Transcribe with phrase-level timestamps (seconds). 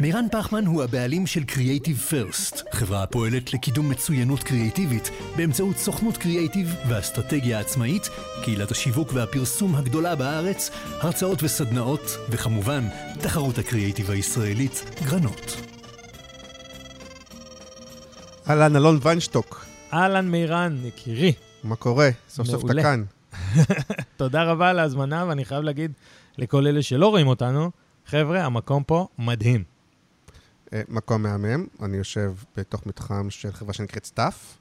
[0.00, 6.74] מירן פחמן הוא הבעלים של Creative First, חברה הפועלת לקידום מצוינות קריאיטיבית באמצעות סוכנות קריאיטיב
[6.88, 8.08] ואסטרטגיה עצמאית,
[8.44, 12.84] קהילת השיווק והפרסום הגדולה בארץ, הרצאות וסדנאות, וכמובן,
[13.20, 15.56] תחרות הקריאיטיב הישראלית, גרנות.
[18.50, 21.32] אהלן, אלון ויינשטוק, אהלן מירן, יקירי.
[21.64, 22.10] מה קורה?
[22.28, 22.82] סוף סוף אתה מעולה.
[22.82, 23.04] כאן.
[24.16, 25.92] תודה רבה על ההזמנה, ואני חייב להגיד
[26.38, 27.70] לכל אלה שלא רואים אותנו,
[28.06, 29.77] חבר'ה, המקום פה מדהים.
[30.72, 34.56] אה, מקום מהמם, אני יושב בתוך מתחם של חברה שנקראת סטאפ.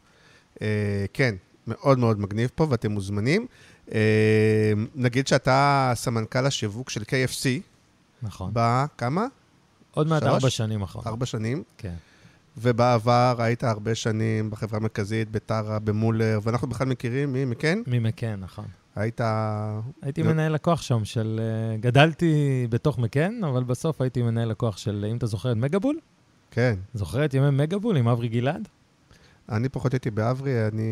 [0.61, 1.35] אה, כן,
[1.67, 3.47] מאוד מאוד מגניב פה ואתם מוזמנים.
[3.91, 7.45] אה, נגיד שאתה סמנכ"ל השיווק של KFC,
[8.21, 8.51] נכון.
[8.53, 9.25] בכמה?
[9.91, 10.23] עוד מעט?
[10.23, 10.99] ארבע שנים אחר.
[11.05, 11.63] ארבע שנים.
[11.77, 11.93] כן.
[12.57, 17.79] ובעבר היית הרבה שנים בחברה המרכזית, בטרה, במולר, ואנחנו בכלל מכירים מי מכן?
[17.87, 18.65] ממקן, נכון.
[18.97, 19.21] היית...
[20.01, 20.31] הייתי לא.
[20.31, 21.39] מנהל לקוח שם של...
[21.43, 25.99] אה, גדלתי בתוך מקן, אבל בסוף הייתי מנהל לקוח של, אם אתה זוכר את מגבול?
[26.51, 26.75] כן.
[26.93, 28.67] זוכר את ימי מגבול עם אברי גלעד?
[29.49, 30.91] אני פחות הייתי באברי, אני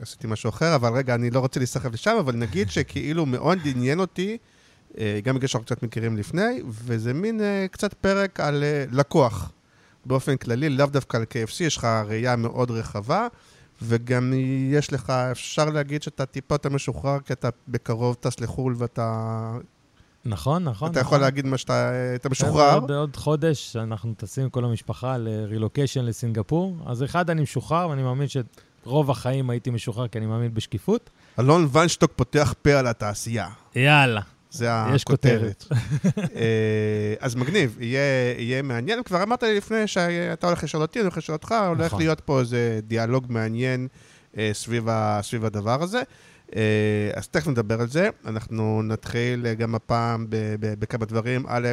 [0.00, 4.00] עשיתי משהו אחר, אבל רגע, אני לא רוצה להיסחף לשם, אבל נגיד שכאילו מאוד עניין
[4.00, 4.38] אותי,
[4.98, 9.52] אה, גם בגלל שאנחנו קצת מכירים לפני, וזה מין אה, קצת פרק על אה, לקוח
[10.06, 13.26] באופן כללי, לאו דווקא על KFC, יש לך ראייה מאוד רחבה,
[13.82, 14.32] וגם
[14.70, 19.52] יש לך, אפשר להגיד שאתה טיפה יותר משוחרר, כי אתה בקרוב טס לחו"ל ואתה
[20.24, 20.90] נכון, נכון.
[20.90, 21.20] אתה יכול נכון.
[21.20, 22.74] להגיד מה שאתה, אתה משוחרר.
[22.74, 26.76] עוד- בעוד חודש אנחנו טסים כל המשפחה לרילוקיישן לסינגפור.
[26.86, 31.10] אז אחד, אני משוחרר, ואני מאמין שרוב החיים הייתי משוחרר, כי אני מאמין בשקיפות.
[31.38, 33.48] אלון ויינשטוק פותח פה על התעשייה.
[33.76, 34.20] יאללה.
[34.52, 35.64] זה יש הכותרת.
[36.18, 39.02] אה, אז מגניב, יהיה, יהיה מעניין.
[39.02, 41.98] כבר אמרת לי לפני שאתה הולך לשאול אותי, אני הולך לשאול אותך, הולך נכון.
[41.98, 43.88] להיות פה איזה דיאלוג מעניין
[44.38, 46.02] אה, סביב, ה, סביב הדבר הזה.
[46.56, 48.08] אה, אז תכף נדבר על זה.
[48.26, 50.26] אנחנו נתחיל גם הפעם
[50.60, 51.44] בכמה דברים.
[51.48, 51.68] א',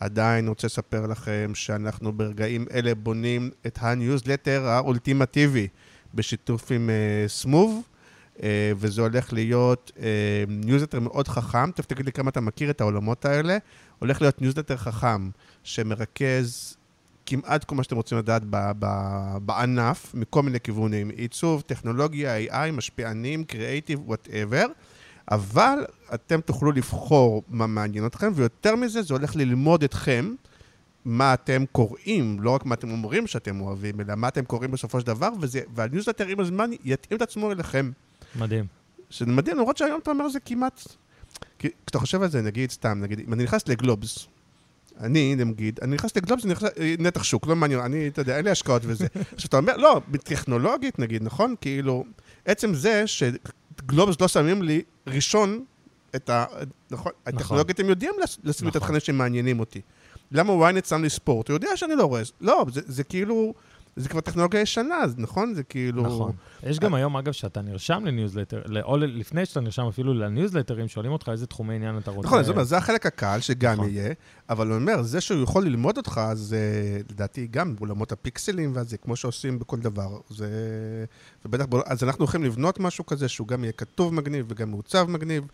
[0.00, 5.68] עדיין רוצה לספר לכם שאנחנו ברגעים אלה בונים את הניוזלטר האולטימטיבי
[6.14, 7.74] בשיתוף עם אה, סמוב.
[7.74, 7.80] אה,
[8.76, 13.24] וזה הולך להיות אה, ניוזלטר מאוד חכם, תכף תגיד לי כמה אתה מכיר את העולמות
[13.24, 13.58] האלה,
[13.98, 15.30] הולך להיות ניוזלטר חכם
[15.64, 16.76] שמרכז
[17.26, 18.42] כמעט כל מה שאתם רוצים לדעת
[19.42, 24.66] בענף, מכל מיני כיוונים, עיצוב, טכנולוגיה, AI, משפיענים, creative, whatever,
[25.30, 25.78] אבל
[26.14, 30.34] אתם תוכלו לבחור מה מעניין אתכם, ויותר מזה, זה הולך ללמוד אתכם.
[31.04, 35.00] מה אתם קוראים, לא רק מה אתם אומרים שאתם אוהבים, אלא מה אתם קוראים בסופו
[35.00, 35.28] של דבר,
[35.74, 37.90] והניוזלטר עם הזמן יתאים את עצמו אליכם.
[38.36, 38.66] מדהים.
[39.10, 40.82] שזה מדהים, למרות שהיום אתה אומר זה כמעט...
[41.58, 44.26] כשאתה חושב על זה, נגיד, סתם, נגיד, אם אני נכנס לגלובס,
[45.00, 48.36] אני, נגיד, אני נכנס לגלובס, אני נכנס, אה, נתח שוק, לא מעניין, אני, אתה יודע,
[48.36, 49.06] אין לי השקעות וזה.
[49.34, 51.54] עכשיו, אתה אומר, לא, טכנולוגית, נגיד, נכון?
[51.60, 52.04] כאילו,
[52.44, 55.64] עצם זה שגלובס לא שמים לי ראשון
[56.16, 56.44] את ה...
[56.90, 58.82] נכון, הטכנולוגית הם יודעים לש- לשים את נכון.
[58.82, 59.80] התכנים שמעניינים אותי.
[60.32, 61.48] למה ynet שם לי ספורט?
[61.48, 63.54] הוא יודע שאני לא רואה, לא, זה, זה כאילו,
[64.00, 65.54] זה כבר טכנולוגיה ישנה, אז נכון?
[65.54, 66.02] זה כאילו...
[66.02, 66.32] נכון.
[66.62, 71.28] יש גם היום, אגב, שאתה נרשם לניוזלטר, או לפני שאתה נרשם אפילו לניוזלטרים, שואלים אותך
[71.28, 72.28] איזה תחומי עניין אתה רוצה.
[72.28, 73.88] נכון, זה החלק הקל שגם נכון.
[73.88, 74.12] יהיה,
[74.48, 76.60] אבל הוא אומר, זה שהוא יכול ללמוד אותך, זה
[77.10, 80.18] לדעתי גם בעולמות הפיקסלים והזה, כמו שעושים בכל דבר.
[80.28, 80.48] זה...
[81.44, 85.44] ובטח, אז אנחנו הולכים לבנות משהו כזה, שהוא גם יהיה כתוב מגניב וגם מעוצב מגניב,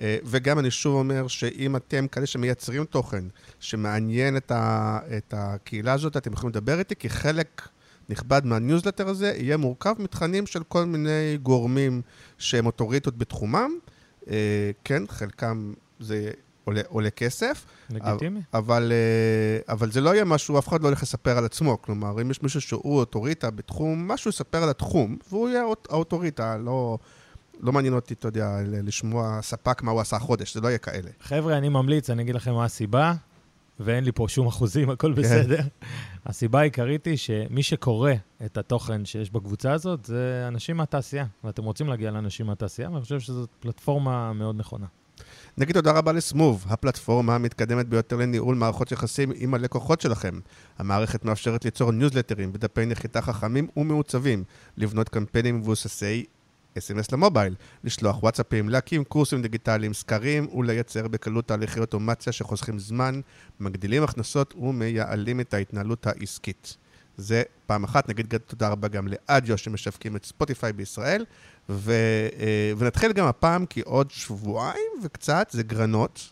[0.00, 3.24] אה, וגם אני שוב אומר, שאם אתם כאלה שמייצרים תוכן
[3.60, 4.36] שמעניין.
[4.36, 7.68] את הקהילה הזאת, אתם יכולים לדבר איתי, כי חלק...
[8.08, 12.02] נכבד מהניוזלטר הזה יהיה מורכב מתכנים של כל מיני גורמים
[12.38, 13.70] שהם אוטוריטות בתחומם.
[14.30, 16.30] אה, כן, חלקם זה
[16.64, 18.40] עולה, עולה כסף, לגיטימי.
[18.54, 21.82] אבל, אה, אבל זה לא יהיה משהו, אף אחד לא הולך לספר על עצמו.
[21.82, 26.56] כלומר, אם יש מישהו שהוא אוטוריטה בתחום, משהו יספר על התחום, והוא יהיה האוט- האוטוריטה,
[26.56, 26.98] לא,
[27.60, 31.10] לא מעניין אותי, אתה יודע, לשמוע ספק מה הוא עשה החודש, זה לא יהיה כאלה.
[31.20, 33.14] חבר'ה, אני ממליץ, אני אגיד לכם מה הסיבה,
[33.80, 35.22] ואין לי פה שום אחוזים, הכל כן.
[35.22, 35.60] בסדר.
[36.26, 38.12] הסיבה העיקרית היא שמי שקורא
[38.44, 43.20] את התוכן שיש בקבוצה הזאת, זה אנשים מהתעשייה, ואתם רוצים להגיע לאנשים מהתעשייה, ואני חושב
[43.20, 44.86] שזאת פלטפורמה מאוד נכונה.
[45.58, 50.40] נגיד תודה רבה לסמוב, הפלטפורמה המתקדמת ביותר לניהול מערכות יחסים עם הלקוחות שלכם.
[50.78, 54.44] המערכת מאפשרת ליצור ניוזלטרים ודפי נחיתה חכמים ומעוצבים,
[54.76, 56.24] לבנות קמפיינים מבוססי
[56.78, 63.20] אס.אם.אס למובייל, לשלוח וואטסאפים, להקים קורסים דיגיטליים, סקרים ולייצר בקלות תהליכי אוטומציה שחוסכים זמן,
[63.60, 66.76] מגדילים הכנסות ומייעלים את ההתנהלות העסקית.
[67.16, 71.24] זה פעם אחת, נגיד תודה רבה גם לאדיו שמשווקים את ספוטיפיי בישראל,
[71.68, 71.92] ו,
[72.40, 76.30] אה, ונתחיל גם הפעם, כי עוד שבועיים וקצת זה גרנות.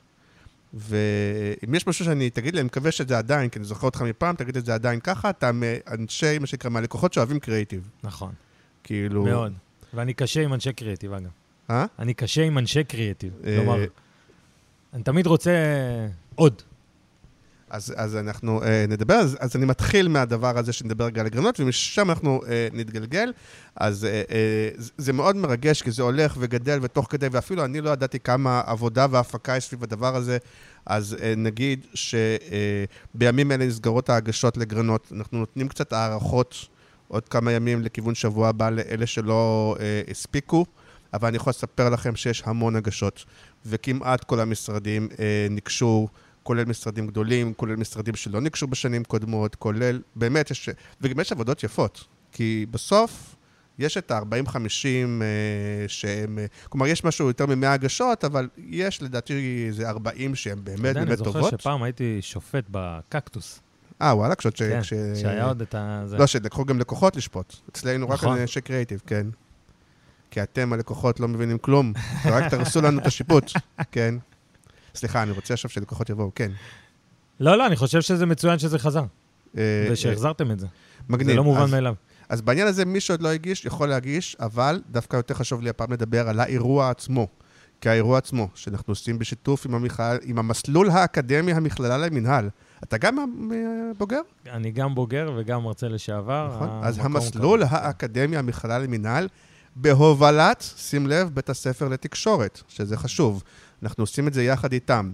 [0.75, 4.35] ואם יש משהו שאני, תגיד לי, אני מקווה שזה עדיין, כי אני זוכר אותך מפעם,
[4.35, 7.88] תגיד את זה עדיין ככה, אתה מאנשי, מה שנקרא, מהלקוחות שאוהבים קריאיטיב.
[8.02, 8.32] נכון.
[8.85, 9.25] כאילו...
[9.25, 9.52] מאוד.
[9.94, 11.29] ואני קשה עם אנשי קריאיטיב, אגב.
[11.70, 11.87] אה?
[11.99, 13.32] אני קשה עם אנשי קריאיטיב.
[13.46, 13.85] אה, כלומר,
[14.94, 15.50] אני תמיד רוצה
[16.35, 16.62] עוד.
[17.70, 21.61] אז, אז אנחנו אה, נדבר, אז, אז אני מתחיל מהדבר הזה שנדבר רגע על הגרנות,
[21.61, 23.32] ומשם אנחנו אה, נתגלגל.
[23.76, 27.91] אז אה, אה, זה- מאוד מרגש, כי זה הולך וגדל, ותוך כדי, ואפילו אני לא
[27.91, 30.38] ידעתי כמה עבודה והפקה יש סביב הדבר הזה.
[30.87, 36.67] אז אה, נגיד שבימים אלה נסגרות ההגשות לגרנות, אנחנו נותנים קצת הערכות
[37.09, 40.67] עוד כמה ימים לכיוון שבוע הבא לאלה שלא אה, הספיקו,
[41.12, 43.25] אבל אני יכול לספר לכם שיש המון הגשות,
[43.67, 46.09] וכמעט כל המשרדים אה, ניגשו.
[46.43, 50.69] כולל משרדים גדולים, כולל משרדים שלא ניגשו בשנים קודמות, כולל, באמת יש,
[51.01, 53.37] וגם יש עבודות יפות, כי בסוף
[53.79, 59.65] יש את ה-40-50 אה, שהם, אה, כלומר, יש משהו יותר מ-100 הגשות, אבל יש לדעתי
[59.69, 61.43] איזה 40 שהן באמת באמת אני טובות.
[61.43, 63.61] זוכר שפעם הייתי שופט בקקטוס.
[64.05, 64.62] אה, וואלה, כשות ש...
[64.62, 64.93] כן, כש-
[65.23, 66.03] שהיה עוד את ה...
[66.06, 66.19] זה.
[66.19, 67.56] לא, שלקחו גם לקוחות לשפוט.
[67.71, 68.39] אצלנו רק נכון.
[68.39, 69.27] אנשי קריאיטיב, כן.
[70.31, 71.93] כי אתם, הלקוחות, לא מבינים כלום,
[72.25, 73.53] רק תרסו לנו את השיפוט,
[73.93, 74.15] כן.
[74.95, 76.51] סליחה, אני רוצה עכשיו שלקוחות יבואו, כן.
[77.41, 80.67] לא, לא, אני חושב שזה מצוין שזה חזר, אה, אה, ושהחזרתם את זה.
[81.09, 81.31] מגניב.
[81.31, 81.95] זה לא מובן מאליו.
[82.29, 85.93] אז בעניין הזה, מי שעוד לא הגיש, יכול להגיש, אבל דווקא יותר חשוב לי הפעם
[85.93, 87.29] לדבר על האירוע עצמו.
[87.81, 90.03] כי האירוע עצמו, שאנחנו עושים בשיתוף עם, המכל...
[90.23, 92.49] עם המסלול האקדמי המכללה למינהל.
[92.85, 93.19] אתה גם
[93.53, 93.57] אה,
[93.99, 94.21] בוגר?
[94.51, 96.51] אני גם בוגר וגם מרצה לשעבר.
[96.55, 96.69] נכון.
[96.83, 97.77] אז המסלול כזה.
[97.77, 99.29] האקדמי המכללה למינהל,
[99.77, 103.43] בהובלת, שים לב, בית הספר לתקשורת, שזה חשוב.
[103.83, 105.11] אנחנו עושים את זה יחד איתם.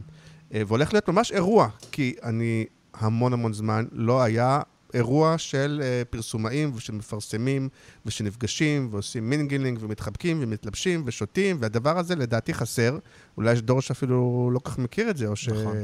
[0.54, 2.64] אה, והולך להיות ממש אירוע, כי אני
[2.94, 4.60] המון המון זמן לא היה
[4.94, 7.68] אירוע של אה, פרסומאים ושל מפרסמים
[8.06, 12.98] ושנפגשים ועושים mingling ומתחבקים ומתלבשים ושותים, והדבר הזה לדעתי חסר.
[13.36, 15.48] אולי יש דור שאפילו לא כך מכיר את זה, או ש...
[15.48, 15.76] נכון.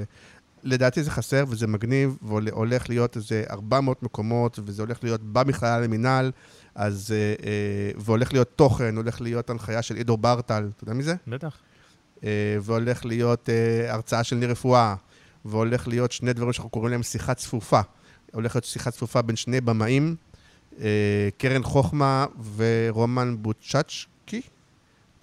[0.67, 6.33] לדעתי זה חסר וזה מגניב, והולך להיות איזה 400 מקומות, וזה הולך להיות במכללה למינהל,
[6.75, 7.13] אז...
[7.13, 11.15] אה, אה, והולך להיות תוכן, הולך להיות הנחיה של עידו ברטל, אתה יודע מי זה?
[11.27, 11.57] בטח.
[12.25, 14.95] אה, והולך להיות אה, הרצאה של ניר רפואה,
[15.45, 17.81] והולך להיות שני דברים שאנחנו קוראים להם שיחה צפופה.
[18.33, 20.17] הולך להיות שיחה צפופה בין שני במאים,
[20.81, 22.27] אה, קרן חוכמה
[22.57, 24.07] ורומן בוצ'צ'קי,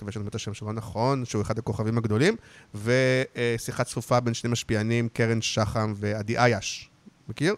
[0.04, 2.36] מקווה שאני אומר את השם שלו נכון, שהוא אחד הכוכבים הגדולים,
[2.76, 6.90] ושיחה צפופה בין שני משפיענים, קרן שחם ועדי אייש.
[7.30, 7.56] מכיר?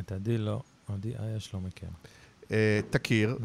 [0.00, 1.88] את עדי לא, עדי אייש לא מכיר.
[2.50, 3.38] אה, תכיר,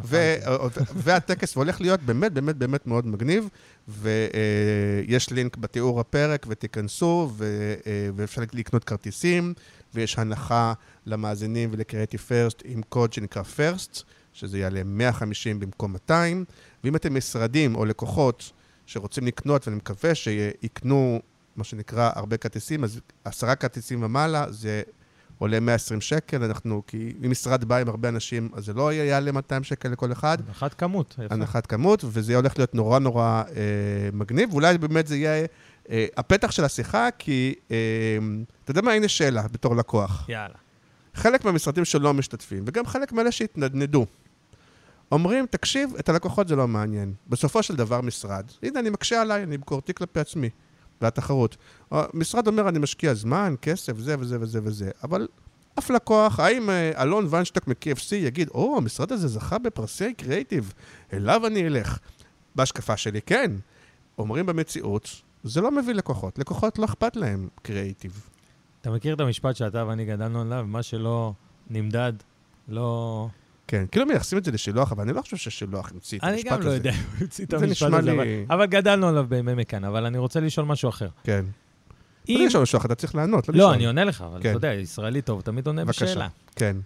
[0.95, 3.49] והטקס הולך להיות באמת באמת באמת מאוד מגניב,
[3.87, 9.53] ויש לינק בתיאור הפרק, ותיכנסו, אה, ואפשר לקנות כרטיסים,
[9.93, 10.73] ויש הנחה
[11.05, 14.03] למאזינים ולקריאטיב פרסט עם קוד שנקרא פרסט,
[14.39, 16.45] שזה יעלה 150 במקום 200,
[16.83, 18.51] ואם אתם משרדים או לקוחות
[18.85, 21.21] שרוצים לקנות, ואני מקווה שיקנו,
[21.55, 24.81] מה שנקרא, הרבה כרטיסים, אז עשרה כרטיסים ומעלה, זה
[25.37, 29.31] עולה 120 שקל, אנחנו, כי אם משרד בא עם הרבה אנשים, אז זה לא יעלה
[29.31, 31.33] 200 שקל לכל אחד, הנחת כמות, יפה.
[31.33, 33.53] הנחת כמות, וזה הולך להיות נורא נורא אה,
[34.13, 35.45] מגניב, ואולי באמת זה יהיה
[35.89, 37.77] אה, הפתח של השיחה, כי אה,
[38.63, 40.25] אתה יודע מה, הנה שאלה בתור לקוח.
[40.29, 40.55] יאללה.
[41.13, 44.05] חלק מהמשרדים שלא משתתפים, וגם חלק מאלה שהתנדנדו,
[45.11, 47.13] אומרים, תקשיב, את הלקוחות זה לא מעניין.
[47.27, 50.49] בסופו של דבר משרד, הנה, אני מקשה עליי, אני ביקורתי כלפי עצמי,
[51.01, 51.57] והתחרות.
[51.91, 55.27] המשרד אומר, אני משקיע זמן, כסף, זה וזה וזה וזה, אבל
[55.79, 60.73] אף לקוח, האם אה, אלון ויינשטוק מ-KFC יגיד, או, המשרד הזה זכה בפרסי קריאיטיב,
[61.13, 61.97] אליו אני אלך.
[62.55, 63.51] בהשקפה שלי, כן.
[64.17, 65.09] אומרים במציאות,
[65.43, 66.39] זה לא מביא לקוחות.
[66.39, 68.29] לקוחות לא אכפת להם קריאיטיב.
[68.81, 70.65] אתה מכיר את המשפט שאתה ואני גדלנו עליו?
[70.67, 71.33] מה שלא
[71.69, 72.13] נמדד,
[72.67, 73.27] לא...
[73.69, 76.51] כן, כאילו מייחסים את זה לשילוח, אבל אני לא חושב ששילוח המציא את אני המשפט
[76.51, 76.69] גם הזה.
[76.69, 78.11] לא יודע, הוא המציא את המשפט הזה,
[78.49, 79.83] אבל- גדלנו עליו בימי מכאן.
[79.83, 81.07] אבל אני רוצה לשאול משהו אחר.
[81.23, 81.45] כן.
[82.29, 82.37] אם...
[82.39, 83.73] לא לשאול משהו, אתה צריך לענות, לא לא, לשאול.
[83.73, 84.49] אני עונה לך, אבל כן.
[84.49, 85.85] אתה יודע, ישראלי טוב תמיד עונה.
[85.85, 86.27] בשאלה.
[86.55, 86.77] כן,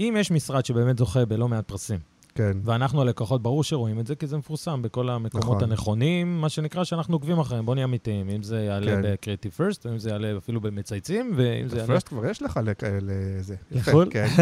[0.00, 1.98] אם יש משרד שבאמת זוכה בלא מעט פרסים,
[2.34, 2.56] כן.
[2.64, 5.70] ואנחנו הלקוחות, ברור שרואים את זה, כי זה מפורסם בכל המקומות נכון.
[5.70, 9.02] הנכונים, מה שנקרא שאנחנו עוקבים אחריהם, בוא נהיה אמיתיים, אם זה יעלה כן.
[9.02, 11.88] ב-Creative First, אם זה יעלה אפילו במצייצים, ואם זה יעלה...
[11.88, 12.60] בפרסט כבר יש לך
[13.02, 13.54] לזה.
[13.70, 14.08] לחו"ל?
[14.10, 14.26] כן,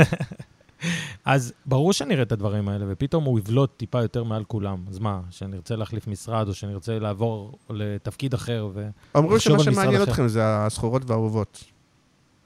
[1.25, 4.85] אז ברור שנראה את הדברים האלה, ופתאום הוא יבלוט טיפה יותר מעל כולם.
[4.88, 8.88] אז מה, שנרצה להחליף משרד, או שנרצה לעבור לתפקיד אחר, ו...
[9.16, 10.11] אמרו שמה שמעניין אחר.
[10.11, 11.64] אתכם זה הסחורות והאהובות.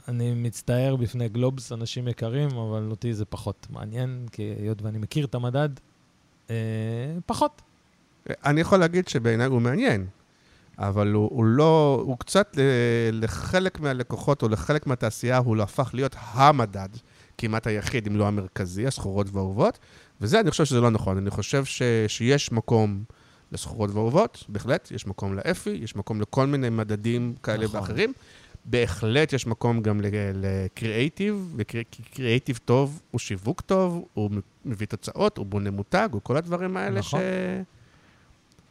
[0.08, 5.25] אני מצטער בפני גלובס, אנשים יקרים, אבל אותי זה פחות מעניין, כי היות ואני מכיר
[5.25, 5.68] את המדד,
[6.50, 6.54] אה,
[7.26, 7.62] פחות.
[8.44, 10.06] אני יכול להגיד שבעיניי הוא מעניין,
[10.78, 15.90] אבל הוא, הוא לא, הוא קצת ל- לחלק מהלקוחות או לחלק מהתעשייה, הוא לא הפך
[15.94, 16.88] להיות המדד,
[17.40, 19.78] כמעט היחיד, אם לא המרכזי, הסחורות והאהובות,
[20.20, 21.16] וזה, אני חושב שזה לא נכון.
[21.16, 23.04] אני חושב ש, שיש מקום
[23.52, 27.80] לסחורות ואהובות, בהחלט, יש מקום לאפי, יש מקום לכל מיני מדדים כאלה נכון.
[27.80, 28.12] ואחרים.
[28.64, 30.00] בהחלט יש מקום גם
[30.35, 31.56] לקריאייטיב,
[31.90, 34.30] כי קריאייטיב טוב הוא שיווק טוב, הוא
[34.64, 37.20] מביא תוצאות, הוא בונה מותג, הוא כל הדברים האלה נכון.
[37.20, 37.23] ש...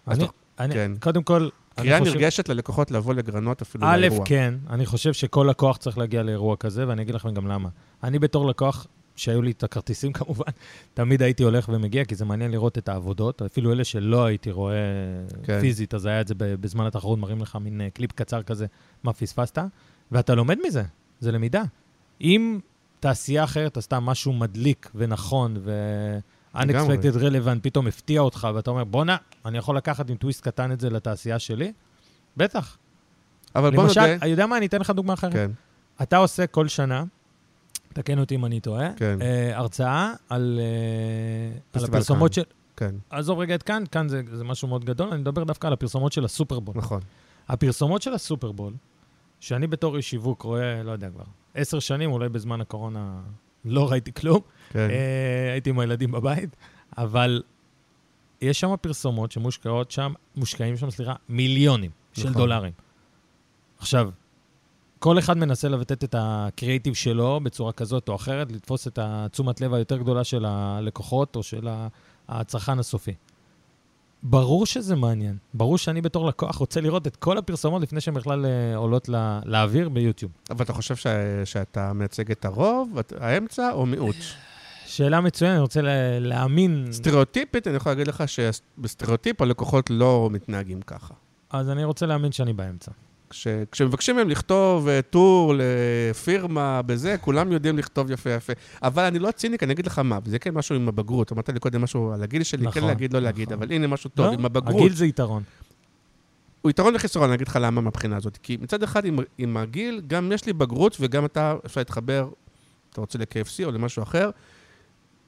[0.08, 0.92] אני, אתה- אני, כן.
[1.00, 1.50] קודם כל, אני
[1.88, 2.14] קריאה חושב...
[2.14, 4.26] נרגשת ללקוחות לבוא לגרנות אפילו א', לאירוע.
[4.26, 7.70] כן, אני חושב שכל לקוח צריך להגיע לאירוע כזה, ואני אגיד לכם גם למה.
[8.04, 10.52] אני בתור לקוח, שהיו לי את הכרטיסים כמובן,
[10.94, 14.76] תמיד הייתי הולך ומגיע, כי זה מעניין לראות את העבודות, אפילו אלה שלא הייתי רואה
[15.44, 15.60] כן.
[15.60, 18.66] פיזית, אז היה את זה בזמן התחרות, מראים לך מין אה, קליפ קצר כזה,
[19.04, 19.58] מה פספסת,
[20.12, 20.84] ואתה לומד מזה,
[21.20, 21.64] זה למידה.
[22.22, 22.60] אם
[23.00, 25.72] תעשייה אחרת עשתה משהו מדליק ונכון, ו...
[26.56, 26.98] לגמרי.
[26.98, 30.80] unexpected relevant, פתאום הפתיע אותך, ואתה אומר, בואנה, אני יכול לקחת עם טוויסט קטן את
[30.80, 31.74] זה לתעשייה שלי?
[32.38, 32.78] בטח.
[33.56, 34.16] אבל בוא למשל, נודה...
[34.22, 35.34] אני יודע מה, אני אתן לך דוגמה אחרת.
[35.34, 35.52] כן,
[36.02, 37.04] אתה עושה כל שנה,
[38.00, 39.22] תקן אותי אם אני טועה, כן.
[39.22, 42.44] אה, הרצאה על, אה, על הפרסומות כאן.
[42.44, 42.50] של...
[42.78, 45.74] כן, עזוב רגע את כאן, כאן זה, זה משהו מאוד גדול, אני מדבר דווקא על
[45.74, 46.76] הפרסומות של הסופרבול.
[46.78, 47.02] נכון.
[47.48, 48.74] הפרסומות של הסופרבול,
[49.40, 53.22] שאני בתור איש שיווק רואה, לא יודע כבר, עשר שנים, אולי בזמן הקורונה
[53.66, 54.40] לא ראיתי כלום,
[54.70, 54.90] כן.
[54.90, 56.56] אה, הייתי עם הילדים בבית,
[56.98, 57.42] אבל
[58.42, 62.42] יש שם פרסומות שמושקעות שם, מושקעים שם, סליחה, מיליונים של נכון.
[62.42, 62.74] דולרים.
[63.78, 64.10] עכשיו,
[65.00, 69.74] כל אחד מנסה לבטאת את הקריאיטיב שלו בצורה כזאת או אחרת, לתפוס את התשומת לב
[69.74, 71.68] היותר גדולה של הלקוחות או של
[72.30, 73.14] הצרכן הסופי.
[74.24, 75.38] ברור שזה מעניין.
[75.54, 79.18] ברור שאני בתור לקוח רוצה לראות את כל הפרסומות לפני שהן בכלל אה, עולות לא,
[79.46, 80.32] לאוויר ביוטיוב.
[80.50, 81.08] אבל אתה חושב ש...
[81.46, 84.16] שאתה מייצג את הרוב, את- האמצע או מיעוט?
[84.86, 86.88] שאלה מצוינת, אני רוצה לה- להאמין.
[86.92, 91.14] סטריאוטיפית, אני יכול להגיד לך שבסטריאוטיפ הלקוחות לא מתנהגים ככה.
[91.50, 92.92] אז אני רוצה להאמין שאני באמצע.
[93.30, 98.54] כש, כשמבקשים מהם לכתוב אה, טור לפירמה בזה, כולם יודעים לכתוב יפה יפה.
[98.84, 101.32] אבל אני לא ציניק, אני אגיד לך מה, וזה כן משהו עם הבגרות.
[101.32, 103.64] אמרת לי קודם משהו על הגיל שלי, נכון, כן להגיד, לא להגיד, נכון.
[103.64, 104.82] אבל הנה משהו טוב, לא, עם הבגרות.
[104.82, 105.44] הגיל זה יתרון.
[106.62, 108.38] הוא יתרון וחיסרון, אני אגיד לך למה מהבחינה הזאת.
[108.44, 112.30] כי מצד אחד, עם, עם הגיל, גם יש לי בגרות וגם אתה, אפשר להתחבר,
[112.90, 114.30] אתה רוצה ל-KFC או למשהו אחר.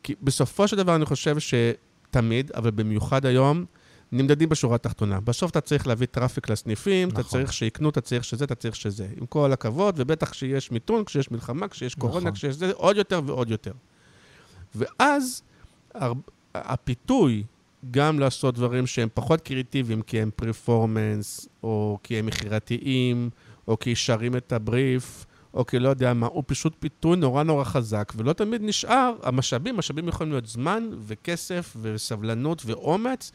[0.03, 3.65] כי בסופו של דבר אני חושב שתמיד, אבל במיוחד היום,
[4.11, 5.19] נמדדים בשורה התחתונה.
[5.19, 7.31] בסוף אתה צריך להביא traffic לסניפים, אתה נכון.
[7.31, 9.07] צריך שיקנו, אתה צריך שזה, אתה צריך שזה.
[9.17, 12.31] עם כל הכבוד, ובטח כשיש מיתון, כשיש מלחמה, כשיש קורונה, נכון.
[12.31, 13.73] כשיש זה, עוד יותר ועוד יותר.
[14.75, 15.41] ואז
[15.93, 16.13] הר...
[16.55, 17.43] הפיתוי
[17.91, 23.29] גם לעשות דברים שהם פחות קריאיטיביים, כי הם פרפורמנס, או כי הם מכירתיים,
[23.67, 27.63] או כי שרים את הבריף, או כי לא יודע מה, הוא פשוט פיתוי נורא נורא
[27.63, 33.31] חזק, ולא תמיד נשאר, המשאבים, משאבים יכולים להיות זמן וכסף וסבלנות ואומץ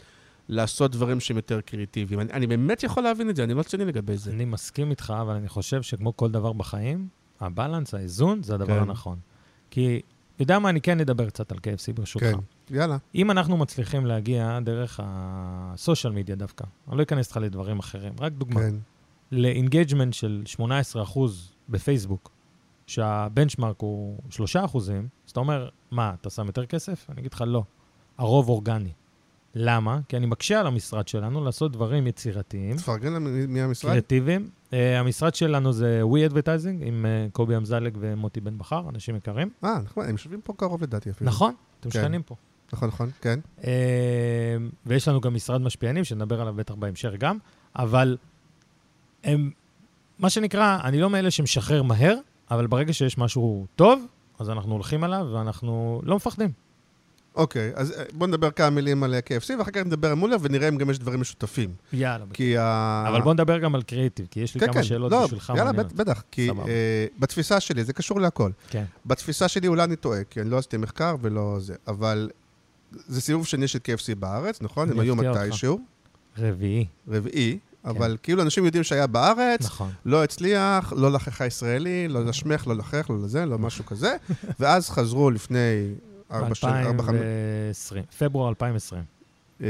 [0.49, 2.21] לעשות דברים שהם יותר קריאיטיביים.
[2.21, 4.31] אני, אני באמת יכול להבין את זה, אני לא ציני לגבי זה.
[4.31, 7.09] אני מסכים איתך, אבל אני חושב שכמו כל דבר בחיים,
[7.41, 8.83] הבלנס, האיזון, זה הדבר כן.
[8.83, 9.19] הנכון.
[9.71, 10.00] כי,
[10.41, 12.26] יודע מה, אני כן אדבר קצת על KFC ברשותך.
[12.26, 12.97] כן, יאללה.
[13.15, 18.12] אם אנחנו מצליחים להגיע דרך ה social media דווקא, אני לא אכנס איתך לדברים אחרים,
[18.21, 18.75] רק דוגמה, כן.
[19.33, 20.61] ל engagement של 18%
[21.69, 22.31] בפייסבוק,
[22.87, 24.91] שה benchmark הוא 3%, אז
[25.33, 27.07] אתה אומר, מה, אתה שם יותר כסף?
[27.11, 27.62] אני אגיד לך, לא.
[28.19, 28.93] הרוב אורגני.
[29.59, 29.99] למה?
[30.09, 33.91] כי אני מקשה על המשרד שלנו לעשות דברים יצירתיים, תפרגן לנו מי המשרד?
[33.91, 34.49] קריאטיביים.
[34.71, 39.51] אה, המשרד שלנו זה We Advertising, עם אה, קובי אמזלג ומוטי בן בכר, אנשים יקרים.
[39.65, 41.31] אה, נכון, הם יושבים פה קרוב לדעתי אפילו.
[41.31, 42.01] נכון, אתם כן.
[42.01, 42.35] שכנים פה.
[42.73, 43.39] נכון, נכון, כן.
[43.61, 43.65] Uh,
[44.87, 47.39] ויש לנו גם משרד משפיענים, שנדבר עליו בטח בהמשך גם,
[47.77, 48.17] אבל
[49.25, 49.51] הם,
[50.19, 52.17] מה שנקרא, אני לא מאלה שמשחרר מהר,
[52.51, 54.07] אבל ברגע שיש משהו טוב,
[54.39, 56.66] אז אנחנו הולכים עליו ואנחנו לא מפחדים.
[57.37, 60.69] אוקיי, אז אה, בוא נדבר כמה מילים על KFC, ואחר כך נדבר על מולר ונראה
[60.69, 61.71] אם גם יש דברים משותפים.
[61.93, 62.25] יאללה.
[62.33, 63.05] כי ה...
[63.09, 65.49] אבל בוא נדבר גם על קריאיטיב, כי יש לי כן, כמה כן, שאלות לא, בשבילך.
[65.57, 65.93] יאללה, מעניינות.
[65.93, 66.50] בט- בטח, כי.
[66.50, 68.50] אה, בתפיסה שלי, זה קשור להכל.
[68.71, 68.85] כן.
[69.07, 72.31] בתפיסה שלי אולי אני טועה, כי אני לא עשיתי מחקר ולא זה, אבל
[73.07, 74.90] זה סיבוב שני של KFC בארץ, נכון?
[74.90, 75.16] הם היו.
[75.16, 75.81] מתישהו,
[76.38, 79.90] רביעי, רביעי, אבל כאילו אנשים יודעים שהיה בארץ, נכון.
[80.05, 84.16] לא הצליח, לא לחך ישראלי, לא לשמך, לא לחך, לא לזה, לא משהו כזה,
[84.61, 85.93] ואז חזרו לפני
[86.33, 87.16] ארבע שנים, ארבע, חמש...
[87.16, 89.02] 2020, פברואר 2020.
[89.62, 89.66] אה,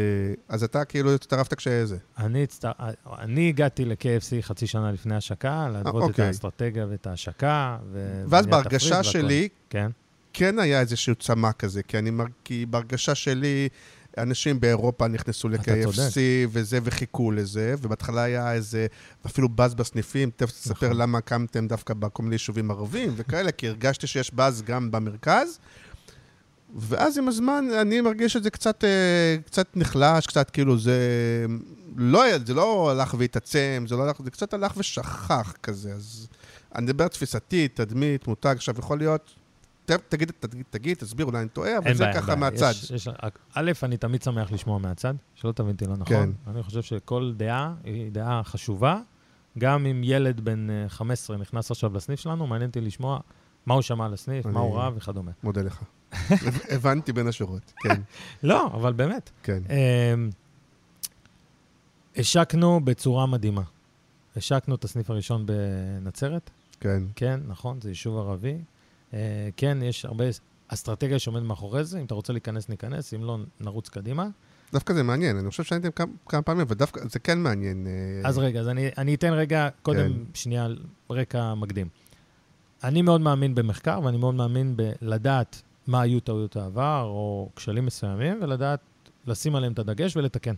[0.49, 1.97] אז אתה כאילו הצטרפת כשזה.
[2.19, 2.71] אני, הצטר...
[3.19, 6.27] אני הגעתי ל-KFC חצי שנה לפני השקה, להתוות את אוקיי.
[6.27, 7.77] האסטרטגיה ואת ההשקה.
[7.93, 8.25] ו...
[8.29, 9.03] ואז בהרגשה.
[9.03, 9.91] שלי, כן,
[10.33, 12.11] כן היה איזשהו צמא כזה, כי אני.
[12.45, 13.69] כי בהרגשה שלי,
[14.19, 16.19] אנשים באירופה נכנסו ל-KFC.
[16.49, 18.87] וזה, וחיכו לזה, ובהתחלה היה איזה,
[19.27, 20.99] אפילו באז בסניפים, תכף תספר נכון.
[20.99, 25.59] למה קמתם דווקא בכל מיני יישובים ערביים וכאלה, כי הרגשתי שיש באז גם במרכז.
[26.77, 30.99] ואז עם הזמן אני מרגיש שזה קצת, אה, קצת נחלש, קצת כאילו זה...
[31.97, 35.93] לא, זה לא הלך והתעצם, זה לא הלך, זה קצת הלך ושכח כזה.
[35.93, 36.29] אז
[36.75, 39.35] אני מדבר תפיסתית, תדמית, מותג, עכשיו יכול להיות...
[39.85, 42.37] תגיד, תגיד, תגיד, תסביר, אולי אני טועה, אבל זה בעיה, ככה בעיה.
[42.37, 42.71] מהצד.
[42.71, 43.09] יש, יש,
[43.55, 46.07] א', אני תמיד שמח לשמוע מהצד, שלא תבין אותי לא נכון.
[46.17, 46.31] כן.
[46.51, 49.01] אני חושב שכל דעה היא דעה חשובה.
[49.59, 53.19] גם אם ילד בן אה, 15 נכנס עכשיו לסניף שלנו, מעניין אותי לשמוע
[53.67, 55.31] מה הוא שמע על הסניף, מה הוא ראה וכדומה.
[55.43, 55.83] מודה לך.
[56.71, 58.01] הבנתי בין השורות, כן,
[58.43, 59.31] לא, אבל באמת.
[59.43, 59.63] כן.
[59.71, 60.31] אמ,
[62.17, 63.63] השקנו בצורה מדהימה.
[64.37, 67.03] השקנו את הסניף הראשון בנצרת, כן.
[67.17, 68.59] כן, נכון, זה יישוב ערבי.
[69.15, 70.25] אה, כן, יש הרבה
[70.69, 74.29] אסטרטגיה שעומדת מאחורי זה, אם אתה רוצה להיכנס, ניכנס, אם לא, נרוץ קדימה.
[74.73, 77.87] דווקא זה מעניין, אני חושב שהייתם כמה, כמה פעמים, אבל דווקא זה כן מעניין.
[77.87, 80.21] אה, אז רגע, אז אני, אני אתן רגע, קודם, כן.
[80.35, 80.67] שנייה,
[81.11, 81.89] רקע מקדים.
[82.85, 88.39] אני מאוד מאמין במחקר, ואני מאוד מאמין בלדעת מה היו טעויות העבר, או כשלים מסוימים,
[88.43, 88.81] ולדעת
[89.27, 90.55] לשים עליהם את הדגש ולתקן.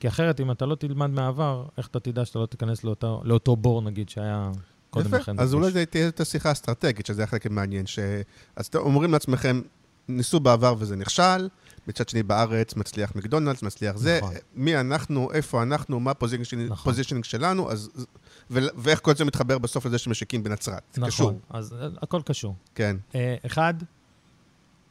[0.00, 3.56] כי אחרת, אם אתה לא תלמד מהעבר, איך אתה תדע שאתה לא תיכנס לאותו, לאותו
[3.56, 4.50] בור, נגיד, שהיה
[4.90, 5.40] קודם יפה, לכן.
[5.40, 5.54] אז.
[5.54, 7.86] אולי זה תהיה את השיחה האסטרטגית, שזה החלק המעניין.
[7.86, 7.98] ש...
[8.56, 9.60] אז אתם אומרים לעצמכם,
[10.08, 11.48] ניסו בעבר וזה נכשל,
[11.88, 14.34] מצד שני בארץ מצליח מקדונלדס, מצליח זה, נכון.
[14.54, 16.94] מי אנחנו, איפה אנחנו, מה ה positioning נכון.
[17.22, 17.90] שלנו, אז,
[18.50, 18.58] ו...
[18.76, 20.82] ואיך כל זה מתחבר בסוף לזה שמשיקים בנצרת.
[20.94, 22.54] זה נכון, קשור, אז אה, הכל קשור.
[22.74, 23.74] כן, אה, אחד,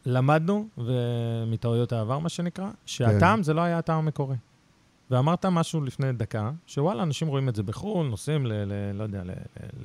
[0.05, 4.35] למדנו, ומטעויות העבר, מה שנקרא, שהטעם זה לא היה הטעם המקורי.
[5.11, 8.53] ואמרת משהו לפני דקה, שוואלה, אנשים רואים את זה בחו"ל, נוסעים ל...
[8.53, 9.33] ל לא יודע, ל, ל,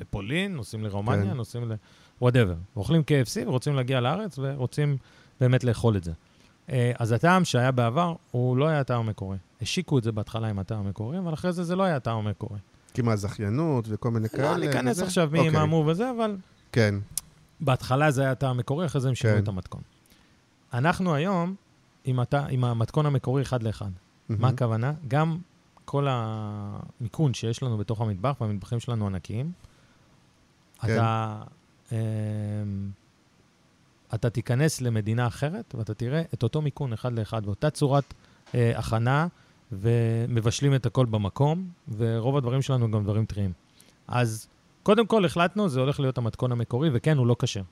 [0.01, 1.37] לפולין, נוסעים לרומניה, כן.
[1.37, 1.75] נוסעים ל...
[2.21, 2.55] וואטאבר.
[2.77, 4.97] אוכלים KFC ורוצים להגיע לארץ ורוצים
[5.41, 6.13] באמת לאכול את זה.
[6.71, 9.37] אה, אז הטעם שהיה בעבר, הוא לא היה הטעם המקורי.
[9.63, 12.59] השיקו את זה בהתחלה עם הטעם המקורי, אבל אחרי זה זה לא היה הטעם המקורי.
[12.95, 14.51] כמעט זכיינות וכל מיני כאלה.
[14.51, 15.03] לא ניכנס.
[15.03, 16.37] עכשיו מי אוקיי, מה אמור וזה, אבל
[16.73, 16.95] כן,
[17.61, 19.43] בהתחלה זה היה הטעם המקורי, אחרי זה הם שינו כן.
[19.43, 19.81] את המתכון.
[20.73, 21.55] אנחנו היום
[22.05, 22.35] עם, הת...
[22.35, 23.91] עם המתכון המקורי אחד לאחד.
[24.29, 24.45] מה מהמם.
[24.45, 24.93] הכוונה?
[25.09, 25.39] גם
[25.85, 29.53] כל המיכון שיש לנו בתוך המטבח, והמטבחים שלנו ענקיים,
[30.81, 30.95] כן.
[30.95, 31.43] אתה,
[31.93, 31.97] אמ,
[34.15, 38.15] אתה תיכנס למדינה אחרת ואתה תראה את אותו מיכון אחד לאחד, ואותה צורת
[38.55, 39.27] אה, הכנה,
[39.73, 43.53] ומבשלים את הכל במקום, ורוב הדברים שלנו גם דברים טריים.
[44.09, 44.49] אז
[44.83, 47.63] קודם כל החלטנו, זה הולך להיות המתכון המקורי, וכן, הוא לא כשר.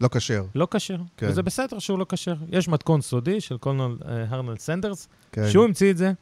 [0.00, 0.96] לא כשר, לא כשר.
[1.16, 1.26] כן.
[1.28, 2.34] וזה בסדר שהוא לא כשר.
[2.48, 5.50] יש מתכון סודי של קולנל אה, הרנל סנדרס, כן.
[5.50, 6.12] שהוא המציא את זה,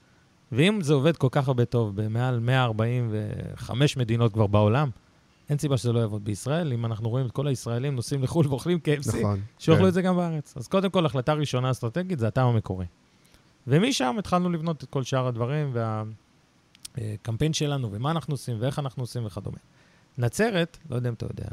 [0.53, 4.91] ואם זה עובד כל כך הרבה טוב במעל 145 מדינות כבר בעולם,
[5.51, 6.73] אין סיבה שזה לא יעבוד בישראל.
[6.73, 9.41] אם אנחנו רואים את כל הישראלים נוסעים לחו"ל ואוכלים KFC, נכון.
[9.59, 9.89] שיאכלו כן.
[9.89, 10.57] את זה גם בארץ.
[10.57, 12.87] אז קודם כל, החלטה ראשונה אסטרטגית זה הטעם המקורי.
[13.67, 15.77] ומשם התחלנו לבנות את כל שאר הדברים,
[16.99, 19.59] והקמפיין שלנו, ומה אנחנו עושים, ואיך אנחנו עושים וכדומה.
[20.19, 21.49] נצרת, לא יודע אם אתה יודע,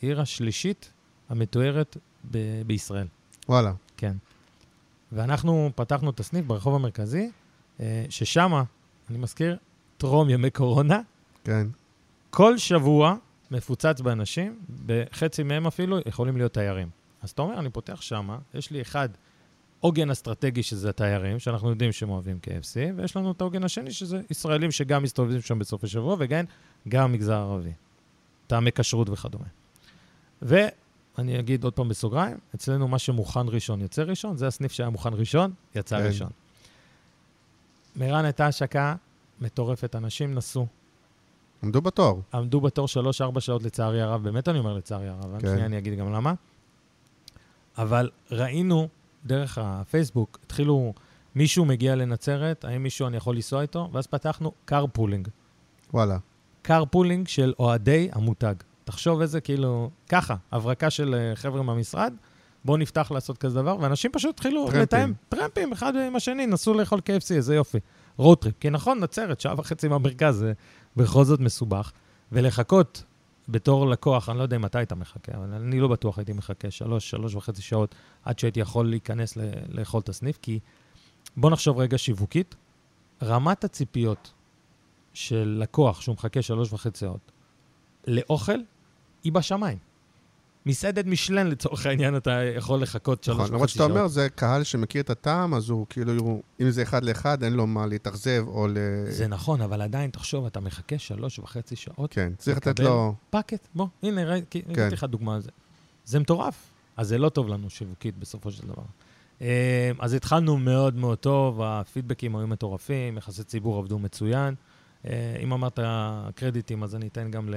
[0.00, 0.92] עיר השלישית
[1.28, 1.96] המתוארת
[2.30, 3.06] ב- בישראל.
[3.48, 4.16] וואלה, כן.
[5.12, 7.30] ואנחנו פתחנו את הסניף ברחוב המרכזי,
[7.80, 8.62] אה, ששם,
[9.10, 9.56] אני מזכיר,
[9.96, 11.00] טרום ימי קורונה,
[11.44, 11.66] כן.
[12.30, 13.16] כל שבוע
[13.50, 16.88] מפוצץ באנשים, בחצי מהם אפילו יכולים להיות תיירים.
[17.22, 19.08] אז אתה אומר, אני פותח שמה, יש לי אחד,
[19.80, 24.20] עוגן אסטרטגי שזה התיירים, שאנחנו יודעים שהם אוהבים KFC, ויש לנו את העוגן השני, שזה
[24.30, 26.44] ישראלים שגם מסתובבים שם בסוף השבוע, וגם
[26.88, 27.72] גם המגזר הערבי.
[28.46, 29.46] טעמי כשרות וכדומה.
[31.18, 35.14] ואני אגיד עוד פעם בסוגריים, אצלנו מה שמוכן ראשון יוצא ראשון, זה הסניף שהיה מוכן
[35.14, 36.06] ראשון, יצא כן.
[36.06, 36.30] ראשון.
[37.96, 38.94] מירן הייתה השקה
[39.40, 40.66] מטורפת, אנשים נסעו,
[41.62, 42.22] עמדו בתור.
[42.34, 45.48] עמדו בתור שלוש-ארבע שעות לצערי הרב, באמת אני אומר לצערי הרב, כן.
[45.48, 46.34] שנייה אני אגיד גם למה.
[47.78, 48.88] אבל ראינו
[49.24, 50.92] דרך הפייסבוק, התחילו,
[51.34, 53.88] מישהו מגיע לנצרת, האם מישהו אני יכול לנסוע איתו?
[53.92, 55.28] ואז פתחנו carpooling.
[55.94, 56.18] וואלה.
[56.62, 58.54] carpooling של אוהדי המותג.
[58.86, 62.14] תחשוב איזה כאילו, ככה, הברקה של אה, חבר'ה מהמשרד,
[62.64, 64.68] בואו נפתח לעשות כזה דבר, ואנשים פשוט התחילו.
[64.74, 67.78] לתאם, טרמפים, אחד עם השני, נסעו לאכול KFC, איזה יופי.
[68.16, 68.54] רוטריפ.
[68.60, 70.52] כי נכון, נצרת, שעה וחצי מהמרכז, זה
[70.96, 71.92] בכל זאת מסובך.
[72.32, 73.02] ולחכות
[73.48, 76.70] בתור לקוח, אני לא יודע אם אתה היית מחכה, אבל אני לא בטוח הייתי מחכה
[76.70, 77.94] שלוש, שלוש וחצי שעות
[78.24, 80.58] עד שהייתי יכול להיכנס ל- לאכול את הסניף, כי
[81.36, 82.54] בוא נחשוב רגע שיווקית,
[83.22, 84.32] רמת הציפיות
[85.14, 87.32] של לקוח שהוא מחכה שלוש וחצי שעות
[88.06, 88.58] לאוכל,
[89.26, 89.78] היא בשמיים.
[90.66, 93.88] מסעדת משלן לצורך העניין, אתה יכול לחכות שלוש נכון, וחצי למרות שעות.
[93.88, 97.52] שאתה אומר, זה קהל שמכיר את הטעם, אז הוא כאילו, אם זה אחד לאחד, אין
[97.52, 98.76] לו מה להתאכזב או ל...
[99.08, 103.14] זה נכון, אבל עדיין, תחשוב, אתה מחכה שלוש וחצי שעות, כן, צריך לתת לו...
[103.30, 104.88] פאקט, בוא, הנה, ראיתי כן.
[104.92, 105.50] לך דוגמה על זה.
[106.04, 106.54] זה מטורף.
[106.96, 108.82] אז זה לא טוב לנו שיווקית בסופו של דבר.
[109.42, 114.54] אה, אז התחלנו מאוד מאוד טוב, הפידבקים היו מטורפים, יחסי ציבור עבדו מצוין.
[115.06, 115.78] אה, אם אמרת
[116.34, 117.48] קרדיטים, אז אני אתן גם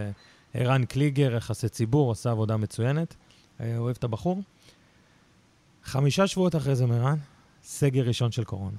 [0.56, 3.16] לערן קליגר, יחסי ציבור, עשה עבודה מצוינת.
[3.62, 4.42] אה, אוהב את הבחור.
[5.84, 7.18] חמישה שבועות אחרי זה, מרן,
[7.64, 8.78] סגר ראשון של קורונה.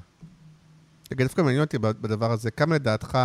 [1.12, 3.18] רגע, דווקא מעניין אותי בדבר הזה, כמה לדעתך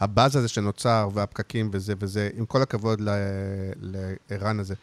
[0.00, 3.00] הבאז הזה שנוצר, והפקקים וזה וזה, עם כל הכבוד
[3.80, 4.74] לערן הזה,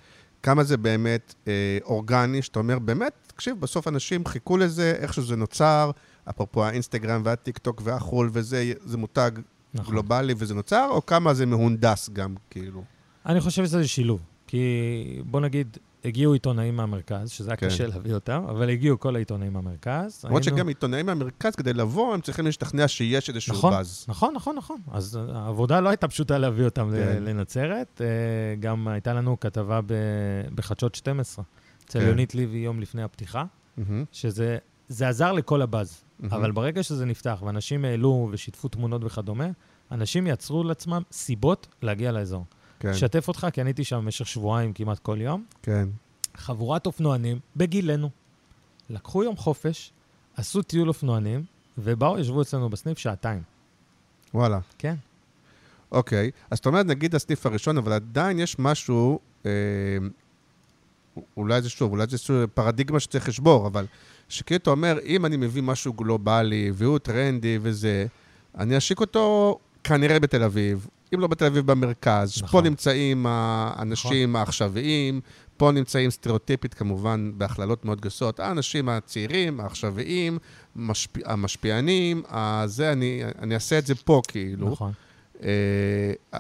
[0.44, 5.36] כמה זה באמת אה, אורגני, שאתה אומר, באמת, תקשיב, בסוף אנשים חיכו לזה, איכשהו זה
[5.36, 5.92] נוצר,
[6.30, 9.32] אפרופו האינסטגרם והטיקטוק והחול וזה, זה מותג
[9.76, 9.94] נכון.
[9.94, 12.84] גלובלי וזה נוצר, או כמה זה מהונדס גם, כאילו?
[13.26, 14.22] אני חושב שזה שילוב.
[14.48, 17.68] כי בוא נגיד, הגיעו עיתונאים מהמרכז, שזה היה כן.
[17.68, 20.26] קשה להביא אותם, אבל הגיעו כל העיתונאים מהמרכז.
[20.26, 20.58] למרות היינו...
[20.58, 24.06] שגם עיתונאים מהמרכז, כדי לבוא, הם צריכים להשתכנע שיש איזשהו נכון, באז.
[24.08, 24.78] נכון, נכון, נכון.
[24.92, 27.24] אז העבודה לא הייתה פשוטה להביא אותם כן.
[27.24, 28.02] לנצרת.
[28.02, 29.80] אה, גם הייתה לנו כתבה
[30.56, 31.46] בחדשות 12,
[31.86, 32.08] אצל כן.
[32.08, 33.82] יונית ליבי יום לפני הפתיחה, mm-hmm.
[34.12, 34.58] שזה
[34.90, 36.02] עזר לכל הבאז.
[36.02, 36.26] Mm-hmm.
[36.32, 39.48] אבל ברגע שזה נפתח, ואנשים העלו ושיתפו תמונות וכדומה,
[39.92, 42.46] אנשים יצרו לעצמם סיבות להגיע לאזור.
[42.80, 42.90] כן.
[42.90, 45.46] אשתף אותך, כי אני הייתי שם במשך שבועיים כמעט כל יום.
[45.62, 45.90] כן.
[46.38, 48.10] חבורת אופנוענים בגילנו.
[48.90, 49.92] לקחו יום חופש,
[50.38, 51.44] עשו טיול אופנוענים,
[51.78, 53.42] ובאו, ישבו אצלנו בסניף שעתיים.
[54.34, 54.60] וואלה.
[54.78, 54.96] כן.
[55.92, 59.52] אוקיי, אז אתה אומר, נגיד הסניף הראשון, אבל עדיין יש משהו, אה,
[61.38, 63.86] אולי זה שוב, אולי זה פרדיגמה שצריך לשבור, אבל
[64.56, 68.06] אתה אומר, אם אני מביא משהו גלובלי, והוא טרנדי וזה,
[68.58, 72.44] אני אשיק אותו כנראה בתל אביב, אם לא בתל אביב במרכז.
[72.44, 72.62] נכון.
[72.62, 74.36] פה נמצאים האנשים נכון.
[74.36, 75.22] העכשוויים,
[75.58, 80.38] פה נמצאים סטריאוטיפית, כמובן, בהכללות מאוד גסות, האנשים הצעירים, העכשוויים,
[80.76, 81.18] משפ...
[81.26, 82.24] המשפיענים,
[82.66, 84.70] זה, אני, אני אעשה את זה פה, כאילו.
[84.70, 84.92] נכון.
[85.44, 85.50] אה,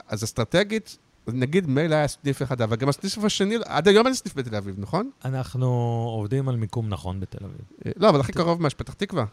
[0.07, 0.97] אז אסטרטגית,
[1.33, 4.75] נגיד מילא היה סניף אחד, אבל גם הסניף השני, עד היום אין סניף בתל אביב,
[4.77, 5.09] נכון?
[5.25, 5.67] אנחנו
[6.17, 7.61] עובדים על מיקום נכון בתל אביב.
[7.85, 9.25] אה, לא, אבל הכי קרוב מה, פתח תקווה.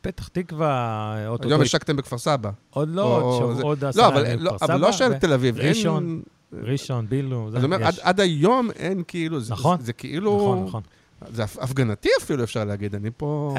[0.00, 1.48] פתח תקווה, אוטוטו...
[1.48, 2.50] היום השקתם בכפר סבא.
[2.70, 4.74] עוד לא, עוד עשרה ימים בכפר סבא.
[4.74, 9.38] אבל לא של תל אביב, ראשון, ראשון, בילו, זה אומר, עד היום אין כאילו...
[9.48, 9.80] נכון.
[9.80, 10.36] זה כאילו...
[10.36, 10.82] נכון, נכון.
[11.32, 13.54] זה הפגנתי אפילו, אפשר להגיד, אני פה...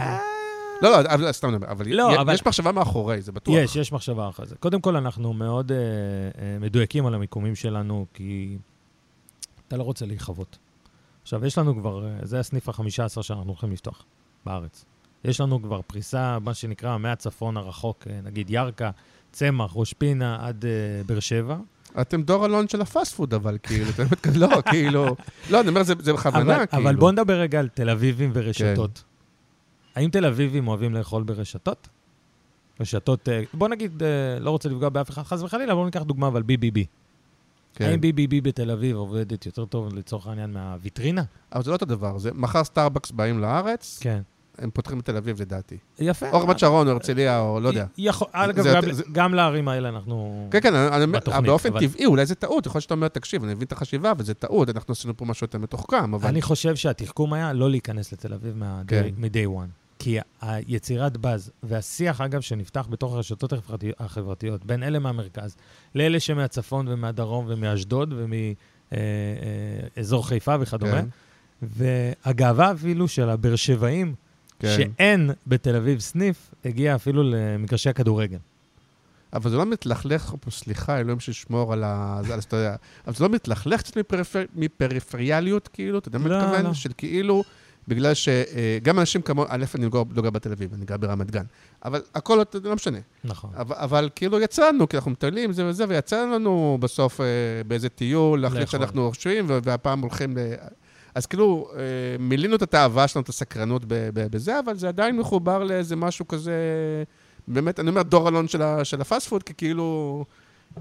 [0.83, 1.01] אה.
[1.01, 3.55] לא, לא, סתם נדבר, אבל לא, יש מחשבה מאחורי, זה בטוח.
[3.57, 4.55] יש, יש מחשבה אחרי זה.
[4.55, 8.57] קודם כל, אנחנו מאוד אה, אה, מדויקים על המיקומים שלנו, כי
[9.67, 10.57] אתה לא רוצה להיחוות.
[11.21, 14.05] עכשיו, יש לנו כבר, זה הסניף ה-15 שאנחנו הולכים לפתוח
[14.45, 14.85] בארץ.
[15.23, 18.89] יש לנו כבר פריסה, מה שנקרא, מהצפון הרחוק, אה, נגיד ירכא,
[19.31, 21.57] צמח, ראש פינה, עד uh, באר שבע.
[22.01, 24.03] אתם דור אלון של הפאסט פוד, אבל כאילו, אתם
[24.41, 25.15] לא, כאילו,
[25.49, 26.83] לא, אני אומר, זה, זה בכוונה, אבל, כאילו.
[26.83, 29.03] אבל בוא נדבר רגע על תל אביבים ורשתות.
[29.93, 30.01] כן.
[30.01, 31.87] האם תל אביבים אוהבים לאכול ברשתות?
[32.79, 34.03] רשתות, אה, בוא נגיד,
[34.39, 36.79] לא רוצה לפגוע באף אחד, חס וחלילה, בואו ניקח דוגמה, אבל BBB.
[37.75, 37.85] כן.
[37.85, 41.23] האם BBB בתל אביב עובדת יותר טוב, לצורך העניין, מהוויטרינה?
[41.53, 44.21] אבל זה לא אותו דבר, זה מחר סטארבקס באים לארץ, כן.
[44.57, 45.77] הם פותחים בתל אביב, לדעתי.
[45.99, 46.29] יפה.
[46.31, 47.85] או רמת שרון, או הרצליה, או לא יודע.
[47.97, 51.45] יכול, אגב, גם, גם לערים האלה אנחנו כן, כן, אני, בתוכנית.
[51.45, 51.79] באופן אבל...
[51.79, 52.65] טבעי, אולי זה טעות.
[52.65, 55.45] יכול להיות שאתה אומר, תקשיב, אני מבין את החשיבה, וזה טעות, אנחנו עשינו פה משהו
[55.45, 56.27] יותר מתוחכם, אבל...
[56.27, 59.45] אני חושב שהתחכום היה לא להיכנס לתל אביב מ-day כן.
[59.45, 59.80] one.
[60.03, 63.53] כי היצירת באז, והשיח, אגב, שנפתח בתוך הרשתות
[63.99, 65.55] החברתיות, בין אלה מהמרכז
[65.95, 71.07] לאלה שמהצפון ומהדרום ומאשדוד ומאזור אה, אה, חיפה וכדומה, כן.
[71.61, 74.15] והגאווה אפילו של הבאר שבעים,
[74.59, 74.77] כן.
[74.77, 78.37] שאין בתל אביב סניף, הגיע אפילו למגרשי הכדורגל.
[79.33, 82.21] אבל זה לא מתלכלך פה, סליחה, אלוהים שישמור על ה...
[82.33, 82.75] אז אתה יודע,
[83.07, 84.43] אבל זה לא מתלכלך קצת מפריפר...
[84.55, 86.65] מפריפריאליות, כאילו, אתה יודע מה לא, מתכוון?
[86.65, 86.73] לא.
[86.73, 87.43] של כאילו,
[87.91, 91.43] בגלל שגם אנשים כמו, א', אני לא, לא גר בתל אביב, אני גר ברמת גן,
[91.85, 92.97] אבל הכל לא משנה.
[93.23, 93.49] נכון.
[93.57, 97.25] אבל, אבל כאילו יצא לנו, כי אנחנו מטיילים זה וזה, ויצא לנו בסוף אה,
[97.67, 100.39] באיזה טיול, להחליט שאנחנו חושבים, והפעם הולכים ל...
[101.15, 101.79] אז כאילו, אה,
[102.19, 103.81] מילינו את התאווה שלנו, את הסקרנות
[104.13, 106.53] בזה, אבל זה עדיין מחובר לאיזה משהו כזה,
[107.47, 108.47] באמת, אני אומר דור אלון
[108.83, 110.25] של ה fast food, כי כאילו...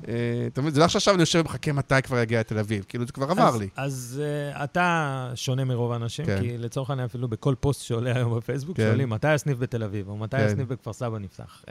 [0.09, 3.07] אה, אתה מבין, זה לא שעכשיו אני יושב ומחכה מתי כבר יגיע לתל אביב, כאילו
[3.07, 3.69] זה כבר עבר לי.
[3.77, 4.23] אז
[4.55, 6.41] uh, אתה שונה מרוב האנשים, כן.
[6.41, 8.87] כי לצורך העניין אפילו בכל פוסט שעולה היום בפייסבוק, כן.
[8.87, 10.45] שואלים מתי הסניף בתל אביב, או מתי כן.
[10.45, 11.65] הסניף בכפר סבא נפתח.
[11.67, 11.71] Uh,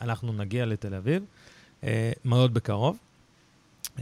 [0.00, 1.22] אנחנו נגיע לתל אביב
[2.24, 2.96] מאוד בקרוב.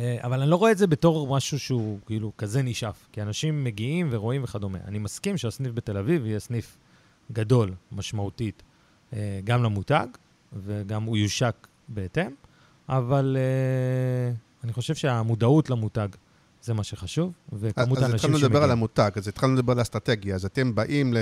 [0.01, 3.65] אה, אבל אני לא רואה את זה בתור משהו שהוא כאילו כזה נשאף, כי אנשים
[3.65, 4.79] מגיעים ורואים וכדומה.
[4.85, 6.77] אני מסכים שהסניף בתל אביב יהיה סניף
[7.33, 8.63] גדול, משמעותית,
[9.13, 10.07] אה, גם למותג,
[10.53, 12.31] וגם הוא יושק בהתאם,
[12.99, 16.09] אבל אה, אני חושב שהמודעות למותג
[16.63, 18.09] זה מה שחשומה, וכמות האנשים שמגיעים.
[18.09, 20.35] אז התחלנו לדבר על המותג, אז התחלנו לדבר על האסטרטגיה.
[20.35, 21.15] אז אתם באים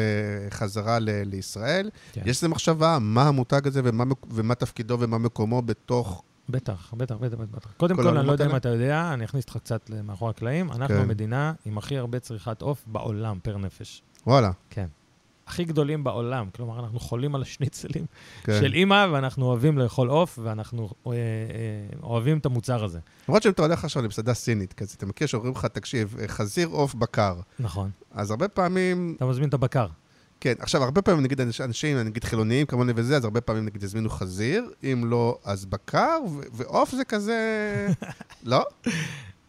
[0.50, 2.20] חזרה לישראל, כן.
[2.24, 7.36] יש איזו מחשבה מה המותג הזה ומה, ומה תפקידו ומה מקומו בתוך בטח, בטח, בטח,
[7.36, 7.72] בטח.
[7.76, 8.56] קודם כל כל, אני לא יודע אם?
[8.56, 10.72] אתה יודע, אני אכניס אותך קצת מאחורי הקלעים.
[10.72, 11.00] אנחנו כן.
[11.00, 14.02] המדינה עם הכי הרבה צריכת עוף בעולם, פר נפש.
[14.26, 14.86] וואלה, כן.
[15.50, 16.48] הכי גדולים בעולם.
[16.56, 18.06] כלומר, אנחנו חולים על השניצלים
[18.44, 18.58] כן.
[18.60, 21.16] של אימא, ואנחנו אוהבים לאכול עוף, ואנחנו אה, אה,
[22.02, 22.98] אוהבים את המוצר הזה.
[23.28, 26.68] למרות שאם אתה הולך עכשיו למסעדה סינית, כזה, אתה מכיר שאומרים לך, תקשיב, אה, חזיר
[26.68, 27.34] עוף בקר.
[27.58, 27.90] נכון.
[28.12, 29.86] אז הרבה פעמים, אתה מזמין את הבקר.
[30.40, 33.82] כן, עכשיו, הרבה פעמים, נגיד, אנש- אנשים, נגיד חילוניים כמוני וזה, אז הרבה פעמים, נגיד,
[33.82, 36.18] יזמינו חזיר, אם לא, אז בקר,
[36.52, 37.38] ועוף זה כזה...
[38.44, 38.64] לא?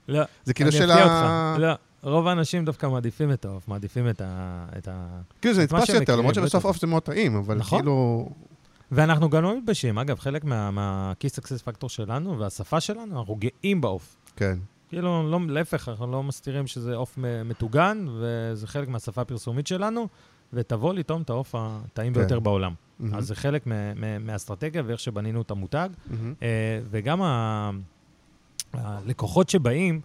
[0.08, 1.50] לא, זה כאילו אני של אפתיע ה...
[1.52, 1.62] אותך.
[1.62, 4.66] לא, רוב האנשים דווקא מעדיפים את העוף, מעדיפים את ה...
[4.78, 5.08] את ה...
[5.42, 6.66] כאילו זה נתפס יותר, למרות שבסוף בטח.
[6.66, 7.80] עוף זה מאוד טעים, אבל נכון.
[7.80, 8.30] כאילו...
[8.92, 9.98] ואנחנו גם לא מתביישים.
[9.98, 14.16] אגב, חלק מה- מה-key success factor שלנו והשפה שלנו, אנחנו גאים בעוף.
[14.36, 14.58] כן,
[14.90, 20.08] כאילו, לא, להפך, אנחנו לא מסתירים שזה עוף מטוגן, וזה חלק מהשפה הפרסומית שלנו,
[20.54, 22.20] ותבוא לטעום את העוף הטעים כן.
[22.20, 22.74] ביותר בעולם.
[23.00, 25.90] מהמם, אז זה חלק מה- מה- מהאסטרטגיה ואיך שבנינו את המותג.
[26.42, 26.48] אה,
[26.90, 27.22] וגם
[28.74, 30.02] הלקוחות שבאים,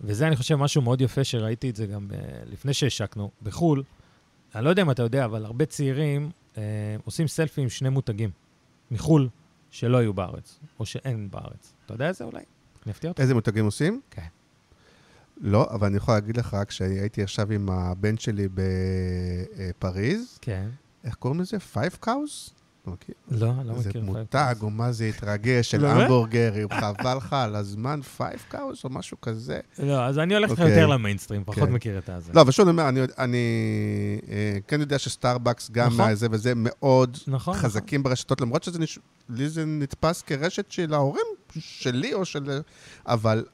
[0.00, 2.14] וזה אני חושב משהו מאוד יפה שראיתי את זה גם ב-
[2.46, 3.82] לפני שהשקנו, בחו"ל,
[4.54, 6.62] אני לא יודע אם אתה יודע, אבל הרבה צעירים אה,
[7.04, 8.30] עושים סלפי עם שני מותגים
[8.90, 9.28] מחו"ל
[9.70, 11.72] שלא היו בארץ, או שאין בארץ.
[11.86, 12.42] אתה יודע איזה אולי?
[12.86, 13.20] אני אפתיע אותך.
[13.20, 14.00] איזה מותגים עושים?
[14.10, 14.26] כן.
[15.40, 20.68] לא, אבל אני יכול להגיד לך, כשהייתי עכשיו עם הבן שלי בפריז, כן.
[21.04, 21.60] איך קוראים לזה?
[21.60, 22.54] Five Guys?
[22.88, 23.14] מכיר?
[23.30, 24.02] לא, לא זה מכיר.
[24.02, 26.00] מותג, או מה זה התרגש, של באמת?
[26.00, 29.60] המבורגרים, חבל לך על הזמן, Five Guys או משהו כזה.
[29.78, 30.74] לא, אז אני הולך איתך אוקיי.
[30.74, 31.72] יותר למיינסטרים, פחות כן.
[31.72, 32.32] מכיר את הזה.
[32.34, 32.68] לא, אבל שוב,
[33.18, 33.40] אני
[34.28, 35.98] אה, כן יודע שסטארבקס גם נכון.
[35.98, 38.98] מהזה וזה מאוד נכון, חזקים ברשתות, למרות שזה נש...
[39.28, 41.26] לי זה נתפס כרשת של ההורים
[41.58, 42.60] שלי או של...
[43.06, 43.44] אבל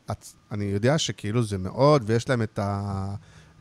[0.52, 2.58] אני יודע שכאילו זה מאוד, ויש להם את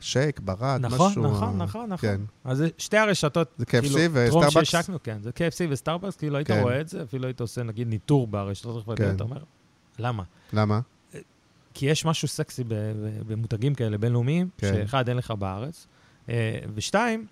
[0.04, 1.22] השייק, ברד, נכון, משהו...
[1.22, 2.08] נכון, נכון, נכון.
[2.08, 2.20] כן.
[2.44, 4.70] אז שתי הרשתות, זה KFC כאילו, טרום וסטארבקס?
[4.70, 6.60] שהשקנו, כן, זה KFC וסטארבקס, כאילו היית כן.
[6.62, 9.16] רואה את זה, אפילו היית עושה נגיד ניטור ברשתות החברתיות, כן.
[9.16, 9.42] אתה אומר,
[9.98, 10.22] למה?
[10.52, 10.80] למה?
[11.74, 12.64] כי יש משהו סקסי
[13.26, 14.74] במותגים כאלה בינלאומיים, כן.
[14.74, 15.86] שאחד, אין לך בארץ,
[16.28, 17.26] אה, ושתיים,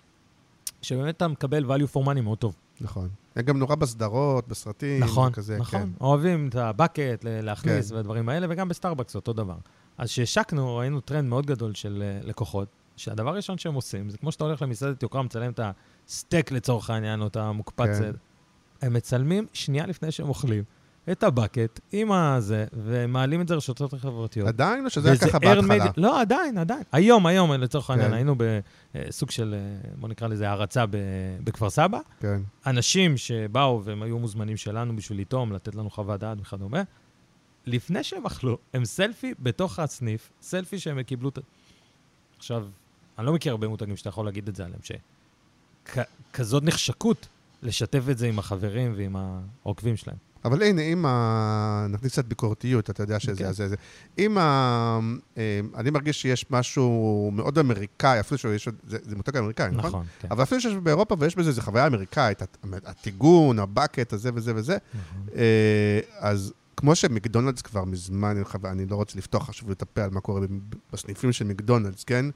[0.82, 2.54] שבאמת אתה מקבל value for money מאוד טוב.
[2.80, 3.08] נכון.
[3.36, 5.80] הם גם נורא בסדרות, בסרטים, נכון, כזה, נכון.
[5.80, 5.88] כן.
[6.00, 7.96] אוהבים את הבקט, להכניס כן.
[7.96, 9.56] והדברים האלה, וגם בסטארבקס אותו דבר.
[9.98, 14.32] אז כשהשקנו, ראינו טרנד מאוד גדול של אה, לקוחות, שהדבר הראשון שהם עושים, זה כמו
[14.32, 15.60] שאתה הולך למסעדת יוקרה, מצלם את
[16.08, 18.12] הסטייק לצורך העניין, או את המוקפץ, כן.
[18.82, 20.64] הם מצלמים שנייה לפני שהם אוכלים
[21.12, 24.48] את הבקט עם הזה, ומעלים את זה לרשתות החברתיות.
[24.48, 25.84] עדיין או שזה היה ככה בהתחלה?
[25.86, 26.82] media- לא, עדיין, עדיין.
[26.92, 28.14] היום, היום, לצורך העניין, כן.
[28.14, 28.34] היינו
[28.94, 30.84] בסוג של, אה, בוא נקרא לזה, הערצה
[31.44, 31.98] בכפר סבא.
[32.20, 32.40] כן.
[32.66, 36.82] אנשים שבאו והם היו מוזמנים שלנו בשביל לטעום, לתת לנו חוות דעת וכדומה,
[37.66, 41.38] לפני שהם אכלו, הם סלפי בתוך הסניף, סלפי שהם קיבלו את...
[42.38, 42.66] עכשיו,
[43.18, 44.80] אני לא מכיר הרבה מותגים שאתה יכול להגיד את זה עליהם,
[46.32, 47.26] שכזאת נחשקות
[47.62, 50.16] לשתף את זה עם החברים ועם העוקבים שלהם.
[50.44, 51.86] אבל הנה, אם ה...
[51.90, 53.52] נכניס קצת ביקורתיות, אתה יודע שזה, כן.
[53.52, 53.76] זה, זה.
[54.18, 54.98] אם ה...
[55.38, 59.88] אה, אני מרגיש שיש משהו מאוד אמריקאי, אפילו שיש, זה, זה מותג אמריקאי, נכון?
[59.90, 60.28] נכון, כן.
[60.30, 64.76] אבל אפילו שיש באירופה ויש בזה, זה חוויה אמריקאית, הט- הטיגון, הבקט, הזה וזה וזה.
[64.94, 65.26] נכון.
[65.36, 70.20] אה, אז כמו שמקדונלדס כבר מזמן, אני לא רוצה לפתוח עכשיו את הפה על מה
[70.20, 70.40] קורה
[70.92, 72.26] בסניפים של מקדונלדס, כן?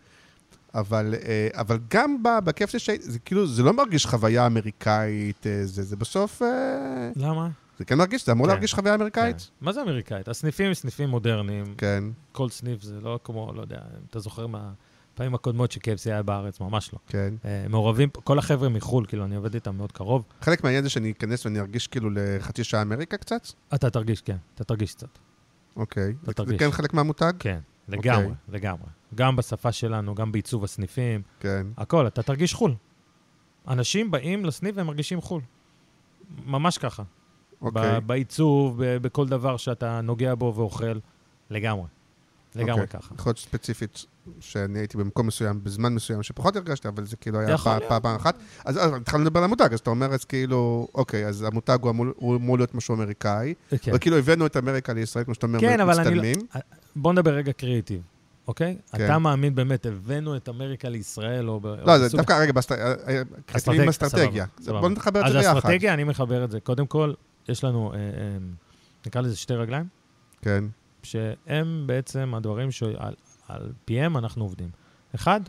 [0.75, 5.61] אבל, אה, אבל גם בכיף של שייט, זה כאילו, זה לא מרגיש חוויה אמריקאית, אה,
[5.65, 7.49] זה, זה בסוף, אה, למה?
[7.79, 8.53] זה כן מרגיש, זה אמור כן.
[8.53, 9.37] להרגיש חוויה אמריקאית.
[9.41, 9.45] כן.
[9.61, 10.29] מה זה אמריקאית?
[10.29, 11.75] הסניפים הם סניפים מודרניים.
[11.79, 14.47] כן, כל סניף זה לא כמו, לא יודע, אם אתה זוכר
[15.17, 16.99] מהפעמים הקודמות ש-KFC היה בארץ, ממש לא.
[17.07, 17.35] כן.
[17.45, 20.25] אה, מעורבים, כל החבר'ה מחו"ל, כאילו, אני עובד איתם מאוד קרוב.
[20.41, 23.47] חלק מהעניין זה שאני אכנס ואני ארגיש כאילו לחצי שעה אמריקה קצת?
[23.75, 25.09] אתה תרגיש, כן, אתה תרגיש קצת.
[25.77, 26.05] אוקיי.
[26.13, 26.59] זה- זה תרגיש.
[26.59, 27.33] כן חלק מהמותג?
[27.39, 28.35] כן, לגמרי, אוקיי.
[28.49, 28.89] לגמרי.
[29.15, 31.67] גם בשפה שלנו, גם בעיצוב הסניפים, כן.
[31.77, 32.75] הכל, אתה תרגיש חו"ל.
[33.69, 35.41] אנשים באים לסניף והם מרגישים חו"ל.
[36.47, 37.03] ממש ככה.
[37.61, 38.01] אוקיי.
[38.01, 40.99] בעיצוב, בכל דבר שאתה נוגע בו ואוכל,
[41.51, 41.85] לגמרי.
[42.57, 43.01] לגמרי אוקיי.
[43.01, 43.15] ככה.
[43.19, 44.05] יכול להיות ספציפית
[44.41, 47.81] שאני הייתי במקום מסוים, בזמן מסוים, שפחות הרגשתי, אבל זה כאילו היה פעם-.
[48.03, 48.37] פעם אחת.
[48.65, 51.91] אז אז התחלנו לדבר על המותג, אז אתה אומר, אז כאילו, אוקיי, אז המותג הוא
[52.37, 53.93] אמור- להיות משהו אמריקאי, כן.
[53.95, 56.23] וכאילו הבאנו את אמריקה לישראל, כמו שאתה אומר, כן, אבל אני לא...
[56.23, 56.47] מצטלמים.
[56.97, 58.01] בוא נדבר רגע קריאיטיב,
[58.49, 58.77] אוקיי?
[58.93, 59.05] כן.
[59.05, 61.61] אתה מאמין באמת, הבאנו את אמריקה לישראל, או...
[61.65, 63.23] לא, או זה בסוג- דווקא, רגע, אה, אה.
[63.59, 63.93] סבבה,
[64.61, 64.81] סבבה.
[64.81, 65.55] בוא נחבר את אז זה ביחד.
[65.55, 66.61] האסטרטגיה, אני מחבר את זה.
[66.61, 67.13] קודם כל,
[67.49, 68.03] יש לנו, אה, אה,
[69.07, 69.87] נקרא לזה שתי רגליים,
[70.43, 70.65] כן,
[71.07, 73.15] שהם בעצם הדברים שעל
[73.49, 74.71] על פיהם אנחנו עובדים.
[75.15, 75.41] אחד,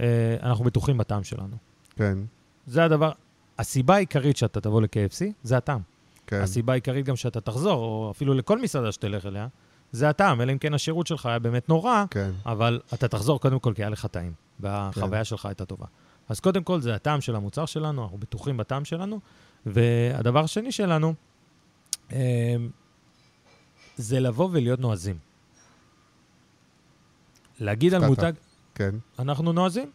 [0.00, 1.56] אה, אנחנו בטוחים בטעם שלנו.
[1.96, 2.18] כן,
[2.66, 3.12] זה הדבר,
[3.58, 5.80] הסיבה העיקרית שאתה תבוא ל-KFC, זה הטעם.
[6.26, 6.40] כן.
[6.40, 9.48] הסיבה העיקרית גם שאתה תחזור, או אפילו לכל מסעדה שתלך אליה,
[9.92, 13.58] זה הטעם, אלא אם כן השירות שלך היה באמת נורא, כן, אבל אתה תחזור קודם
[13.58, 15.86] כל כי היה לך טעים, והחוויה שלך הייתה טובה.
[16.28, 19.20] אז קודם כל זה הטעם של המוצר שלנו, אנחנו בטוחים בטעם שלנו,
[19.66, 21.14] והדבר השני שלנו,
[22.12, 22.56] אה,
[23.98, 25.16] זה לבוא ולהיות נועזים.
[27.60, 28.06] להגיד על.
[28.06, 28.32] מותג,
[28.74, 29.90] כן, אנחנו נועזים.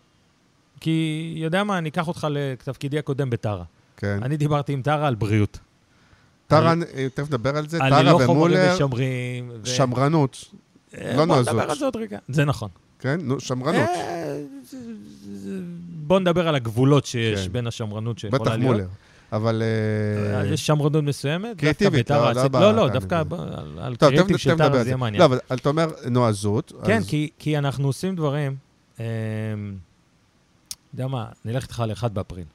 [0.79, 3.63] כי, יודע מה, אני אקח אותך לתפקידי הקודם בטרה.
[3.97, 4.19] כן.
[4.21, 5.59] אני דיברתי עם טרה על בריאות.
[6.47, 9.51] טרה, אה, תכף נדבר על זה, טרה לא ומולר, משמרים.
[9.61, 10.45] ו- שמרנות,
[10.97, 11.53] אה, לא בוא נועזות.
[11.53, 12.19] נדבר על זה עוד רגע.
[12.27, 12.69] זה נכון.
[12.99, 13.19] כן?
[13.21, 13.89] נו, שמרנות.
[13.89, 14.41] אה,
[16.07, 17.53] בוא נדבר על הגבולות שיש כן.
[17.53, 18.61] בין השמרנות שיכולה בטח להיות.
[18.63, 18.87] מולר.
[19.33, 19.63] אבל...
[20.31, 21.47] אה, אה, יש שמרנות מסוימת.
[21.49, 24.89] דווקא קריאטיבית, בטרה לא, לא לא, לא, דווקא על- על תכף של טרה על זה.
[24.89, 25.19] יהיה מעניין.
[25.21, 26.73] לא, אבל אתה אומר נועזות.
[26.85, 28.55] כן, כי, כי אנחנו עושים דברים,
[28.99, 29.05] אה,
[30.93, 32.45] יודע מה, נלך איתך ל-1 באפריל.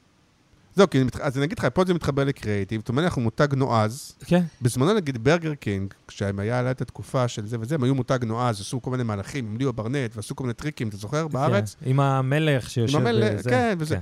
[0.76, 2.80] זהו, כי אז אני אגיד לך, פה זה מתחבר לקריאיטיב.
[2.80, 4.12] זאת אומרת, אנחנו מותג נועז.
[4.24, 4.42] כן.
[4.62, 8.18] בזמנו, נגיד, ברגר קינג, כשהם היה לה את התקופה של זה וזה, הם היו מותג
[8.26, 11.28] נועז, עשו כל מיני מהלכים עם ליאו ברנט, ועשו כל מיני טריקים, אתה זוכר?
[11.28, 11.76] בארץ?
[11.84, 12.96] כן, עם המלך שיושב...
[12.98, 13.50] עם המלך, בזה.
[13.50, 13.98] כן, וזה.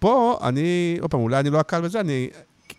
[0.00, 2.28] פה אני, עוד פעם, אולי אני לא הקהל בזה, אני...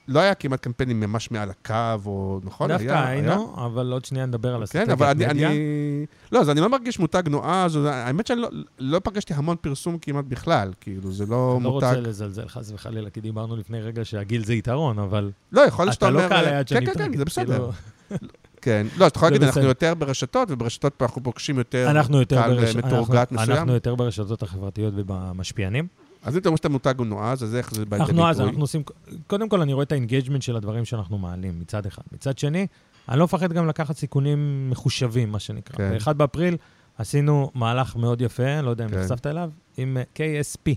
[0.07, 1.73] לא היה כמעט קמפיינים ממש מעל הקו,
[2.05, 2.67] או נכון?
[2.67, 5.49] דווקא היה- היינו, אבל עוד שנייה נדבר על כן, אסטרטגיית אבל אני, מדיה.
[5.49, 6.05] אני...
[6.31, 10.25] לא, אז אני לא מרגיש מותג נועז, האמת שאני לא, לא פגשתי המון פרסום כמעט
[10.25, 11.85] בכלל, כאילו, זה לא אני לא מותג...
[11.87, 15.93] רוצה לזלזל חס וחלילה, כי דיברנו לפני רגע שהגיל זה יתרון, אבל לא, יכול להיות
[15.93, 16.25] שאתה אתה אומר...
[16.25, 17.45] לא קהל היעד כן, שאני כן, כן, זה בסדר.
[17.53, 17.71] כאילו,
[18.61, 18.87] כן.
[18.97, 19.61] לא, אז אתה יכול להגיד, אנחנו.
[19.61, 21.91] יותר ברשתות, וברשתות פה אנחנו פוגשים יותר
[22.29, 23.51] קהל מתורגת מסוים.
[23.57, 25.87] אנחנו יותר ברשתות החברתיות ובמשפיענים.
[26.23, 28.45] אז אם אתה אומר שאתה מותג הוא נועז, אז איך זה בא לידי אנחנו ביטוי?
[28.45, 28.83] אנחנו עושים...
[29.27, 32.01] קודם כל, אני רואה את ה engagement של הדברים שאנחנו מעלים, מצד אחד.
[32.11, 32.67] מצד שני,
[33.09, 35.77] אני לא מפחד גם לקחת סיכונים מחושבים, מה שנקרא.
[35.77, 35.97] כן.
[35.97, 36.57] ב-1 באפריל
[36.97, 38.99] עשינו מהלך מאוד יפה, לא יודע אם כן.
[38.99, 40.75] נחשפת אליו, עם אה, KSP.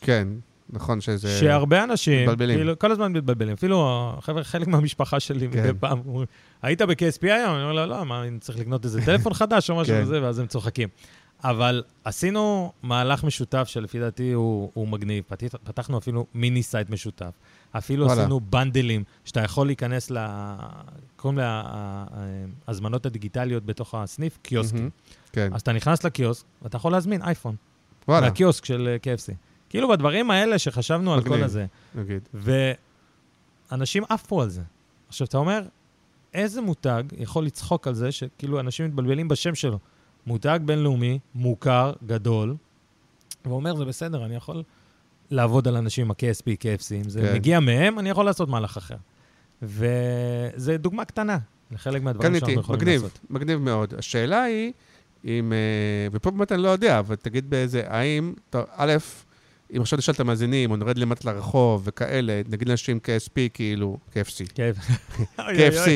[0.00, 0.28] כן,
[0.70, 1.38] נכון שזה...
[1.40, 2.56] שהרבה אנשים, מתבלבלים.
[2.56, 3.52] כאילו, כל הזמן מתבלבלים.
[3.52, 3.86] אפילו
[4.18, 5.60] החבר'ה, חלק מהמשפחה שלי כן.
[5.60, 6.26] מדי פעם אומרים,
[6.62, 7.54] היית ב-KSP היום?
[7.54, 10.02] אני אומר לו, לא, מה, אני צריך לקנות איזה טלפון חדש או משהו כן.
[10.02, 10.88] כזה, ואז הם צוחקים.
[11.44, 15.24] אבל עשינו מהלך משותף שלפי דעתי הוא, הוא מגניב.
[15.26, 17.30] פתח, פתחנו אפילו mini site משותף.
[17.72, 18.20] אפילו וואלה.
[18.22, 20.18] עשינו bundleים, שאתה יכול להיכנס ל...
[21.16, 21.62] קוראים לה
[22.66, 24.80] ההזמנות הדיגיטליות בתוך הסניף, קיוסקים.
[24.80, 24.90] מהמם.
[25.32, 27.56] כן, אז אתה נכנס לקיוסק, ואתה יכול להזמין אייפון.
[28.08, 29.34] וואלה, מהקיוסק של KFC.
[29.68, 31.44] כאילו בדברים האלה שחשבנו על כל מגניב.
[31.44, 32.28] הזה, נגיד.
[33.70, 34.62] ואנשים עפו על זה.
[35.08, 35.62] עכשיו, אתה אומר,
[36.34, 39.78] איזה מותג יכול לצחוק על זה שכאילו אנשים מתבלבלים בשם שלו?
[40.28, 42.56] מותג בינלאומי, מוכר, גדול,
[43.44, 44.62] ואומר, זה בסדר, אני יכול
[45.30, 47.34] לעבוד על אנשים עם ה-KSP, KFC, אם זה כן.
[47.34, 48.96] מגיע מהם, אני יכול לעשות מהלך אחר.
[49.62, 51.38] וזו דוגמה קטנה
[51.70, 53.18] לחלק מהדברים כן, שאנחנו יכולים מגניב, לעשות.
[53.30, 53.94] מגניב מאוד.
[53.98, 54.72] השאלה היא,
[55.24, 58.92] אם, אה, ופה באמת אני לא יודע, אבל תגיד באיזה, האם, טוב, א',
[59.76, 64.52] אם עכשיו נשאל את המאזינים, או נרד למטה לרחוב וכאלה, נגיד לאנשים KSP, כאילו, KFC,
[64.54, 64.70] כן.
[65.36, 65.88] KFC.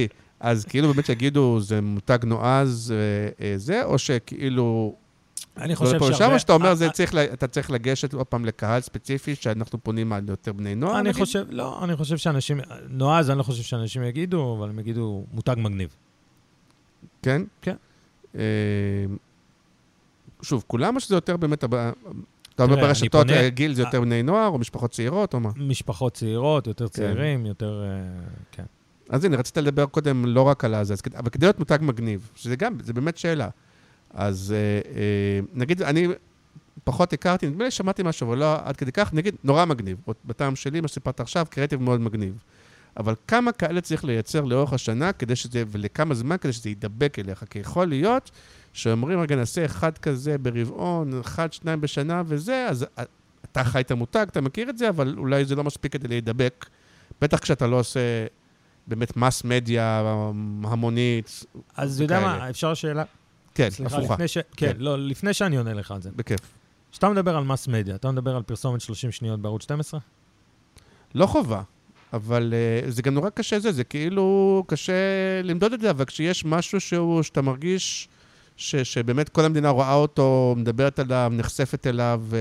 [0.42, 4.94] אז כאילו באמת שיגידו, זה מותג נועז אה, אה, זה, או שכאילו,
[5.56, 6.34] אני חושב שהרבה...
[6.34, 9.82] או שאתה אומר, אה, זה צריך, ל- אתה צריך לגשת עוד פעם לקהל ספציפי, שאנחנו
[9.84, 11.24] פונים על יותר בני נוער, אני נגיד?
[11.24, 15.54] חושב, לא, אני חושב שאנשים, נועז, אני לא חושב שאנשים יגידו, אבל הם יגידו מותג
[15.58, 15.96] מגניב.
[17.22, 17.42] כן?
[17.62, 17.76] כן.
[20.42, 21.92] שוב, כולם או שזה יותר באמת, אתה
[22.60, 25.50] אומר ברשתות פונה- אה, גיל זה יותר בני נוער, או משפחות צעירות, או מה?
[25.56, 27.82] משפחות צעירות, יותר צעירים, יותר...
[28.52, 28.64] כן.
[29.08, 32.56] אז הנה, רצית לדבר קודם לא רק על הזה, אבל כדי להיות מותג מגניב, שזה
[32.56, 33.48] גם, זה באמת שאלה.
[34.10, 36.08] אז אה, אה, נגיד, אני
[36.84, 39.98] פחות הכרתי, נדמה לי שמעתי משהו, אבל לא עד כדי כך, נגיד, נורא מגניב.
[40.24, 42.38] בטעם שלי, מה שסיפרת עכשיו, קריאטיב מאוד מגניב.
[42.96, 47.44] אבל כמה כאלה צריך לייצר לאורך השנה, כדי שזה, ולכמה זמן כדי שזה יידבק אליך?
[47.50, 48.30] כי יכול להיות
[48.72, 53.04] שאומרים, רגע, נעשה אחד כזה ברבעון, אחד, שניים בשנה וזה, אז אה,
[53.52, 56.66] אתה חי את המותג, אתה מכיר את זה, אבל אולי זה לא מספיק כדי להידבק.
[57.20, 58.00] בטח כשאתה לא עושה
[58.86, 60.02] באמת מס מדיה
[60.64, 61.44] המונית.
[61.76, 62.20] אז אתה יודע.
[62.20, 63.04] מה, אפשר שאלה?
[63.54, 64.38] כן, סליחה, הפוכה, לפני ש...
[64.38, 64.72] כן, כן.
[64.78, 66.10] לא, לפני שאני עונה לך על זה.
[66.16, 66.40] בכיף.
[66.92, 70.00] כשאתה מדבר על מס מדיה, אתה מדבר על פרסומת 30 שניות בערוץ 12?
[71.14, 71.62] לא חובה,
[72.12, 72.54] אבל
[72.86, 74.92] uh, זה גם נורא קשה זה, זה כאילו קשה
[75.44, 78.08] למדוד את זה, אבל כשיש משהו שהוא, שאתה מרגיש
[78.56, 82.34] ש, שבאמת כל המדינה רואה אותו, מדברת עליו, נחשפת אליו, uh,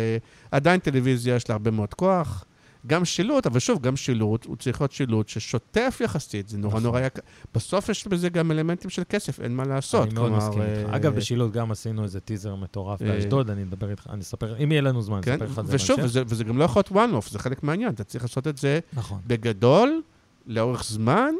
[0.51, 2.45] עדיין טלוויזיה יש לה הרבה מאוד כוח.
[2.87, 6.83] גם שילוט, אבל שוב, גם שילוט, הוא צריך להיות שילוט ששוטף יחסית, זה נורא נכון.
[6.83, 7.21] נורא יקר.
[7.55, 10.07] בסוף יש בזה גם אלמנטים של כסף, אין מה לעשות.
[10.07, 10.89] אני מאוד מסכים איתך.
[10.89, 14.63] אה, אגב, בשילוט גם עשינו איזה טיזר מטורף אה, באשדוד, אני אדבר איתך, אני אספר,
[14.63, 16.83] אם יהיה לנו זמן, אני כן, אספר לך על זה ושוב, וזה גם לא יכול
[16.91, 19.19] להיות one-off, זה חלק מהעניין, אתה צריך לעשות את זה נכון.
[19.27, 20.01] בגדול,
[20.45, 21.33] לאורך זמן,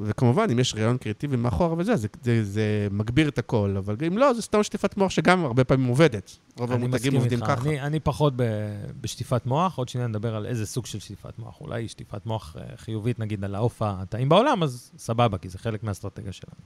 [0.00, 4.18] וכמובן, אם יש רעיון קריאטיבי מאחורה וזה, זה, זה, זה מגביר את הכל, אבל אם
[4.18, 6.38] לא, זה סתם שטיפת מוח שגם הרבה פעמים עובדת.
[6.58, 7.50] רוב המותגים עובדים איתך.
[7.50, 7.68] ככה.
[7.68, 8.42] אני, אני פחות ב,
[9.00, 11.60] בשטיפת מוח, עוד שניה נדבר על איזה סוג של שטיפת מוח.
[11.60, 15.82] אולי שטיפת מוח אה, חיובית, נגיד, על העוף הטעים בעולם, אז סבבה, כי זה חלק
[15.82, 16.60] מהאסטרטגיה שלנו.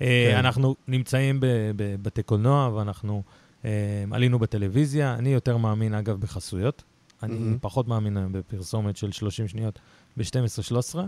[0.00, 0.38] אה, כן.
[0.38, 1.38] אנחנו נמצאים
[1.76, 3.22] בבתי קולנוע, ואנחנו
[3.64, 3.70] אה,
[4.10, 5.14] עלינו בטלוויזיה.
[5.14, 6.82] אני יותר מאמין, אגב, בחסויות.
[7.22, 7.58] אני מהמם.
[7.60, 9.78] פחות מאמין היום בפרסומת של 30 שניות
[10.16, 10.98] ב-12-13,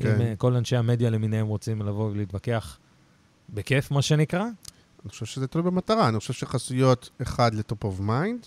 [0.00, 0.14] כן.
[0.14, 2.78] אם אה, כל אנשי המדיה למיניהם רוצים לבוא ולהתווכח
[3.54, 4.44] בכיף, מה שנקרא,
[5.04, 6.08] אני חושב שזה תלוי במטרה.
[6.08, 8.46] אני חושב שחסויות, אחד, ל top of mind,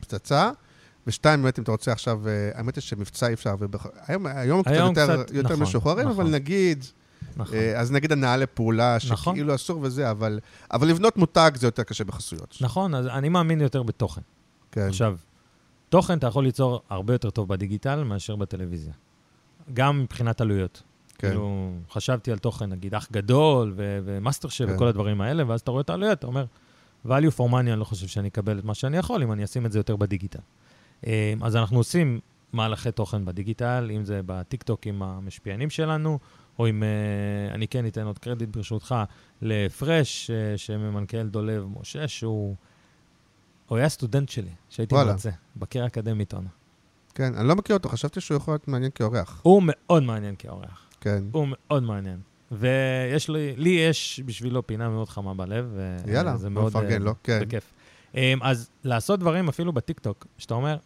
[0.00, 0.50] פצצה,
[1.06, 3.86] ושתיים, באמת, אם אתה רוצה עכשיו, אה, האמת היא שמבצע אי אפשר, ובח...
[4.06, 6.24] היום, היום קצת היום יותר, קצת, יותר נכון, משוחררים, נכון.
[6.24, 6.84] אבל נגיד,
[7.36, 7.54] נכון.
[7.54, 9.32] אה, אז נגיד הנעה לפעולה, נכון.
[9.32, 10.40] שכאילו אסור וזה, אבל,
[10.72, 12.56] אבל לבנות מותג זה יותר קשה בחסויות.
[12.60, 14.20] נכון, אז אני מאמין יותר בתוכן.
[14.72, 15.16] כן, עכשיו,
[15.88, 18.92] תוכן אתה יכול ליצור הרבה יותר טוב בדיגיטל מאשר בטלוויזיה.
[19.74, 20.82] גם מבחינת עלויות.
[21.18, 21.28] כן.
[21.28, 24.74] כאילו, חשבתי על תוכן, נגיד, אח גדול ו- ומאסטר שף כן.
[24.74, 26.44] וכל הדברים האלה, ואז אתה רואה את העלויות, אתה אומר,
[27.06, 29.66] value for money, אני לא חושב שאני אקבל את מה שאני יכול, אם אני אשים
[29.66, 30.38] את זה יותר בדיגיטל.
[31.06, 32.20] אה, אז אנחנו עושים
[32.52, 36.18] מהלכי תוכן בדיגיטל, אם זה בטיקטוק עם המשפיענים שלנו,
[36.58, 38.94] או אם, אה, אני כן אתן עוד קרדיט ברשותך,
[39.42, 42.56] לפרש, אה, שממנכ"ל דולב משה, שהוא...
[43.68, 44.94] הוא היה סטודנט שלי, שהייתי.
[44.94, 46.48] מרצה, בקריה אקדמית עונה.
[47.16, 49.40] כן, אני לא מכיר אותו, חשבתי שהוא יכול להיות מעניין כאורח.
[49.42, 50.86] הוא מאוד מעניין כאורח.
[51.00, 51.24] כן.
[51.32, 52.18] הוא מאוד מעניין.
[52.52, 55.66] ויש לי, לי יש בשבילו פינה מאוד חמה בלב.
[55.74, 57.40] ו- יאללה, זה מאוד נפרגן אה, לו, כן.
[57.46, 57.72] בכיף.
[58.14, 60.76] אמ, אז לעשות דברים אפילו בטיקטוק, שאתה אומר,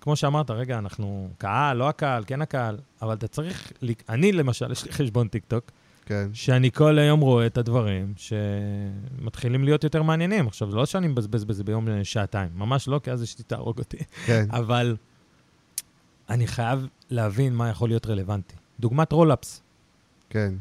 [0.00, 4.72] כמו שאמרת, רגע, אנחנו קהל, לא הקהל, כן הקהל, אבל אתה צריך, ל- אני למשל,
[4.72, 5.70] יש לי חשבון טיקטוק,
[6.06, 6.28] כן.
[6.32, 10.46] שאני כל היום רואה את הדברים שמתחילים להיות יותר מעניינים.
[10.46, 13.78] עכשיו, זה לא שאני מבזבז בזה ביום אה, שעתיים, ממש לא, כי אז אשתי תהרוג
[13.78, 13.98] אותי.
[14.26, 14.46] כן.
[14.50, 14.96] אבל
[16.30, 18.54] אני חייב להבין מה יכול להיות רלוונטי.
[18.80, 19.62] דוגמת roll-ups.
[20.30, 20.54] כן.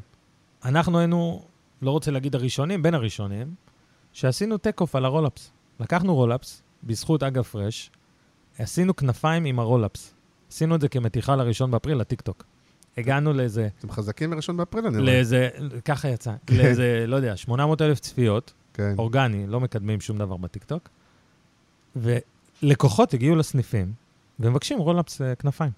[0.66, 1.46] אנחנו היינו,
[1.82, 3.56] לא רוצה להגיד הראשונים, בין הראשונים,
[4.14, 5.52] שעשינו take-off על ה roll-ups.
[5.80, 7.92] לקחנו roll-ups, בזכות אגב פרש,
[8.60, 10.14] עשינו כנפיים עם ה roll-ups.
[10.52, 12.44] עשינו את זה כמתיחה לראשון באפריל, לטיקטוק.
[12.98, 15.06] הגענו לאיזה, אתם חזקים מראשון באפריל, אני רואה.
[15.06, 15.50] לאיזה,
[15.86, 18.96] ככה יצא, לאיזה, לא יודע, 800 אלף צפיות, כן.
[18.98, 20.90] אורגני, לא מקדמים שום דבר בטיקטוק,
[21.96, 23.94] ולקוחות הגיעו לסניפים
[24.40, 25.72] ומבקשים roll-ups אה, כנפיים.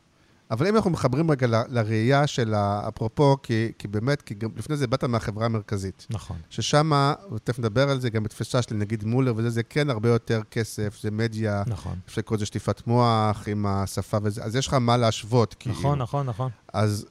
[0.51, 4.49] אבל אם אנחנו מחברים רגע ל- לראייה של ה- אפרופו, כי, כי באמת, כי גם
[4.55, 6.37] לפני זה באת מהחברה המרכזית, נכון.
[6.49, 6.91] ששם,
[7.35, 10.97] ותכף נדבר על זה, גם בתפיסה שלי, נגיד מולר וזה, זה כן הרבה יותר כסף,
[11.01, 11.95] זה מדיה, נכון.
[12.05, 15.75] אפשר לקרוא לזה שטיפת מוח עם השפה וזה, אז יש לך מה להשוות, כאילו.
[15.75, 16.51] נכון, נכון, נכון.
[16.73, 17.05] אז,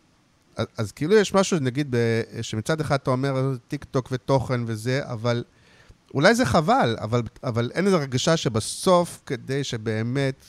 [0.57, 1.97] אז, אז כאילו יש משהו, נגיד, ב,
[2.42, 3.34] שמצד אחד אתה אומר
[3.68, 5.45] טיק טוק ותוכן וזה, אבל
[6.14, 10.45] אולי זה חבל, אבל, אבל אין איזו הרגשה שבסוף, כדי שבאמת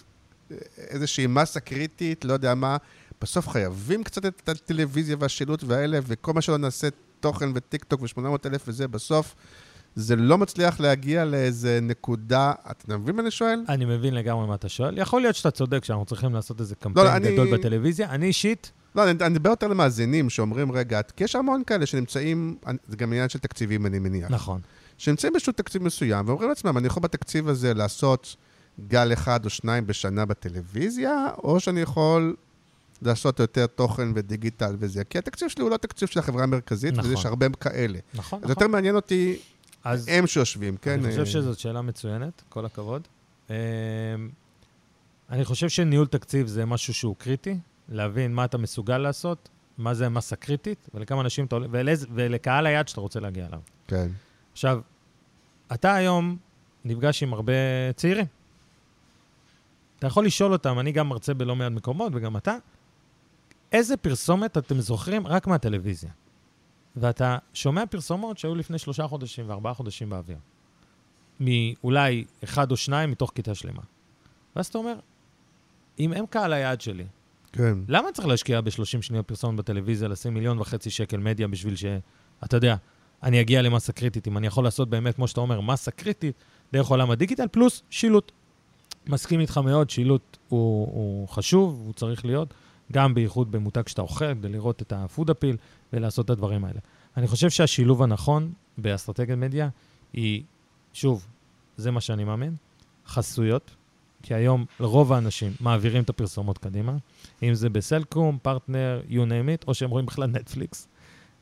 [0.77, 2.77] איזושהי מסה קריטית, לא יודע מה,
[3.21, 6.87] בסוף חייבים קצת את הטלוויזיה והשילוט והאלה, וכל מה שלא נעשה
[7.19, 9.35] תוכן וטיק טוק ו-800 אלף וזה, בסוף
[9.95, 13.63] זה לא מצליח להגיע לאיזה נקודה, אתה מבין מה אני שואל?
[13.69, 14.97] אני מבין לגמרי מה אתה שואל.
[14.97, 18.09] יכול להיות שאתה צודק שאנחנו צריכים לעשות איזה לא, קמפיין אני- גדול בטלוויזיה.
[18.09, 22.97] אני אישית, לא, אני מדבר יותר למאזינים שאומרים, רגע, כי יש המון כאלה שנמצאים, זה
[22.97, 24.31] גם עניין של תקציבים, אני מניח.
[24.31, 24.61] נכון.
[24.97, 28.35] שנמצאים באיזשהו תקציב מסוים, ואומרים לעצמם, אני יכול בתקציב הזה לעשות
[28.87, 32.35] גל אחד או שניים בשנה בטלוויזיה, או שאני יכול
[33.01, 35.03] לעשות יותר תוכן ודיגיטל וזה.
[35.03, 37.09] כי התקציב שלי הוא לא תקציב של החברה המרכזית, נכון.
[37.09, 37.99] ויש הרבה כאלה.
[38.13, 38.71] נכון, אז יותר נכון.
[38.71, 39.37] מעניין אותי
[39.85, 40.91] אז הם שיושבים, כן?
[40.91, 43.01] אני חושב אה, שזאת שאלה מצוינת, כל הכבוד.
[43.49, 43.55] אמ,
[45.29, 47.57] אני חושב שניהול תקציב זה משהו שהוא קריטי,
[47.89, 51.67] להבין מה אתה מסוגל לעשות, מה זה מסה קריטית, ולכמה אנשים אתה עולה,
[52.13, 53.59] ולקהל היעד שאתה רוצה להגיע אליו.
[53.87, 54.07] כן,
[54.51, 54.81] עכשיו,
[55.73, 56.37] אתה היום
[56.85, 57.53] נפגש עם הרבה
[57.95, 58.25] צעירים.
[60.05, 62.55] אתה יכול לשאול אותם, אני גם מרצה בלא מעט מקומות, וגם אתה,
[63.71, 66.09] איזה פרסומת אתם זוכרים רק מהטלוויזיה?
[66.95, 70.37] ואתה שומע פרסומות שהיו לפני שלושה חודשים וארבעה חודשים באוויר.
[71.39, 73.81] מאולי אחד או שניים מתוך כיתה שלמה.
[74.55, 74.95] ואז אתה אומר,
[75.99, 77.05] אם הם קהל היעד שלי,
[77.51, 77.77] כן.
[77.87, 81.85] למה צריך להשקיע ב-30 שניות פרסומת בטלוויזיה, לשים מיליון וחצי שקל מדיה בשביל ש...
[82.43, 82.75] אתה יודע,
[83.23, 86.35] אני אגיע למסה קריטית, אם אני יכול לעשות באמת, כמו שאתה אומר, מסה קריטית
[86.73, 88.31] דרך עולם הדיגיטל, פלוס שילוט.
[89.07, 92.53] מסכים איתך מאוד, שילוט הוא, הוא חשוב, הוא צריך להיות,
[92.91, 95.57] גם בייחוד במותג שאתה אוכל, כדי לראות את ה food appeal
[95.93, 96.79] ולעשות את הדברים האלה.
[97.17, 99.69] אני חושב שהשילוב הנכון באסטרטגיית מדיה
[100.13, 100.43] היא,
[100.93, 101.27] שוב,
[101.77, 102.55] זה מה שאני מאמין,
[103.07, 103.71] חסויות,
[104.23, 106.97] כי היום רוב האנשים מעבירים את הפרסומות קדימה,
[107.43, 110.87] אם זה בסלקום, פרטנר, you name it, או שהם רואים בכלל נטפליקס.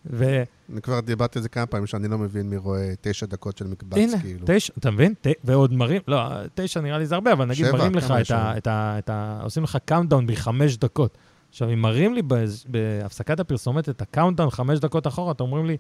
[0.06, 0.44] והנה,
[0.74, 3.68] אני כבר דיברתי על זה כמה פעמים, שאני לא מבין מי רואה תשע דקות של
[3.68, 4.40] מקבץ, כאילו.
[4.46, 5.14] תשע, אתה מבין?
[5.22, 6.22] ת, ועוד מראים, לא,
[6.56, 8.58] תשע נראה לי זה הרבה, אבל נגיד שבע, מראים לך את ה?
[8.58, 8.96] את ה...
[9.00, 9.40] את ה...
[9.44, 11.18] עושים לך countdown בחמש דקות.
[11.50, 15.66] עכשיו, אם מראים לי באז- בהפסקת הפרסומת את ה countdown חמש דקות אחורה, אתם אומרים
[15.66, 15.78] לי,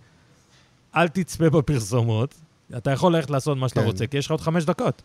[0.95, 2.41] אל תצפה בפרסומות,
[2.77, 3.85] אתה יכול ללכת לעשות מה שאתה כן.
[3.85, 5.01] רוצה, כי יש לך עוד חמש דקות.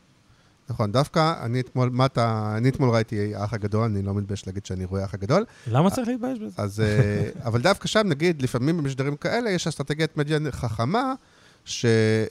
[0.71, 4.67] נכון, דווקא אני אתמול, מה אתה, אני אתמול ראיתי האח הגדול, אני לא מתבייש להגיד
[4.67, 6.63] שאני רואה האח הגדול, למה צריך להתבייש בזה?
[6.63, 11.15] אז, אה, אבל דווקא שם, נגיד, לפעמים במשדרים כאלה, יש אסטרטגיית מדיה חכמה,
[11.65, 11.85] ש,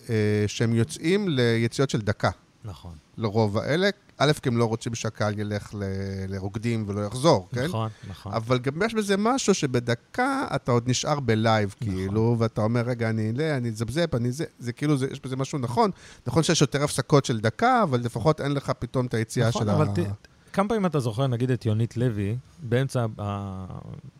[0.10, 2.30] אה, שהם יוצאים ליציאות של דקה.
[2.68, 2.92] נכון.
[3.18, 3.90] לרוב האלה.
[4.18, 5.84] א', כי הם לא רוצים שהקהל ילך ל-
[6.28, 7.66] לרוקדים ולא יחזור, כן?
[7.66, 8.34] נכון, נכון.
[8.34, 11.94] אבל גם יש בזה משהו שבדקה אתה עוד נשאר בלייב, נכון.
[11.94, 15.36] כאילו, ואתה אומר, רגע, אני אעלה, אני אזבזב, אני זה, זה כאילו, זה, יש בזה
[15.36, 15.92] משהו נכון.
[16.28, 19.70] נכון שיש יותר הפסקות של דקה, אבל לפחות אין לך פתאום את היציאה נכון, של
[19.70, 19.94] אבל ה...
[19.94, 23.06] ת- כמה פעמים אתה זוכר, נגיד, את יונית לוי, באמצע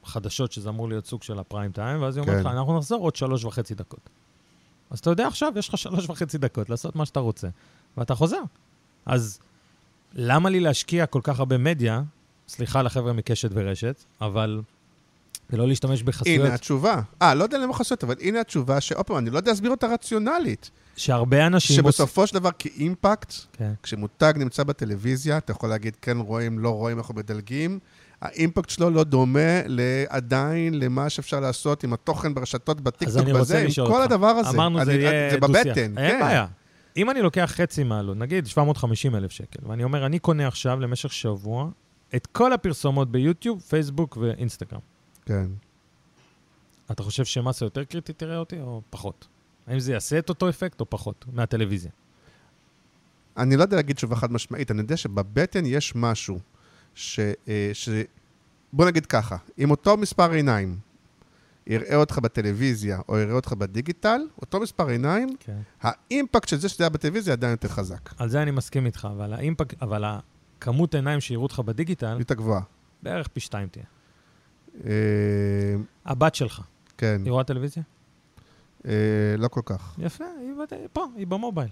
[0.04, 2.42] החדשות, שזה אמור להיות סוג של הפריים טיים, ואז היא אומרת כן.
[2.50, 4.10] לך, אנחנו נחזור עוד שלוש וחצי דקות.
[4.90, 7.48] אז אתה יודע עכשיו, יש לך שלוש וחצי דקות לעשות מה שאתה רוצה,
[7.98, 8.42] ואתה חוזר.
[9.06, 9.40] אז
[10.14, 12.02] למה לי להשקיע כל כך הרבה מדיה,
[12.48, 14.62] סליחה לחבר'ה מקשת ורשת, אבל
[15.50, 17.02] ולא להשתמש בחסויות, הנה התשובה.
[17.22, 19.88] אה, לא יודע למה חסויות, אבל הנה התשובה, שעוד פעם, אני לא יודע להסביר אותה
[19.88, 20.72] רציונלית.
[20.98, 21.76] שהרבה אנשים...
[21.76, 23.72] שבסופו של דבר, כאימפקט, כן.
[23.84, 27.80] כשמותג נמצא בטלוויזיה, אתה יכול להגיד, כן רואים, לא רואים, אנחנו מדלגים.
[28.22, 29.40] האימפקט שלו לא דומה
[30.10, 34.04] עדיין למה שאפשר לעשות עם התוכן ברשתות, בטיקטוק, בזה, עם כל אותך.
[34.04, 34.50] הדבר הזה.
[34.50, 35.66] אמרנו, זה אני- יהיה זה דו-שיח.
[35.68, 36.20] בבטן, אין כן.
[36.22, 36.46] בעיה.
[36.98, 41.14] אם אני לוקח חצי מהעלות, נגיד 750 אלף שקל, ואני אומר, אני קונה עכשיו למשך
[41.14, 41.70] שבוע
[42.16, 44.80] את כל הפרסומות ביוטיוב, פייסבוק ואינסטגרם.
[45.26, 45.48] כן.
[46.92, 49.28] אתה חושב שמסה יותר קריטית תראה אותי או פחות?
[49.68, 51.92] האם זה יעשה את אותו אפקט או פחות מהטלוויזיה?
[53.38, 56.40] אני לא יודע להגיד תשובה חד משמעית, אני יודע שבבטן יש משהו
[56.96, 57.20] ש...
[57.48, 57.90] אה, ש...
[58.74, 60.78] בוא נגיד ככה, אם אותו מספר עיניים
[61.68, 65.60] יראה אותך בטלוויזיה או יראה אותך בדיגיטל, אותו מספר עיניים, כן.
[65.82, 68.10] האימפקט של זה שזה היה בטלוויזיה עדיין יותר חזק.
[68.18, 72.62] על זה אני מסכים איתך, אבל האימפקט, אבל הכמות עיניים שיראו אותך בדיגיטל, יותר גבוהה.
[73.04, 73.86] בערך פי שתיים תהיה.
[74.86, 74.92] אה,
[76.06, 76.62] הבת שלך,
[76.98, 77.84] כן, היא רואה טלוויזיה?
[78.88, 78.92] אה,
[79.38, 79.96] לא כל כך.
[80.00, 80.26] יפה,
[80.72, 81.70] היא פה, היא במובייל.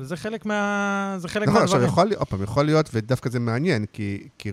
[0.00, 1.14] זה חלק מה...
[1.18, 1.92] זה חלק נכון, עכשיו מהדברים.
[1.92, 4.50] יכול להיות, עוד פעם, יכול להיות, ודווקא זה מעניין, כי, כי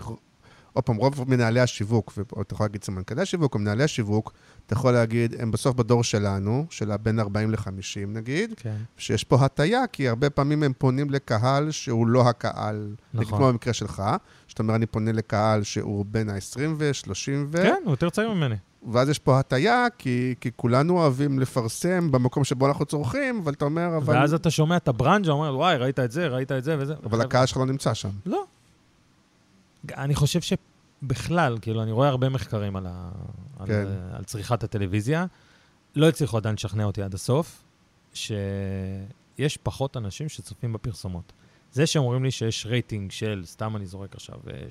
[0.74, 4.32] עוד פעם, רוב מנהלי השיווק, ואתה יכול להגיד סמנכ"לי השיווק או מנהלי השיווק,
[4.66, 8.76] אתה יכול להגיד, הם בסוף בדור שלנו, של הבין 40 ל-50 נגיד, כן.
[8.96, 13.38] שיש פה הטיה, כי הרבה פעמים הם פונים לקהל שהוא לא הקהל, נכון.
[13.38, 14.02] כמו במקרה שלך,
[14.48, 17.62] שאתה אומר, אני פונה לקהל שהוא בין ה-20 ו-30 ו...
[17.62, 18.56] כן, הוא יותר צעיר ממני.
[18.92, 23.64] ואז יש פה הטיה, כי, כי כולנו אוהבים לפרסם במקום שבו אנחנו צורכים, אבל אתה
[23.64, 26.76] אומר, אבל, ואז אתה שומע את הברנז'ה, אומר, וואי, ראית את זה, ראית את זה
[26.78, 26.94] וזה.
[27.04, 28.10] אבל הקהל שלך לא נמצא שם.
[28.26, 28.44] לא.
[29.96, 33.10] אני חושב שבכלל, כאילו, אני רואה הרבה מחקרים על, ה...
[33.58, 33.86] על, כן.
[34.12, 35.26] על צריכת הטלוויזיה.
[35.96, 37.62] לא הצליחו עדיין לשכנע אותי עד הסוף,
[38.14, 41.32] שיש פחות אנשים שצופים בפרסומות.
[41.72, 44.66] זה שאומרים לי שיש רייטינג של, סתם אני זורק עכשיו, אה,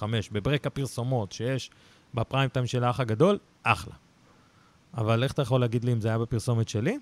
[0.00, 1.70] 18.5 בברק הפרסומות שיש
[2.14, 3.94] בפריים טיים של האח הגדול, אחלה.
[4.94, 6.98] אבל איך אתה יכול להגיד לי אם זה היה בפרסומת שלי?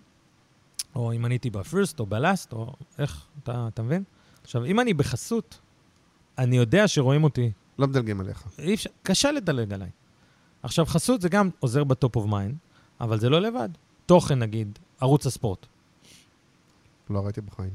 [0.95, 4.05] או אם אני הייתי ב first או ב last, או איך, אתה, אתה מבין?
[4.43, 5.61] עכשיו, אם אני בחסות,
[6.39, 8.43] אני יודע שרואים אותי, לא מדלגים עליך.
[8.59, 9.89] אי אפשר, קשה לדלג עליי.
[10.63, 12.55] עכשיו, חסות זה גם עוזר ב top of mind,
[13.01, 13.69] אבל זה לא לבד.
[14.07, 15.67] תוכן, נגיד, ערוץ הספורט.
[17.11, 17.71] לא ראיתי בחיים.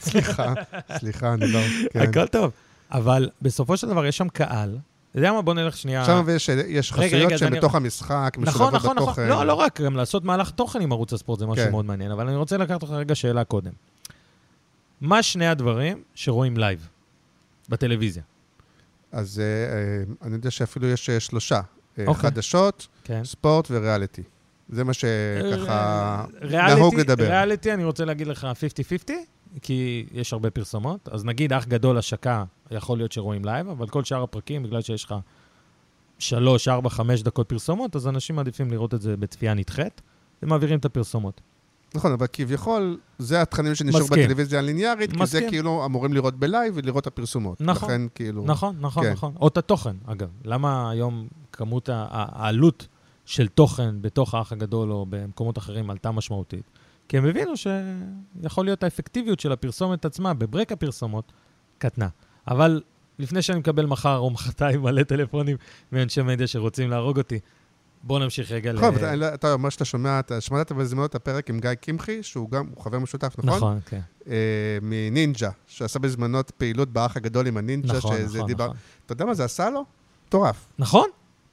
[0.00, 0.52] סליחה,
[0.98, 1.60] סליחה, אני לא...
[1.92, 2.00] כן.
[2.00, 2.50] הכל טוב.
[2.90, 4.78] אבל בסופו של דבר יש שם קהל.
[5.10, 5.42] אתה יודע מה?
[5.42, 6.04] בוא נלך שנייה...
[6.04, 9.06] שם יש, יש חסויות שהן אני- בתוך המשחק, נכון, משולבות נכון, נכון.
[9.12, 9.28] בתוכן.
[9.28, 11.70] לא, לא רק, גם לעשות מהלך תוכן עם ערוץ הספורט זה משהו כן.
[11.70, 13.72] מאוד מעניין, אבל אני רוצה לקחת אותך רגע שאלה קודם.
[15.00, 16.88] מה שני הדברים שרואים לייב
[17.68, 18.22] בטלוויזיה?
[19.12, 21.60] אז אה, אה, אני יודע שאפילו יש אה, שלושה.
[21.98, 22.22] אה, אוקיי.
[22.22, 23.24] חדשות, כן.
[23.24, 24.22] ספורט וריאליטי.
[24.68, 27.24] זה מה שככה ריאליטי- נהוג לדבר.
[27.24, 28.46] ריאליטי, אני רוצה להגיד לך
[29.08, 29.12] 50-50,
[29.62, 31.08] כי יש הרבה פרסומות.
[31.12, 35.04] אז נגיד אח גדול השקה, יכול להיות שרואים לייב, אבל כל שאר הפרקים, בגלל שיש
[35.04, 35.14] לך
[36.18, 40.00] 3, 4, 5 דקות פרסומות, אז אנשים מעדיפים לראות את זה בצפייה נדחית,
[40.42, 41.40] ומעבירים את הפרסומות.
[41.94, 44.06] נכון, אבל כביכול, זה התכנים שנשארו.
[44.06, 45.46] בטלוויזיה הליניארית, כי זה.
[45.48, 47.60] כאילו אמורים לראות בלייב ולראות את הפרסומות.
[47.60, 47.88] נכון.
[47.88, 48.44] לכן כאילו...
[48.46, 49.12] נכון, נכון, כן.
[49.12, 49.32] נכון.
[49.40, 50.28] או את התוכן, אגב.
[50.44, 52.88] למה היום כמות העלות
[53.24, 56.70] של תוכן בתוך האח הגדול או במקומות אחרים עלתה משמעותית?
[57.08, 61.32] כי הם הבינו שיכול להיות האפקטיביות של הפרסומת עצמה ב break הפרסומות
[61.78, 62.08] קטנה.
[62.48, 62.82] אבל
[63.18, 65.56] לפני שאני מקבל מחר או מחרתיים מלא טלפונים
[65.92, 67.38] מאנשי מדיה שרוצים להרוג אותי,
[68.06, 68.76] בואו נמשיך רגע ל...
[68.76, 68.94] נכון,
[69.34, 72.98] אתה- אומר שאתה שומע, אתה שמעת בזמנו את הפרק עם גיא קמחי, שהוא גם, חבר
[72.98, 73.56] משותף, נכון?
[73.56, 74.00] נכון, כן.
[74.28, 74.34] אה,
[74.82, 78.64] מנינג'ה, שעשה בזמנו פעילות באח הגדול עם הנינג'ה, נכון, שזה נכון, דיבר...
[78.64, 78.76] נכון.
[79.06, 79.84] אתה יודע מה זה עשה לו?
[80.28, 80.66] מטורף.
[80.78, 81.08] נכון?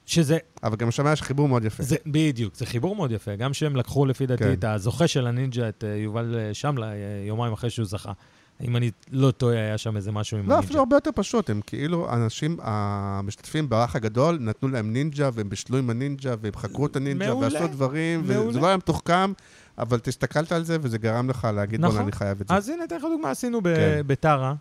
[0.06, 1.82] שזה אבל גם שם יש חיבור מאוד יפה.
[1.82, 3.36] זה, בדיוק, זה חיבור מאוד יפה.
[3.36, 4.52] גם שהם לקחו לפי דעתי כן.
[4.52, 6.92] את הזוכה של הנינג'ה, את אה, יובל אה, שמלה,
[7.26, 8.12] יומיים אחרי שהוא זכה.
[8.60, 10.66] אם אני לא טועה, היה שם איזה משהו עם לא, הנינג'ה.
[10.66, 15.78] אפילו הרבה יותר פשוט, הם כאילו, האנשים המשתתפים באח הגדול, נתנו להם נינג'ה, והם בישלו
[15.78, 18.48] עם הנינג'ה, והם חקרו את הנינג'ה, מעולה, ועשו דברים, מעולה.
[18.48, 19.32] וזה לא היה מתוחכם,
[19.78, 22.02] אבל תסתכלת על זה, וזה גרם לך להגיד, בוא'נה, נכון.
[22.02, 22.54] אני חייב את זה.
[22.54, 24.02] אז הנה, אתן לך דוגמה, עשינו כן.
[24.06, 24.54] בטרה,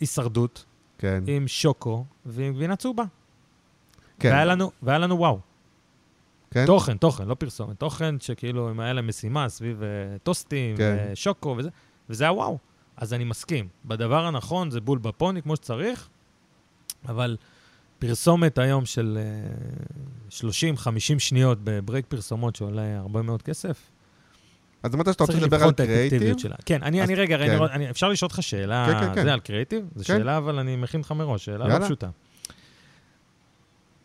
[0.00, 0.64] הישרדות,
[0.98, 3.04] כן, עם שוקו ועם גבינה צהובה.
[4.18, 5.40] כן, והיה לנו, והיה לנו וואו.
[6.50, 7.78] כן, תוכן, תוכן, לא פרסומת.
[7.78, 9.88] תוכן שכאילו, אם היה להם משימה סביב אה,
[10.22, 11.08] טוסטים כן.
[11.12, 11.68] ושוקו וזה,
[12.10, 12.58] וזה היה וואו.
[12.96, 13.68] אז אני מסכים.
[13.84, 16.08] בדבר הנכון זה בול בפוני כמו שצריך,
[17.08, 17.36] אבל
[17.98, 19.18] פרסומת היום של
[20.30, 20.88] uh, 30-50
[21.18, 23.90] שניות בברייק פרסומות שעולה הרבה מאוד כסף,
[24.82, 26.38] אז אמרת שאתה רוצה לדבר על קריאיטיב?
[26.38, 26.54] שלה.
[26.64, 27.50] כן, אני, אז- אני רגע, כן.
[27.62, 29.24] אני, אני, אפשר לשאול אותך שאלה, כן, כן, כן.
[29.24, 29.84] זה על קריאיטיב?
[29.94, 30.18] זו כן.
[30.18, 31.84] שאלה, אבל אני מכין לך מראש, שאלה לא יאללה.
[31.84, 32.08] פשוטה.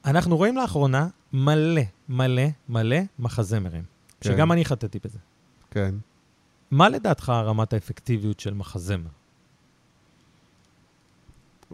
[0.05, 3.83] אנחנו רואים לאחרונה מלא, מלא, מלא מחזמרים,
[4.21, 4.29] כן.
[4.29, 5.17] שגם אני חטאתי בזה.
[5.71, 5.95] כן.
[6.71, 9.09] מה לדעתך רמת האפקטיביות של מחזמר?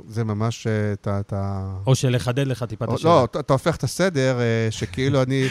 [0.08, 1.20] זה ממש, אה, אתה...
[1.20, 1.68] אתה...
[1.88, 3.14] או שלחדד לך טיפה את השאלה.
[3.14, 5.48] לא, אתה- אתה הופך את הסדר, אה, שכאילו אני...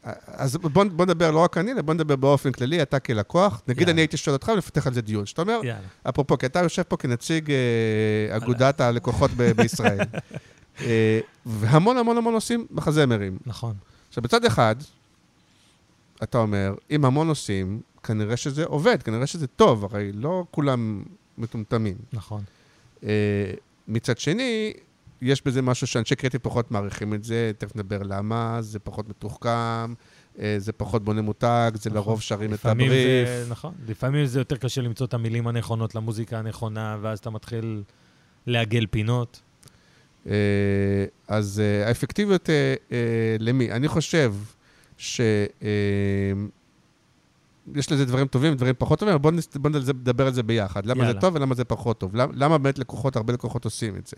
[0.26, 3.62] אז בוא בוא נדבר לא רק אני, אלא בוא נדבר באופן כללי, אתה כלקוח.
[3.68, 3.92] נגיד יאללה.
[3.92, 5.26] אני הייתי שואל אותך ולפתח על זה דיון.
[5.26, 5.86] שאתה אומר, יאללה.
[6.08, 9.98] אפרופו, כי אתה יושב פה כנציג אה, אגודת הלקוחות ב- בישראל.
[11.46, 13.38] והמון המון המון עושים מחזמרים.
[13.46, 13.74] נכון,
[14.08, 14.76] עכשיו, בצד אחד,
[16.22, 21.02] אתה אומר, אם המון עושים, כנראה שזה עובד, כנראה שזה טוב, הרי לא כולם
[21.38, 21.96] מטומטמים.
[22.12, 22.42] נכון.
[23.04, 23.52] אה,
[23.88, 24.72] מצד שני,
[25.22, 29.94] יש בזה משהו שאנשי קריאיטיב פחות מעריכים את זה, תכף נדבר למה, זה פחות מתוחכם,
[30.38, 32.02] אה, זה פחות בונה מותג, זה נכון.
[32.02, 33.28] לרוב שרים את הבריף.
[33.28, 37.82] זה, נכון, לפעמים זה יותר קשה למצוא את המילים הנכונות למוזיקה הנכונה, ואז אתה מתחיל
[38.46, 39.40] לעגל פינות.
[40.26, 40.34] אה,
[41.28, 43.72] אז אה, האפקטיביות אה, אה, למי?
[43.72, 44.34] אני חושב
[44.98, 45.20] ש...
[47.74, 50.86] אה, יש לזה דברים טובים, דברים פחות טובים, אבל בואו בוא נדבר- על זה ביחד.
[50.86, 51.20] למה זה יאללה.
[51.20, 52.16] טוב ולמה זה פחות טוב.
[52.16, 54.16] למה, למה באמת לקוחות, הרבה לקוחות עושים את זה.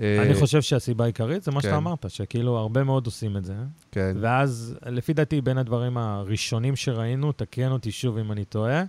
[0.00, 1.76] אה, אני חושב שהסיבה העיקרית זה מה שאתה כן.
[1.76, 3.54] אמרת, שכאילו הרבה מאוד עושים את זה,
[3.92, 4.16] כן.
[4.20, 8.82] ואז לפי דעתי בין הדברים הראשונים שראינו, תקן אותי שוב אם אני טועה,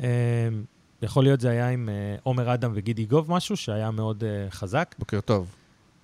[0.00, 0.08] אה,
[1.02, 4.94] יכול להיות זה היה עם אה, עומר אדם וגידי גוב משהו שהיה מאוד אה, חזק.
[4.98, 5.54] בוקר טוב,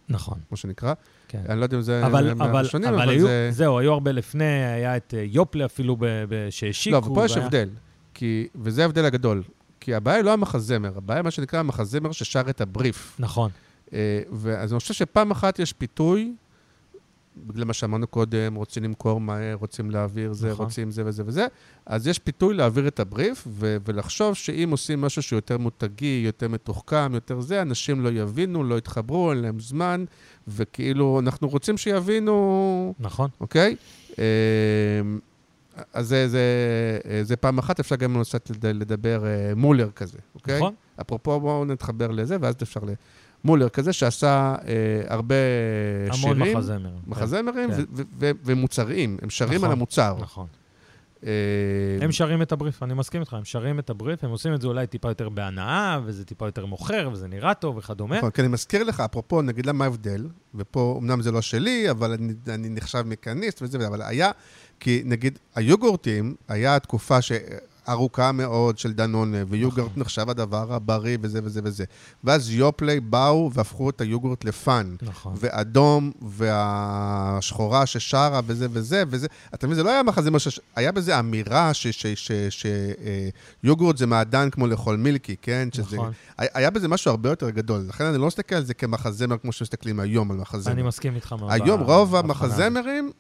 [0.09, 0.95] נכון, כמו שנקרא.
[1.29, 1.43] כן.
[1.49, 3.49] אני לא יודע אם זה אבל, אבל, מהראשונים, אבל אבל היו, זה...
[3.53, 5.97] זהו, היו הרבה לפני, היה את אה, יופלה אפילו
[6.51, 6.93] שהשיקו.
[6.93, 7.69] לא, אבל פה יש והיה- הבדל,
[8.15, 9.43] כי, וזה ההבדל הגדול.
[9.81, 13.17] כי הבעיה היא לא המחזמר, הבעיה היא מה שנקרא המחזמר ששר את הבריף.
[13.19, 13.51] נכון,
[13.93, 16.33] אה, ואז אני חושב שפעם אחת יש פיתוי,
[17.47, 20.65] בגלל מה שאמרנו קודם, רוצים למכור מהר, רוצים להעביר זה, נכון.
[20.65, 21.47] רוצים זה וזה וזה,
[21.87, 26.49] אז יש פיתוי להעביר את הבריף, ו- ולחשוב שאם עושים משהו שהוא יותר מותגי, יותר
[26.49, 30.05] מתוחכם, יותר זה, אנשים לא יבינו, לא יתחברו, אין להם זמן,
[30.49, 33.31] וכאילו, אנחנו רוצים שיבינו, נכון.
[33.41, 33.77] אוקיי?
[34.19, 34.25] אה,
[35.93, 36.43] אז זה, זה,
[37.23, 40.57] זה פעם אחת, אפשר גם קצת לד- לדבר אה, מולר כזה, אוקיי?
[40.57, 40.75] נכון.
[41.01, 42.81] אפרופו, בואו נתחבר לזה, ואז אפשר
[43.49, 44.75] למולר כזה, שעשה אה,
[45.09, 45.35] הרבה
[46.07, 46.91] המון שירים, מחזמר.
[47.07, 47.81] מחזמרים כן.
[47.81, 50.17] ו- ו- ו- ומוצרים, הם שרים נכון, על המוצר.
[50.21, 50.47] נכון.
[51.27, 51.31] אה,
[52.01, 54.67] הם שרים את הבריף, אני מסכים איתך, הם שרים את הבריף, הם עושים את זה
[54.67, 58.17] אולי טיפה יותר בהנאה, וזה טיפה יותר מוכר, וזה נראה טוב וכדומה.
[58.19, 62.13] נכון, כי אני מזכיר לך, אפרופו, נגיד למה ההבדל, ופה אמנם זה לא שלי, אבל
[62.13, 64.31] אני, אני נחשב מכניסט וזה, אבל היה,
[64.81, 67.33] כי נגיד היוגורטים, היה תקופה ש...
[67.89, 70.01] ארוכה מאוד של דנונה, ויוגורט נכון.
[70.03, 71.85] נחשב הדבר הבריא וזה וזה וזה.
[72.25, 74.97] ואז יופליי באו והפכו את היוגורט לפאן.
[75.03, 75.35] נכון.
[75.37, 79.27] ואדום, והשחורה ששרה וזה וזה וזה.
[79.55, 80.61] אתה מבין, זה לא היה מחזמר, ש...
[80.77, 81.71] היה בזה אמירה
[82.51, 85.69] שיוגורט זה מעדן כמו לאכול מילקי, כן?
[85.73, 85.97] שזה...
[85.97, 86.13] נכון.
[86.39, 87.85] היה- בזה משהו הרבה יותר גדול.
[87.89, 90.73] לכן אני לא מסתכל על זה כמחזמר כמו שמסתכלים היום על מחזמר.
[90.73, 91.53] אני מסכים איתך מאוד.
[91.53, 92.17] היום רוב.
[92.17, 93.11] המחזמרים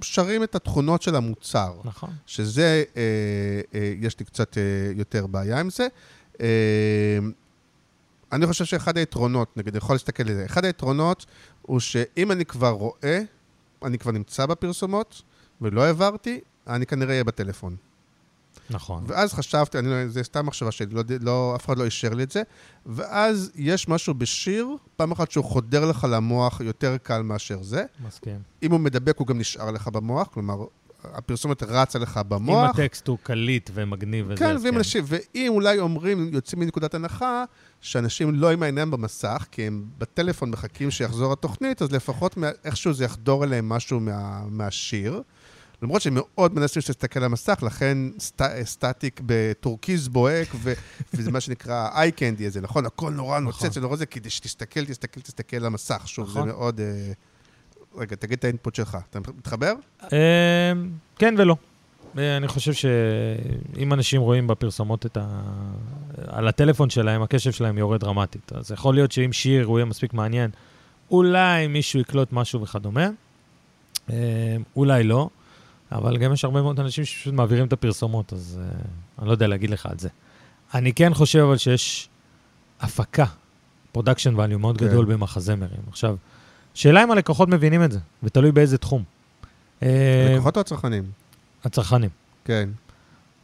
[0.00, 1.74] שרים את התכונות של המוצר.
[1.84, 2.10] נכון.
[2.26, 3.02] שזה, אה,
[3.74, 4.62] אה, יש לי קצת אה,
[4.96, 5.86] יותר בעיה עם זה.
[6.40, 7.18] אה,
[8.32, 11.26] אני חושב שאחד היתרונות, נגיד, אני יכול להסתכל על זה, אחד היתרונות
[11.62, 13.20] הוא שאם אני כבר רואה,
[13.84, 15.22] אני כבר נמצא בפרסומות
[15.60, 17.76] ולא העברתי, אני כנראה אהיה בטלפון.
[18.70, 19.04] נכון.
[19.06, 22.22] ואז חשבתי, אני, לא- זה סתם מחשבה שלי, לא, לא, אף אחד לא אישר לי
[22.22, 22.42] את זה,
[22.86, 27.84] ואז יש משהו בשיר, פעם אחת שהוא חודר לך למוח יותר קל מאשר זה.
[28.06, 28.38] מסכים.
[28.62, 30.54] אם הוא מדבק, הוא גם נשאר לך במוח, כלומר,
[31.14, 32.70] הפרסומת רצה לך אם במוח.
[32.78, 37.44] הטקסט הוא קליט ומגניב וזה, כן, ואם אנשים, ואם אולי אומרים, יוצאים מנקודת הנחה,
[37.80, 42.92] שאנשים לא עם העיניים במסך, כי הם בטלפון מחכים שיחזור התוכנית, אז לפחות מה- איכשהו
[42.92, 45.22] זה יחדור אליהם משהו מה, מהשיר.
[45.84, 50.72] למרות שהם מאוד מנסים שתסתכל על המסך, לכן סט, סטטיק בטורקיז בוהק, ו,
[51.14, 52.86] וזה מה שנקרא איי קנדי הזה, נכון?
[52.86, 53.66] הכל נורא נכון.
[53.66, 56.02] נוצץ ונורא זה, כדי שתסתכל, תסתכל, תסתכל על המסך.
[56.06, 56.48] שוב, נכון.
[56.48, 56.80] זה מאוד...
[56.80, 57.12] אה...
[57.96, 58.98] רגע, תגיד את האינפוט שלך.
[59.10, 59.72] אתה מתחבר?
[60.02, 60.08] אמ,
[61.18, 61.56] כן ולא.
[62.18, 65.42] אה, אני חושב שאם אנשים רואים בפרסומות את ה...
[66.26, 68.52] על הטלפון שלהם, הקשב שלהם יורד דרמטית.
[68.52, 70.50] אז יכול להיות שאם שיר הוא יהיה מספיק מעניין,
[71.10, 73.08] אולי מישהו יקלוט משהו וכדומה,
[74.10, 74.14] אמ,
[74.76, 75.28] אולי לא,
[75.94, 78.78] אבל גם יש הרבה מאוד אנשים שפשוט מעבירים את הפרסומות, אז אה,
[79.18, 80.08] אני לא יודע להגיד לך על זה.
[80.74, 82.08] אני כן חושב אבל שיש
[82.80, 83.24] הפקה,
[83.92, 84.86] production value מאוד כן.
[84.86, 85.80] גדול במחזמרים.
[85.88, 86.16] עכשיו,
[86.74, 89.02] שאלה אם הלקוחות מבינים את זה, ותלוי באיזה תחום.
[89.82, 91.04] אה, לקוחות או הצרכנים?
[91.64, 92.10] הצרכנים.
[92.44, 92.68] כן.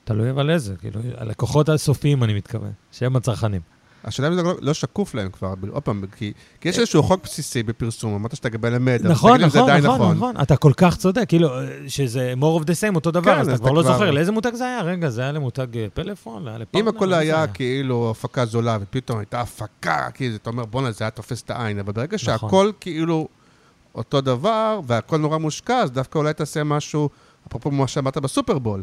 [0.04, 3.60] תלוי אבל איזה, כאילו, הלקוחות הסופיים, אני מתכוון, שהם הצרכנים.
[4.04, 7.24] השאלה אם זה לא, לא שקוף להם כבר, עוד פעם, כי, כי יש איזשהו חוק
[7.24, 10.34] בסיסי בפרסום, אמרת שאתה גבל אמת, אבל נכון, תגיד אם זה נכון, עדיין נכון, נכון.
[10.42, 11.48] אתה כל כך צודק, כאילו,
[11.88, 14.54] שזה more of the same, אותו דבר, כן, אז אתה כבר לא זוכר לאיזה מותג
[14.54, 14.82] זה היה.
[14.82, 16.48] רגע, זה היה למותג אה, פלאפון?
[16.48, 16.80] היה לפרטנר?
[16.80, 17.46] אם הכל היה?
[17.46, 21.78] כאילו הפקה זולה, ופתאום הייתה הפקה, כאילו, אתה אומר, בואנה, זה היה תופס את העין,
[21.78, 22.18] אבל ברגע נכון.
[22.18, 23.28] שהכל כאילו
[23.94, 27.08] אותו דבר, והכל נורא מושקע, אז דווקא אולי תעשה משהו,
[27.48, 28.82] אפרופו מה שאמרת בסופרבול,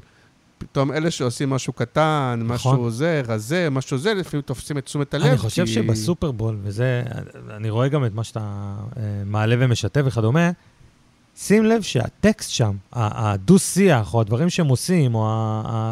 [0.57, 2.73] פתאום אלה שעושים משהו קטן, נכון.
[2.75, 5.25] משהו זה, רזה, משהו זה, לפעמים תופסים את תשומת הלב.
[5.25, 7.03] אני חושב כי- שבסופרבול, וזה,
[7.55, 8.39] אני רואה גם את מה שאתה
[8.97, 10.49] אה, מעלה ומשתף וכדומה,
[11.37, 15.27] שים לב שהטקסט שם, הדו-שיח, או הדברים שהם עושים, או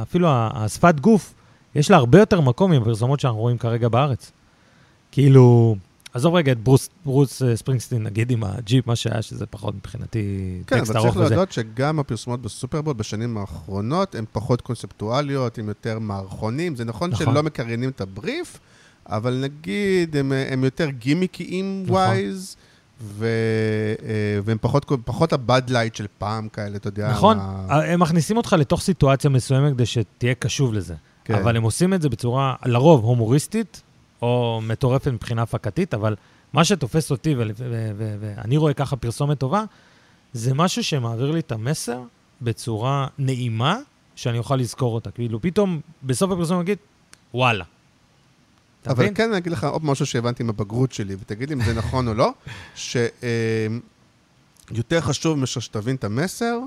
[0.02, 1.34] אפילו השפת גוף,
[1.76, 4.32] יש לה הרבה יותר מקום עם הפרסומות שאנחנו רואים כרגע בארץ.
[5.12, 5.76] כאילו,
[6.16, 10.20] עזוב רגע את ברוס, ברוס אה, ספרינגסטין, נגיד עם הג'יפ, מה שהיה, שזה פחות מבחינתי
[10.68, 11.36] כן, טקסט אבל ארוך צריך וזה.
[11.36, 16.76] להודות שגם הפרסומות בסופרבול בשנים האחרונות הן פחות קונספטואליות, הן יותר מערכונים.
[16.76, 17.26] זה נכון, נכון.
[17.26, 18.60] שלא מקריינים את הבריף,
[19.10, 21.96] אבל נגיד, הם, הם יותר גימיקיים נכון.
[21.96, 22.56] wise,
[23.02, 23.26] ו,
[24.04, 24.10] אה,
[24.44, 27.10] והם פחות, פחות ה Bud Light של פעם כאלה, אתה יודע.
[27.12, 30.94] נכון, מה- הם מכניסים אותך לתוך סיטואציה מסוימת כדי שתהיה קשוב לזה.
[31.26, 31.36] כן.
[31.36, 33.82] אבל הם עושים את זה בצורה, לרוב, הומוריסטית,
[34.22, 36.16] או מטורפת מבחינה הפקתית, אבל
[36.54, 37.36] מה שתופס אותי,
[38.08, 39.64] ואני רואה ככה פרסומת טובה,
[40.34, 42.02] זה משהו שמעביר לי את המסר
[42.42, 43.78] בצורה נעימה,
[44.16, 45.12] שאני אוכל לזכור אותה.
[45.12, 46.78] כאילו, פתאום, בסוף הפרסומת אגיד,
[47.34, 47.64] וואלה.
[48.88, 49.08] אבל?
[49.16, 52.08] כן, אני אגיד לך עוד משהו שהבנתי עם הבגרות שלי, ותגיד לי אם זה נכון
[52.08, 52.32] או לא,
[54.76, 56.60] שיותר חשוב מאשר שתבין את המסר,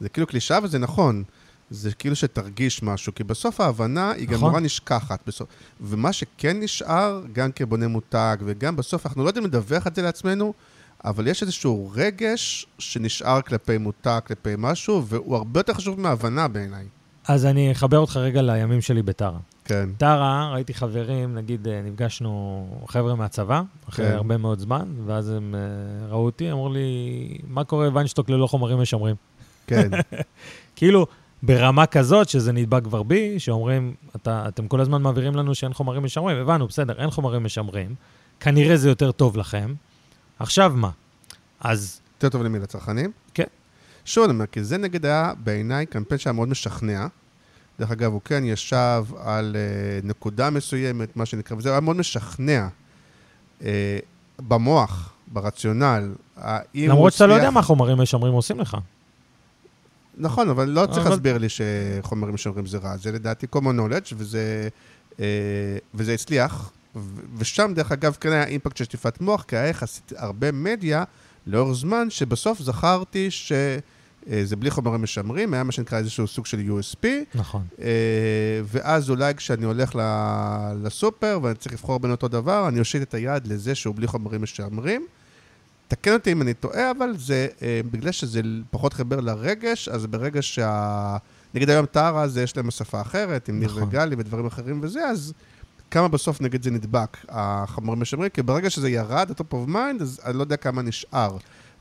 [0.00, 1.24] זה כאילו קלישאה וזה נכון.
[1.70, 4.48] זה כאילו שתרגיש משהו, כי בסוף ההבנה היא גם נכון.
[4.48, 5.20] נורא נשכחת.
[5.26, 5.48] בסוף.
[5.80, 10.52] ומה שכן נשאר, גם כבונה מותג, וגם בסוף, אנחנו לא יודעים לדווח את זה לעצמנו,
[11.04, 16.84] אבל יש איזשהו רגש שנשאר כלפי מותג, כלפי משהו, והוא הרבה יותר חשוב מההבנה בעיניי.
[17.28, 19.38] אז אני אחבר אותך רגע לימים שלי בטרה.
[19.64, 19.88] כן.
[19.98, 24.12] טרה, ראיתי חברים, נגיד, אה, נפגשנו חבר'ה מהצבא, אחרי כן.
[24.12, 28.78] הרבה מאוד זמן, ואז הם אה, ראו אותי, אמרו לי, מה קורה ויינשטוק ללא חומרים
[28.78, 29.16] משמרים?
[29.66, 29.90] כן,
[30.76, 31.06] כאילו,
[31.46, 36.04] ברמה כזאת, שזה נדבק כבר בי, שאומרים, אתה, אתם כל הזמן מעבירים לנו שאין חומרים
[36.04, 37.94] משמרים, הבנו, בסדר, אין חומרים משמרים,
[38.40, 39.74] כנראה זה יותר טוב לכם.
[40.38, 40.90] עכשיו מה?
[41.60, 42.58] אז יותר טוב למי?
[42.58, 43.10] לצרכנים?
[43.34, 43.44] כן.
[44.04, 47.06] שוב, אני אומר, כי זה נגד היה בעיניי קמפיין שהיה מאוד משכנע.
[47.78, 52.68] דרך אגב, הוא כן ישב על uh, נקודה מסוימת, מה שנקרא, וזה היה מאוד משכנע
[53.60, 53.64] uh,
[54.38, 56.14] במוח, ברציונל.
[56.74, 58.76] למרות שאתה לא יודע מה חומרים משמרים עושים לך.
[60.18, 62.96] נכון, אבל לא צריך להסביר לי שחומרים משמרים זה רע.
[62.96, 64.68] זה לדעתי common knowledge, וזה,
[65.20, 65.24] אה,
[65.94, 66.72] וזה הצליח.
[67.36, 71.04] ושם, דרך אגב, כן היה אימפקט של שטיפת מוח, כי היה יחסית הרבה מדיה
[71.46, 77.06] לאורך זמן, שבסוף זכרתי שזה בלי חומרים משמרים, היה מה שנקרא איזשהו סוג של USP,
[77.34, 77.62] נכון.
[77.80, 77.88] אה,
[78.64, 79.96] ואז אולי כשאני הולך
[80.82, 84.42] לסופר ואני צריך לבחור בין אותו דבר, אני אושיט את היד לזה שהוא בלי חומרים
[84.42, 85.06] משמרים.
[85.88, 90.42] תקן אותי אם אני טועה, אבל זה, אה, בגלל שזה פחות חבר לרגש, אז ברגע
[90.42, 91.16] שה...
[91.54, 93.82] נגיד היום טרה, זה יש להם שפה אחרת, עם ניר נכון.
[93.82, 95.32] וגלי ודברים אחרים וזה, אז
[95.90, 100.20] כמה בסוף נגיד זה נדבק, החומרים משמרים, כי ברגע שזה ירד, ה-top of mind, אז
[100.24, 101.36] אני לא יודע כמה נשאר.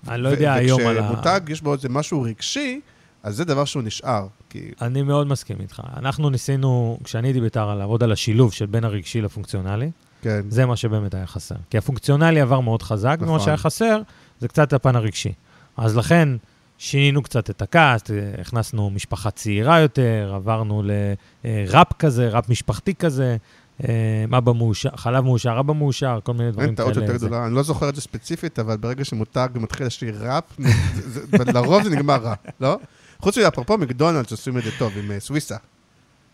[0.07, 1.01] אני לא יודע היום על ה...
[1.01, 2.81] וכשמותג יש בו איזה משהו רגשי,
[3.23, 4.27] אז זה דבר שהוא נשאר.
[4.49, 4.71] כי...
[4.81, 5.81] אני מאוד מסכים איתך.
[5.97, 9.91] אנחנו ניסינו, כשאני הייתי בטרה, לעבוד על השילוב של בין הרגשי לפונקציונלי.
[10.23, 10.41] כן.
[10.49, 11.55] זה מה שבאמת היה חסר.
[11.69, 13.39] כי הפונקציונלי עבר מאוד חזק, ומה נכון.
[13.39, 14.01] שהיה חסר
[14.39, 15.33] זה קצת הפן הרגשי.
[15.77, 16.29] אז לכן
[16.77, 20.83] שינינו קצת את הקאסט, אה, הכנסנו משפחה צעירה יותר, עברנו
[21.43, 23.37] לראפ כזה, ראפ משפחתי כזה,
[23.83, 26.93] אה, אבא מאושר, חלב מאושר, אבא מאושר, כל מיני דברים אין כאלה.
[26.93, 27.17] טעות יותר.
[27.17, 30.43] גדולה, אני לא זוכר את זה ספציפית, אבל ברגע שמותג מתחיל לשיר ראפ,
[31.53, 32.77] לרוב זה נגמר רע, לא?
[33.19, 35.55] חוץ מזה, אפרופו מקדונלדס עושים את זה טוב, עם אה, סוויסה.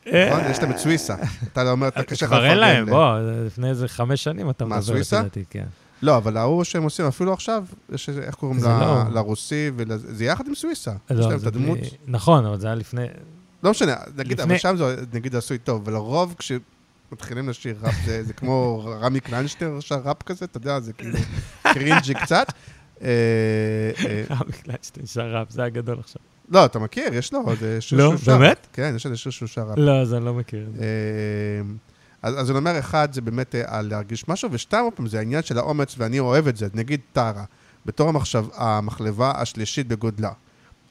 [0.08, 0.52] נכון?
[0.52, 1.16] יש להם את סוויסה.
[1.54, 4.50] אתה לא אומר, אתה קשה לך כבר אין להם, ל- בוא, לפני איזה חמש שנים
[4.50, 4.94] אתה מדבר?
[4.96, 5.66] לפי דעתי, כן.
[6.02, 9.04] לא, אבל ההוא שהם עושים, אפילו עכשיו, יש איזה, איך קוראים לא.
[9.14, 10.92] לרוסי, זה יחד עם סוויסה.
[10.92, 11.78] יש לא, להם את הדמות.
[12.08, 13.06] נכון, אבל זה היה לפני...
[13.64, 18.34] לא משנה, נגיד, אבל שם זה נגיד עשוי טוב, ולרוב כשמתחילים לשיר ראפ, זה זה
[18.34, 21.18] כמו רמי קליינשטיין שר ראפ כזה, אתה יודע, זה כאילו
[21.74, 22.48] cringy קצת.
[23.02, 23.08] אה,
[24.06, 26.22] אה, רמי קליינשטיין שר ראפ, זה הגדול עכשיו.
[26.52, 28.38] לא, אתה מכיר, יש לו, זה שיר לא, שהוא שר.
[28.38, 28.68] באמת?
[28.74, 29.68] כן, יש איזה שיר שהוא שר.
[29.78, 30.68] לא, אז אני לא מכיר.
[30.82, 30.86] אה,
[32.22, 35.20] אז, אז אני אומר, אחד, זה באמת אה, על להרגיש משהו, ושתיים, עוד פעם, זה
[35.20, 36.68] העניין של האומץ, ואני אוהב את זה.
[36.74, 37.44] נגיד טרה,
[37.86, 40.32] בתור המחשב, המחלבה השלישית בגודלה.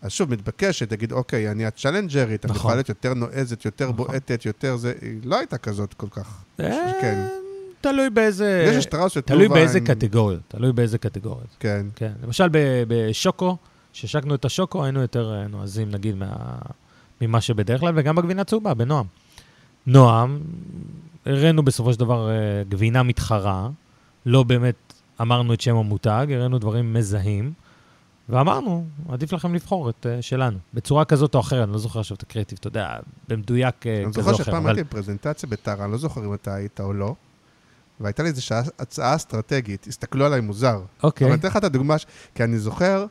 [0.03, 2.73] אז שוב, מתבקש שתגיד, אוקיי, אני הצ'אלנג'רית, נכון.
[2.73, 3.97] להיות יותר נועזת, יותר נכון.
[3.97, 4.93] בועטת, יותר זה...
[5.03, 6.45] היא לא הייתה כזאת כל כך.
[6.61, 7.27] אה, כן.
[7.81, 8.65] תלוי באיזה...
[8.69, 11.57] יש שטראוס תלוי ותנובה באיזה הם- קטגוריות, תלוי באיזה קטגוריות.
[11.61, 11.87] כן.
[11.97, 12.13] כן.
[12.25, 13.57] למשל ב- בשוקו,
[13.99, 16.17] כשהשקנו את השוקו, היינו יותר אה, נועזים, נגיד,
[17.21, 19.07] ממה שבדרך כלל, וגם בגבינה צהובה, בנועם.
[19.87, 20.41] נועם,
[21.27, 23.69] הראינו בסופו של דבר אה, גבינה מתחרה,
[24.27, 27.53] לא באמת אמרנו את שם המותג, הראינו דברים מזהים,
[28.29, 32.17] ואמרנו, עדיף לכם לבחור את uh, שלנו, בצורה כזאת או אחרת, אני לא זוכר עכשיו
[32.17, 32.97] את הקריאטיב, אתה יודע,
[33.29, 34.21] במדויק כזה או אחר.
[34.21, 37.15] אני זוכר שפעם הייתי בפרזנטציה בטרה, אני לא זוכר אם אתה היית או לא,
[38.01, 40.81] והייתה לי איזושהי הצעה אסטרטגית, הסתכלו עליי מוזר.
[41.03, 41.25] אוקיי.
[41.25, 41.97] אבל אני אתן לך את הדוגמה,
[42.35, 43.07] כי אני זוכר,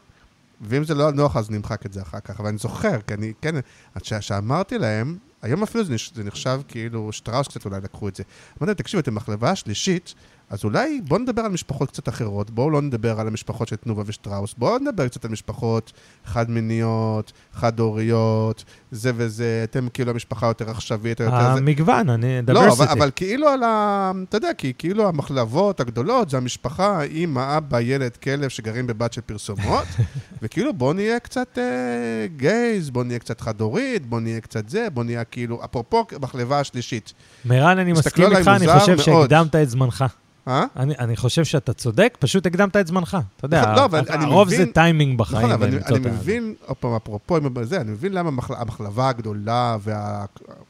[0.61, 3.33] ואם זה לא נוח אז נמחק את זה אחר כך, אבל אני זוכר, כי אני,
[3.41, 3.55] כן,
[3.99, 5.83] כשאמרתי להם, היום אפילו
[6.13, 8.23] זה נחשב כאילו, שטראוס קצת אולי לקחו את זה.
[8.49, 10.15] אמרתי להם, תקשיבו, אתם מחלבה השלישית,
[10.49, 14.03] אז אולי בואו נדבר על משפחות קצת אחרות, בואו לא נדבר על המשפחות של תנובה
[14.05, 15.91] ושטראוס, בואו נדבר קצת על משפחות
[16.25, 21.37] חד-מיניות, חד-הוריות, זה וזה, אתם כאילו המשפחה יותר עכשווית, יותר זה.
[21.37, 22.53] המגוון, אני, diversity.
[22.53, 24.11] לא, אבל, אבל כאילו על ה...
[24.29, 29.21] אתה יודע, כי כאילו המחלבות הגדולות זה המשפחה, אימא, אבא, ילד, כלב, שגרים בבת של
[29.21, 29.85] פרסומות,
[30.41, 35.05] וכאילו בואו נהיה קצת אה, גייז, בואו נהיה קצת חד-הורית, בואו נהיה קצת זה, בואו
[35.05, 37.13] נהיה כאילו, אפרופו מחלבה השלישית.
[37.45, 40.05] מירן, אני מסכים איתך, אני חושב שהקדמת את זמנך.
[40.47, 40.65] אה?
[40.75, 43.17] אני, אני חושב שאתה צודק, פשוט הקדמת את זמנך.
[43.37, 45.37] אתה יודע, נכון, לא, אבל אני הרוב מבין- זה טיימינג בחיים.
[45.37, 49.77] נכון, אבל אני, אני מבין, עוד פעם, אפרופו זה, אני מבין למה המחל, המחלבה הגדולה
[49.81, 50.25] וה...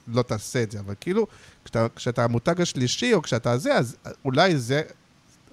[0.07, 1.27] לא תעשה את זה, אבל כאילו,
[1.65, 4.81] כשאתה, כשאתה המותג השלישי, או כשאתה זה, אז אולי זה,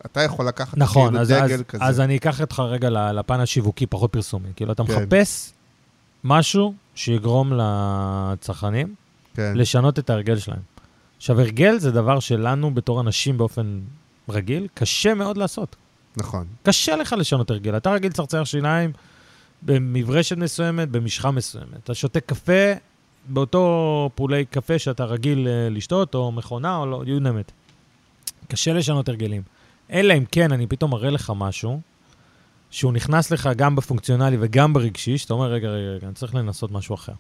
[0.07, 1.85] אתה יכול לקחת נכון, כאילו אז, דגל אז, כזה.
[1.85, 4.49] אז אני אקח אותך רגע לפן השיווקי, פחות פרסומי.
[4.57, 4.93] כאילו, אתה כן.
[4.93, 5.53] מחפש
[6.25, 8.95] משהו שיגרום לצרכנים
[9.35, 10.61] כן, לשנות את ההרגל שלהם.
[11.17, 13.81] עכשיו, הרגל זה דבר שלנו בתור אנשים באופן
[14.29, 15.77] רגיל, קשה מאוד לעשות.
[16.17, 16.47] נכון.
[16.63, 17.77] קשה לך לשנות הרגל.
[17.77, 18.93] אתה רגיל לצרצח שיניים
[19.63, 21.77] במברשת מסוימת, במשחה מסוימת.
[21.85, 22.73] אתה שותה קפה
[23.29, 27.53] באותו פולי קפה שאתה רגיל אה, לשתות, או מכונה, או לא, you name it.
[28.49, 29.43] קשה לשנות הרגלים.
[29.91, 31.81] אלא אם כן, אני פתאום אראה לך משהו,
[32.71, 36.71] שהוא נכנס לך גם בפונקציונלי וגם ברגשי, שאתה אומר, רגע, רגע, רגע, אני צריך לנסות
[36.71, 37.13] משהו אחר.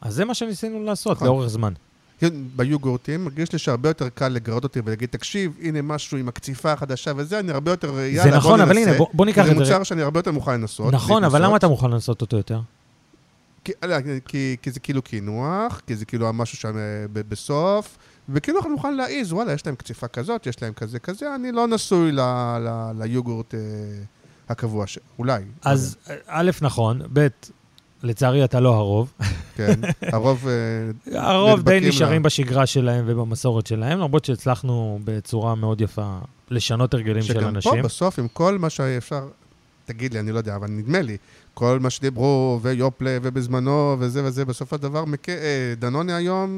[0.00, 1.26] אז זה מה שניסינו לעשות נכון.
[1.26, 1.72] לאורך זמן.
[2.20, 6.72] כן, ביוגורטים, מרגיש לי שהרבה יותר קל לגרד אותי ולהגיד, תקשיב, הנה משהו עם הקציפה
[6.72, 8.78] החדשה וזה, אני הרבה יותר, יאללה, נכון, בוא אבל.
[8.78, 10.94] הנה, בוא- ניקח זה את זה מוצר שאני הרבה יותר מוכן לנסות.
[10.94, 11.44] נכון, אבל.
[11.44, 12.60] למה אתה מוכן לנסות אותו יותר?
[13.64, 13.96] כי, לא,
[14.26, 16.82] כי, כי זה כאילו קינוח, כי זה כאילו משהו שם אה,
[17.28, 17.98] בסוף,
[18.28, 21.66] וכאילו אני מוכן להעיז, וואלה, יש להם קציפה כזאת, יש להם כזה כזה, אני לא
[21.66, 22.20] נשוי ל,
[22.60, 22.68] ל,
[22.98, 23.60] ליוגורט אה,
[24.48, 24.98] הקבוע, ש...
[25.18, 25.42] אולי.
[25.62, 25.96] אז
[26.26, 27.26] א', נכון, ב',
[28.02, 29.12] לצערי אתה לא הרוב.
[29.56, 30.46] כן, הרוב...
[30.48, 32.26] אה, הרוב די נדבקים נשארים לה.
[32.26, 36.18] בשגרה שלהם ובמסורת שלהם, למרות שהצלחנו בצורה מאוד יפה
[36.50, 37.72] לשנות הרגלים של שגם אנשים.
[37.72, 39.28] פה בסוף, עם כל מה שאפשר,
[39.84, 41.16] תגיד לי, אני לא יודע, אבל נדמה לי,
[41.54, 45.28] כל מה שדיברו, ויופלה, ובזמנו, וזה וזה, בסופו של דבר, מק...
[45.28, 45.34] אה,
[45.78, 46.50] דנונה היום...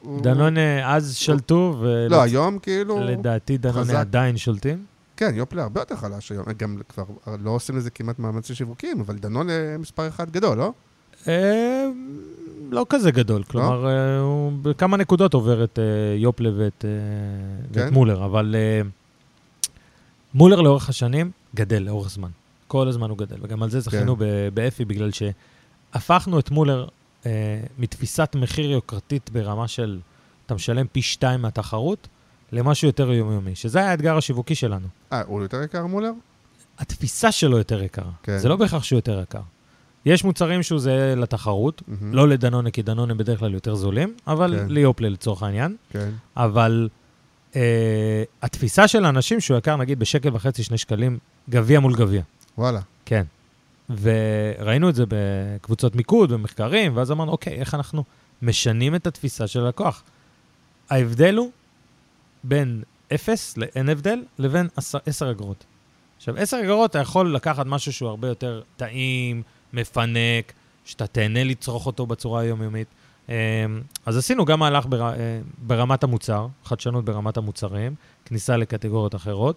[0.00, 2.94] הוא- דנונה אז שלטו, לא, היום כאילו...
[2.96, 3.94] ולדעתי דנונה חזק.
[3.94, 4.84] עדיין שולטים.
[5.18, 7.04] כן, יופלה הרבה יותר חלש היום, גם כבר
[7.40, 10.72] לא עושים לזה כמעט מאמצים שיווקיים, אבל דנון אה, מספר אחד גדול, לא?
[11.28, 11.86] אה,
[12.70, 15.78] לא כזה גדול, כלומר, אה, הוא בכמה נקודות עובר את
[16.16, 16.84] יופלה ואת
[17.72, 17.94] כן?
[17.94, 18.56] מולר, אבל
[20.34, 22.30] מולר לאורך השנים גדל לאורך זמן.
[22.66, 24.24] כל הזמן הוא גדל, וגם על זה זכינו כן.
[24.54, 26.88] באפי, בגלל שהפכנו את מולר
[27.78, 29.98] מתפיסת מחיר יוקרתית ברמה של
[30.46, 32.08] אתה משלם פי שתיים מהתחרות,
[32.52, 34.86] למשהו יותר יומיומי, שזה היה האתגר השיווקי שלנו.
[35.12, 36.12] אה, הוא יותר יקר מולר?
[36.78, 38.10] התפיסה שלו יותר יקרה.
[38.22, 38.38] כן.
[38.38, 39.40] זה לא בהכרח שהוא יותר יקר.
[40.06, 42.14] יש מוצרים שהוא זהה לתחרות, מהמם.
[42.14, 44.66] לא לדנונה, כי דנונה בדרך כלל יותר זולים, אבל כן.
[44.68, 45.76] ליופלה לצורך העניין.
[45.90, 46.88] כן, אבל
[47.56, 51.18] אה, התפיסה של האנשים שהוא יקר, נגיד, בשקל וחצי, שני שקלים,
[51.50, 52.22] גביע מול גביע.
[52.58, 52.80] וואלה.
[53.04, 53.24] כן.
[54.00, 58.04] וראינו את זה בקבוצות מיקוד, במחקרים, ואז אמרנו, אוקיי, איך אנחנו
[58.42, 60.02] משנים את התפיסה של הלקוח?
[60.90, 61.50] ההבדל הוא
[62.44, 62.82] בין
[63.14, 65.64] אפס, ל- אין הבדל, לבין עשר, עשר אגורות.
[66.16, 70.52] עכשיו, עשר אגורות, אתה יכול לקחת משהו שהוא הרבה יותר טעים, מפנק,
[70.84, 72.88] שאתה תהנה לצרוך אותו בצורה היומיומית.
[73.28, 73.34] אמ,
[74.06, 79.56] אז עשינו גם מהלך בר, אה, ברמת המוצר, חדשנות ברמת המוצרים, כניסה לקטגוריות אחרות,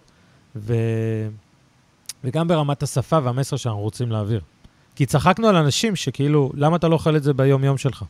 [0.56, 0.74] ו...
[2.24, 4.40] וגם ברמת השפה והמסר שאנחנו רוצים להעביר.
[4.96, 8.04] כי צחקנו על אנשים שכאילו, למה אתה לא אוכל את זה ביום-יום שלך?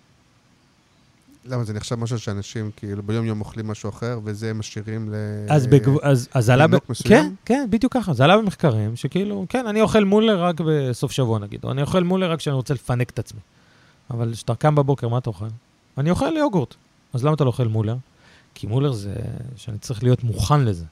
[1.45, 5.15] למה זה נחשב משהו שאנשים כאילו ביום יום אוכלים משהו אחר, וזה הם משאירים ל...
[5.51, 5.99] אז, בגב...
[6.03, 6.67] אז, אז עלה...
[6.67, 6.77] ב...
[6.89, 7.09] מסוים?
[7.09, 8.15] כן, כן, בדיוק ככה.
[8.15, 12.03] זה עלה במחקרים, שכאילו, כן, אני אוכל מולר רק בסוף שבוע נגיד, או אני אוכל
[12.03, 13.41] מולר רק כשאני רוצה לפנק את עצמי.
[14.11, 15.47] אבל כשאתה קם בבוקר, מה אתה אוכל?
[15.99, 16.75] אני אוכל יוגורט.
[17.13, 17.97] אז למה אתה לא אוכל מולר?
[18.55, 19.15] כי מולר זה
[19.57, 20.85] שאני צריך להיות מוכן לזה.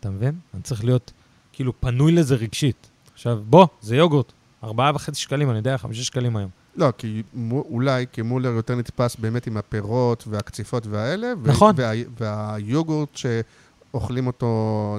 [0.00, 0.34] אתה מבין?
[0.54, 1.12] אני צריך להיות
[1.52, 2.90] כאילו פנוי לזה רגשית.
[3.14, 4.32] עכשיו, בוא, זה יוגורט.
[4.64, 6.50] ארבעה וחצי שקלים, אני יודע, חמישה שקלים היום.
[6.76, 7.22] לא, כי
[7.52, 11.32] אולי כי מולר יותר נתפס באמת עם הפירות והקציפות והאלה.
[11.44, 11.74] נכון.
[11.78, 14.48] וה- והיוגורט שאוכלים אותו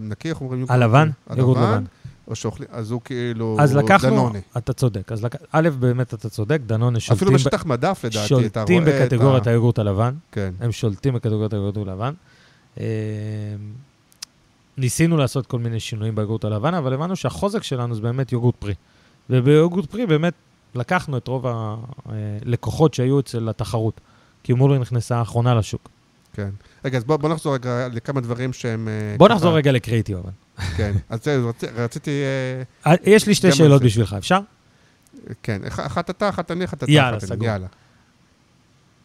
[0.02, 0.60] נקי, איך אומרים?
[0.60, 0.82] יוגורט?
[0.82, 1.10] הלבן?
[1.38, 1.72] יוגורט הלבן.
[1.72, 1.84] לבן.
[2.28, 4.40] או שאוכלים, אז הוא כאילו אז לקחנו, דנוני.
[4.58, 5.12] אתה צודק.
[5.12, 5.36] אז לק...
[5.52, 9.48] א', באמת אתה צודק, דנונה שולטים, אפילו בשטח מדף, לדעתי, אתה רואה שולטים את בקטגוריית
[9.48, 9.50] ה...
[9.50, 10.14] היוגורט הלבן.
[10.32, 10.54] כן.
[10.60, 12.14] הם שולטים בקטגוריית היוגורט הלבן.
[12.80, 12.86] אה,
[14.78, 18.74] ניסינו לעשות כל מיני שינויים ביוגורט הלבן, אבל הבנו שהחוזק שלנו זה באמת יוגורט פרי.
[19.30, 20.34] וביוגורט פרי באמת
[20.76, 21.46] לקחנו את רוב
[22.06, 24.02] הלקוחות שהיו אצל התחרות,
[24.44, 25.90] כי מולר נכנסה האחרונה לשוק.
[26.34, 26.50] כן.
[26.86, 28.88] רגע, אז בוא, בוא נחזור רגע לכמה דברים שהם...
[28.88, 30.32] אה, בוא ככה- נחזור רגע לקריאיטיב אבל.
[30.78, 30.92] כן.
[31.10, 31.64] אז רצ...
[31.64, 32.12] רציתי...
[32.86, 33.86] אה, אה, יש לי שתי שאלות זה.
[33.86, 34.40] בשבילך, אפשר?
[35.44, 37.26] כן, אח- אחת אתה, אחת אני, אחת אתה, יאללה, אחת.
[37.26, 37.48] סגור.
[37.48, 37.68] יאללה.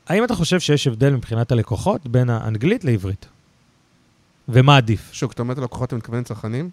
[0.08, 3.26] האם אתה חושב שיש הבדל מבחינת הלקוחות בין האנגלית לעברית?
[4.48, 5.08] ומה עדיף?
[5.12, 6.70] שוב, כשאתה אומר את הלקוחות, אתה מתכוון צרכנים?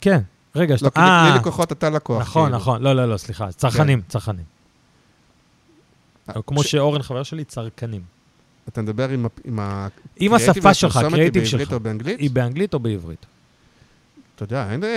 [0.00, 0.20] כן,
[0.54, 1.24] רגע, לא, שאתה...
[1.26, 2.20] כי לי לקוחות, אתה לקוח.
[2.20, 2.58] נכון, כאילו.
[2.58, 4.44] נכון, לא, לא, לא, סליחה, צרכנים, צרכנים.
[6.28, 8.02] אה, כמו שאורן חבר שלי, צרכנים.
[8.68, 9.88] אתה מדבר עם עם ה...
[10.16, 12.20] קריאיטיב השפה שלך, היא הקריאיטיב שלך, או באנגלית?
[12.20, 13.26] היא באנגלית או בעברית?
[14.34, 14.84] אתה יודע, אין...
[14.84, 14.88] אה,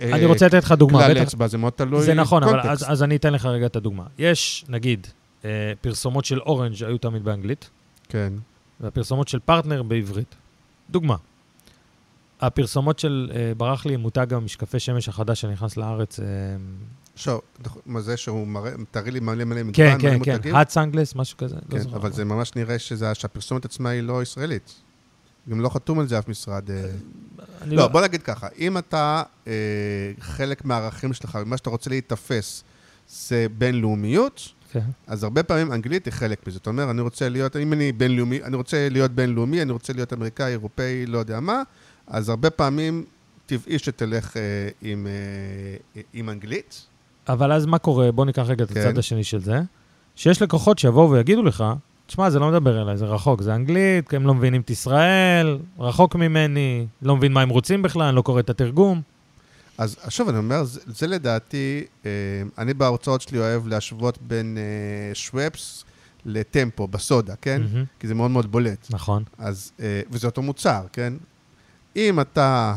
[0.00, 1.22] אה, אני רוצה לתת לך דוגמה, כלל.
[1.22, 2.60] אצבע, זה מאוד תלוי זה נכון, אבל.
[2.86, 4.04] אז אני אתן לך רגע את הדוגמה.
[4.18, 5.06] יש, נגיד,
[5.44, 7.70] אה, פרסומות של אורנג' היו תמיד באנגלית,
[8.08, 8.32] כן.
[8.80, 10.34] והפרסומות של פרטנר בעברית.
[10.90, 11.16] דוגמה.
[12.40, 16.24] הפרסומות של, אה, ברח לי מותג המשקפי שמש החדש שנכנס לארץ, אה,
[17.16, 17.40] שוב,
[17.86, 20.54] מה זה שהוא מראה, תראי לי מלא מלא מגוון, כן, מלא כן, כן, מותגים?
[20.54, 21.56] Hut Sunglass, משהו כזה.
[21.56, 21.96] לא כן, זוכר.
[21.96, 24.74] אבל זה ממש נראה שזה- שהפרסומת עצמה היא לא ישראלית.
[25.50, 26.70] גם לא חתום על זה אף משרד.
[26.70, 26.84] אה,
[27.62, 29.22] אני לא, בוא נגיד ככה, אם אתה,
[30.20, 32.64] חלק מהערכים שלך, ומה שאתה רוצה להיתפס,
[33.08, 34.80] זה בינלאומיות, כן.
[35.06, 36.58] אז הרבה פעמים אנגלית היא חלק מזה.
[36.62, 40.12] אתה אומר, אני רוצה להיות, אם אני בינלאומי, אני רוצה להיות בינלאומי, אני רוצה להיות
[40.12, 41.62] אמריקאי, אירופאי, לא יודע מה,
[42.08, 43.04] אז הרבה פעמים
[43.46, 44.42] טבעי שתלך אה,
[44.82, 46.86] עם, אה, עם אנגלית.
[47.28, 48.12] אבל אז מה קורה?
[48.12, 48.80] בוא ניקח רגע את כן.
[48.80, 49.60] הצד השני של זה.
[50.16, 51.64] שיש לקוחות שיבואו ויגידו לך,
[52.06, 56.16] תשמע, זה לא מדבר אליי, זה רחוק, זה אנגלית, הם לא מבינים את ישראל, רחוק
[56.16, 59.02] ממני, לא מבין מה הם רוצים בכלל, אני לא קורא את התרגום.
[59.78, 62.10] אז שוב, אני אומר, זה, זה לדעתי, אה,
[62.58, 65.84] אני בהרצאות שלי אוהב להשוות בין אה, שוופס
[66.24, 67.62] לטמפו בסודה, כן?
[67.62, 67.84] מהמם.
[68.00, 68.86] כי זה מאוד מאוד בולט.
[68.90, 69.22] נכון.
[69.38, 71.12] אז, אה, וזה אותו מוצר, כן?
[71.98, 72.72] אם אתה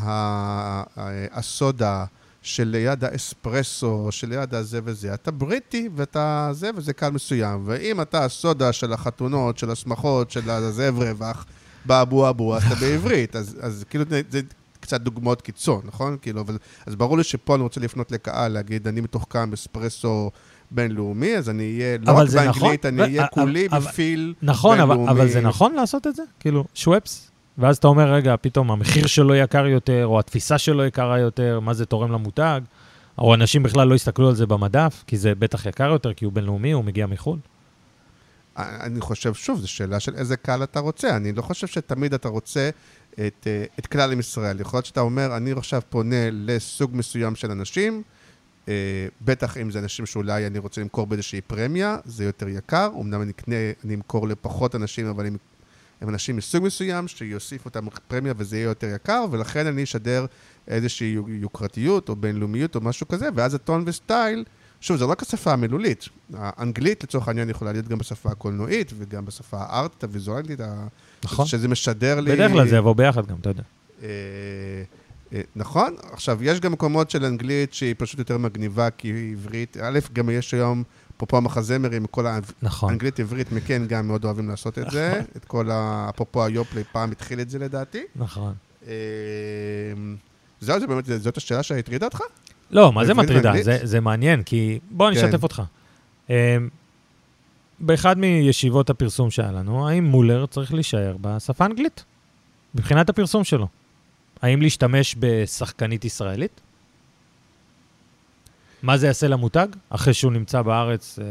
[1.31, 2.05] הסודה
[2.41, 7.61] שליד האספרסו, שליד הזה וזה, אתה בריטי ואתה זה וזה קהל מסוים.
[7.65, 11.45] ואם אתה הסודה של החתונות, של השמחות, של הזאב רווח,
[11.85, 13.35] באבו אבו, אז אתה בעברית.
[13.35, 14.41] אז, אז כאילו זה,
[14.79, 16.17] קצת דוגמאות קיצון, נכון?
[16.21, 20.31] כאילו, אבל, אז ברור לי שפה אני רוצה לפנות לקהל, להגיד, אני מתוחכם אספרסו
[20.71, 23.79] בינלאומי, אז אני אהיה, לא אבל רק זה באנגלית, נכון, אני אהיה אבל- כולי אבל-
[23.79, 25.11] בפיל נכון, אבל, בינלאומי.
[25.21, 26.23] אבל זה נכון לעשות את זה?
[26.39, 27.30] כאילו, שוופס?
[27.57, 31.73] ואז אתה אומר, רגע, פתאום המחיר שלו יקר יותר, או התפיסה שלו יקרה יותר, מה
[31.73, 32.61] זה תורם למותג?
[33.17, 36.33] או אנשים בכלל לא יסתכלו על זה במדף, כי זה בטח יקר יותר, כי הוא
[36.33, 37.39] בינלאומי, הוא מגיע מחו"ל.
[38.57, 41.15] אני חושב, שוב, זו שאלה של איזה קהל אתה רוצה.
[41.15, 42.69] אני לא חושב שתמיד אתה רוצה
[43.13, 44.59] את, אה, את כלל עם ישראל.
[44.59, 48.03] יכול להיות שאתה אומר, אני עכשיו פונה לסוג מסוים של אנשים,
[48.67, 52.89] אה, בטח אם זה אנשים שאולי אני רוצה למכור באיזושהי פרמיה, זה יותר יקר.
[53.01, 55.37] אמנם אני אקנה, אני אמכור לפחות אנשים, אבל הם,
[56.01, 60.25] הם אנשים מסוג מסוים, שיוסיפו אותם פרמיה וזה יהיה יותר יקר, ולכן אני אשדר
[60.67, 64.43] איזושהי יוקרתיות או בינלאומיות או משהו כזה, ואז הטון וסטייל,
[64.81, 66.09] שוב, זו לא רק השפה המילולית.
[66.33, 70.59] האנגלית, לצורך העניין, יכולה להיות גם בשפה הקולנועית וגם בשפה הארטית, הוויזואלית,
[71.23, 71.45] נכון?
[71.45, 72.31] שזה משדר לי...
[72.31, 73.63] בדרך כלל זה יבוא ביחד גם, אתה יודע.
[74.03, 74.07] אה,
[75.33, 79.77] אה, נכון, עכשיו, יש גם מקומות של אנגלית שהיא פשוט יותר מגניבה, כי היא עברית.
[79.81, 80.83] א', גם יש היום,
[81.21, 82.25] אפרופו המחזמרים, כל
[82.61, 82.89] נכון.
[82.89, 85.21] האנגלית עברית, מכן גם מאוד אוהבים לעשות את זה.
[85.37, 86.07] את כל ה...
[86.09, 88.03] אפרופו היופלי, פעם התחיל את זה לדעתי.
[88.15, 88.53] נכון.
[88.87, 88.93] אה,
[90.61, 92.21] זהו, זה באמת, זאת השאלה שהטרידה אותך?
[92.71, 93.53] לא, מה זה מטרידה?
[93.83, 94.79] זה מעניין, כי...
[94.91, 95.25] בוא, אני כן.
[95.25, 95.61] אשתף אותך.
[96.29, 96.35] אמ,
[97.79, 102.03] באחד מישיבות הפרסום שהיה לנו, האם מולר צריך להישאר בשפה האנגלית?
[102.75, 103.67] מבחינת הפרסום שלו.
[104.41, 106.61] האם להשתמש בשחקנית ישראלית?
[108.83, 109.67] מה זה יעשה למותג?
[109.89, 111.25] אחרי שהוא נמצא בארץ אה,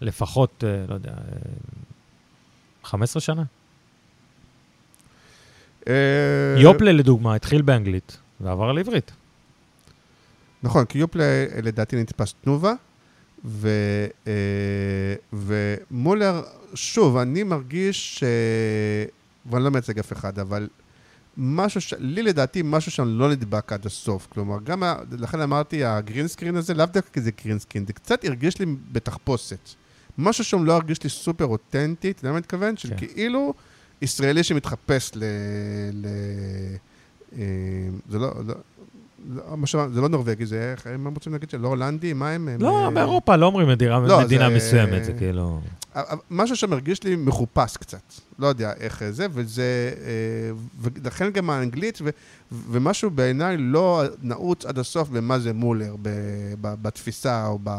[0.00, 1.16] לפחות, אה, לא יודע, אה,
[2.84, 3.42] 15 שנה.
[5.88, 9.12] אה, יופלה, לדוגמה, התחיל באנגלית ועבר לעברית.
[10.62, 11.24] נכון, כי יופלה
[11.62, 12.72] לדעתי נתפס תנובה,
[13.44, 13.68] ו,
[14.26, 14.32] אה,
[15.32, 16.42] ומולר,
[16.74, 18.24] שוב, אני מרגיש ש...
[19.46, 20.68] ואני לא מייצג אף אחד, אבל
[21.36, 21.94] משהו, ש...
[21.98, 24.26] לי לדעתי משהו שם לא נדבק עד הסוף.
[24.30, 24.96] כלומר, גם, ה...
[25.18, 29.68] לכן אמרתי, הגרינסקרין הזה, לאו דווקא כי זה גרינסקרין, זה קצת הרגיש לי בתחפושת.
[30.18, 32.76] משהו שם לא הרגיש לי סופר אותנטי, אתה יודע מה אני מתכוון?
[32.76, 32.96] של כן.
[32.96, 33.54] כאילו
[34.02, 35.24] ישראלי שמתחפש ל...
[35.92, 36.06] ל...
[37.38, 37.42] אה,
[38.08, 38.32] זה לא...
[38.46, 38.54] לא...
[39.30, 42.12] לא, מה זה לא נורבגי, זה איך, הם רוצים להגיד שלא הולנדי?
[42.12, 42.48] מה הם?
[42.60, 45.60] לא, אה, באירופה לא אומרים מדינה, לא, מדינה זה- מסוימת, זה כאילו...
[46.30, 48.12] משהו שמרגיש לי מחופש קצת.
[48.38, 49.92] לא יודע איך זה, וזה...
[50.04, 50.10] אה,
[50.80, 52.08] ולכן גם האנגלית, ו,
[52.70, 56.08] ומשהו בעיניי לא נעוץ עד הסוף במה זה מולר, ב,
[56.60, 57.70] ב, בתפיסה או ב,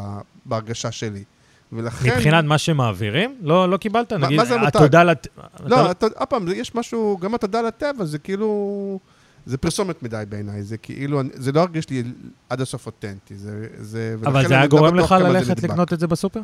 [0.45, 1.23] בהרגשה שלי.
[1.71, 2.09] ולכן...
[2.15, 3.35] מבחינת מה שמעבירים?
[3.41, 4.13] לא, לא קיבלת?
[4.13, 4.77] נגיד, מה זה המותג?
[4.77, 5.27] התודה לת...
[5.65, 6.07] לא, אתה...
[6.15, 8.99] עוד פעם, יש משהו, גם התודה לטבע, זה כאילו...
[9.45, 12.03] זה פרסומת מדי בעיניי, זה כאילו, זה לא הרגיש לי
[12.49, 13.35] עד הסוף אותנטי.
[13.37, 16.41] זה, זה, אבל זה היה גורם לך ללכת לקנות את זה בסופר?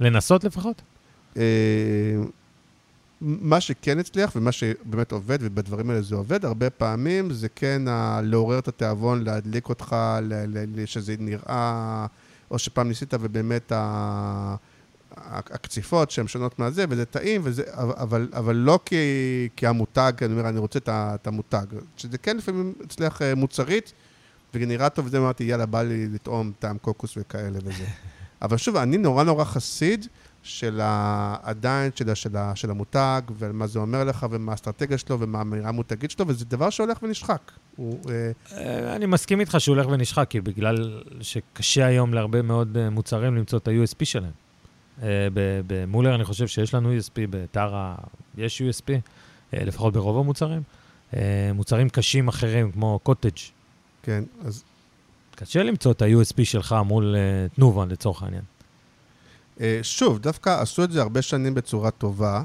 [0.00, 0.82] לנסות לפחות?
[1.36, 1.42] אה,
[3.20, 8.20] מה שכן הצליח ומה שבאמת עובד, ובדברים האלה זה עובד, הרבה פעמים זה כן ה-
[8.22, 10.44] לעורר את התיאבון, להדליק אותך, ל-
[10.82, 12.06] ל- שזה נראה,
[12.50, 14.54] או שפעם ניסית ובאמת ה-
[15.16, 18.96] הקציפות שהן שונות מהזה, וזה טעים, וזה, אבל, אבל לא כי,
[19.56, 21.66] כי המותג, אני אומר, אני רוצה את המותג.
[21.96, 23.92] שזה כן לפעמים הצליח אה, מוצרית,
[24.54, 27.84] ונראה טוב, וזה אמרתי, יאללה, בא לי לטעום טעם קוקוס וכאלה וזה.
[28.42, 30.06] אבל שוב, אני נורא נורא חסיד
[30.42, 31.36] של ה...
[31.42, 32.14] עדיין של.
[32.14, 32.30] של.
[32.54, 36.70] של המותג, ומה זה אומר לך, ומה האסטרטגיה שלו, ומה האמירה המותגית שלו, וזה דבר
[36.70, 37.52] שהולך ונשחק.
[37.76, 42.88] הוא, אה, אה, אני מסכים איתך שהוא הולך ונשחק, כי בגלל שקשה היום להרבה מאוד
[42.88, 44.43] מוצרים למצוא את ה-USP שלהם.
[45.66, 47.94] במולר אני חושב שיש לנו USP, בטרה
[48.36, 48.92] יש USP,
[49.52, 50.62] לפחות ברוב המוצרים.
[51.54, 53.38] מוצרים קשים אחרים, כמו קוטג'.
[54.02, 54.64] כן, אז...
[55.36, 57.16] קשה למצוא את ה-USP שלך מול
[57.54, 58.42] תנובה, לצורך העניין.
[59.60, 62.42] אה, שוב, דווקא עשו את זה הרבה שנים בצורה טובה,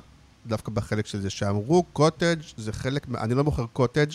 [0.48, 4.12] דווקא בחלק של זה, שאמרו קוטג' זה חלק, אני לא מוכר קוטג',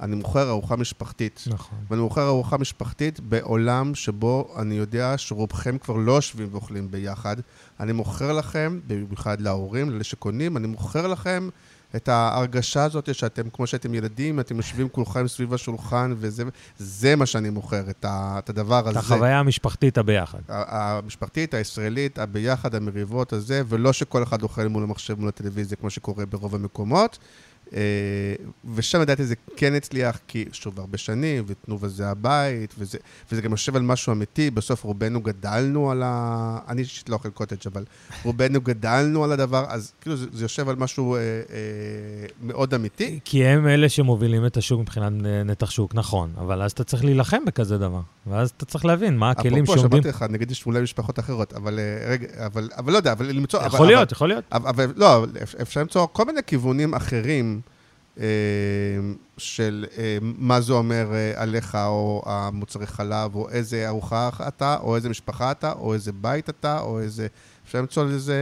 [0.00, 1.44] אני מוכר ארוחה משפחתית.
[1.46, 1.78] נכון.
[1.90, 7.36] ואני מוכר ארוחה משפחתית בעולם שבו אני יודע שרובכם כבר לא יושבים ואוכלים ביחד.
[7.80, 11.48] אני מוכר לכם, במיוחד להורים, לאלה שקונים, אני מוכר לכם
[11.96, 17.50] את ההרגשה הזאת שאתם, כמו שאתם ילדים, אתם יושבים כולכם סביב השולחן, וזה מה שאני
[17.50, 18.98] מוכר, את, ה, את הדבר הזה.
[18.98, 20.38] את החוויה המשפחתית הביחד.
[20.48, 26.26] המשפחתית, הישראלית, הביחד, המריבות הזה, ולא שכל אחד אוכל מול המחשב, מול הטלוויזיה, כמו שקורה
[26.26, 27.18] ברוב המקומות.
[27.72, 27.80] אה,
[28.74, 32.98] ושם לדעתי זה כן הצליח, כי שוב, הרבה שנים, ותנובה זה הבית, וזה,
[33.32, 36.58] וזה גם יושב על משהו אמיתי, בסוף רובנו גדלנו על ה...
[36.68, 37.84] אני אישית לא אוכל קוטג', אבל
[38.24, 41.24] רובנו גדלנו על הדבר, אז כאילו זה, זה יושב על משהו אה, אה,
[42.42, 43.18] מאוד אמיתי.
[43.24, 45.12] כי הם אלה שמובילים את השוק מבחינת
[45.44, 49.30] נתח שוק, נכון, אבל אז אתה צריך להילחם בכזה דבר, ואז אתה צריך להבין מה
[49.30, 49.84] הכלים שעומדים...
[49.84, 53.12] אפרופו, שמעתי לך, נגיד יש אולי משפחות אחרות, אבל אה, רגע, אבל, אבל לא יודע,
[53.12, 53.60] אבל למצוא...
[53.62, 54.44] יכול אבל, להיות, אבל, יכול להיות.
[54.52, 55.26] אבל, אבל לא,
[55.62, 57.57] אפשר למצוא כל מיני כיוונים אחרים.
[58.18, 58.24] אה,
[59.36, 64.96] של אה, מה זה אומר אה, עליך, או המוצרי חלב, או איזה ארוחה אתה, או
[64.96, 67.26] איזה משפחה אתה, או איזה בית אתה, או איזה...
[67.66, 68.36] אפשר למצוא לזה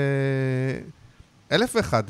[1.53, 2.03] אלף ואחד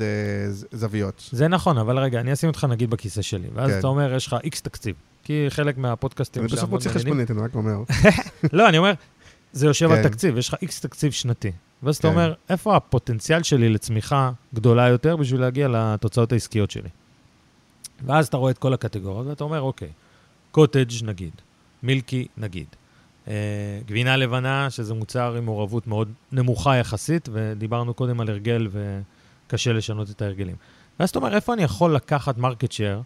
[0.71, 1.29] זוויות.
[1.31, 3.79] זה נכון, אבל רגע, אני אשים אותך נגיד בכיסא שלי, ואז כן.
[3.79, 4.95] אתה אומר, יש לך איקס תקציב.
[5.23, 6.43] כי חלק מהפודקאסטים...
[6.43, 7.77] אני בסוף מוציא חשבונית, אני רק אומר.
[8.53, 8.93] לא, אני אומר,
[9.53, 10.09] זה יושב על כן.
[10.09, 11.51] תקציב, יש לך איקס תקציב שנתי.
[11.83, 12.13] ואז אתה כן.
[12.13, 16.89] אומר, איפה הפוטנציאל שלי לצמיחה גדולה יותר בשביל להגיע לתוצאות העסקיות שלי?
[18.05, 19.89] ואז אתה רואה את כל הקטגוריות, ואתה אומר, אוקיי,
[20.51, 21.31] קוטג' נגיד,
[21.83, 22.67] מילקי נגיד,
[23.27, 23.33] אה,
[23.85, 30.09] גבינה לבנה, שזה מוצר עם מעורבות מאוד נמוכה יחסית, ודיברנו קודם על הרגל וקשה לשנות
[30.09, 30.55] את ההרגלים.
[30.99, 33.01] ואז אתה אומר, איפה אני יכול לקחת market share,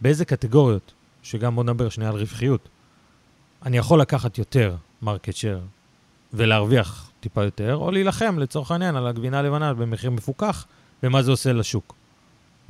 [0.00, 2.68] באיזה קטגוריות, שגם בוא נדבר שנייה על רווחיות,
[3.66, 5.60] אני יכול לקחת יותר market share
[6.32, 10.66] ולהרוויח טיפה יותר, או להילחם לצורך העניין על הגבינה הלבנה במחיר מפוקח,
[11.02, 11.94] ומה זה עושה לשוק.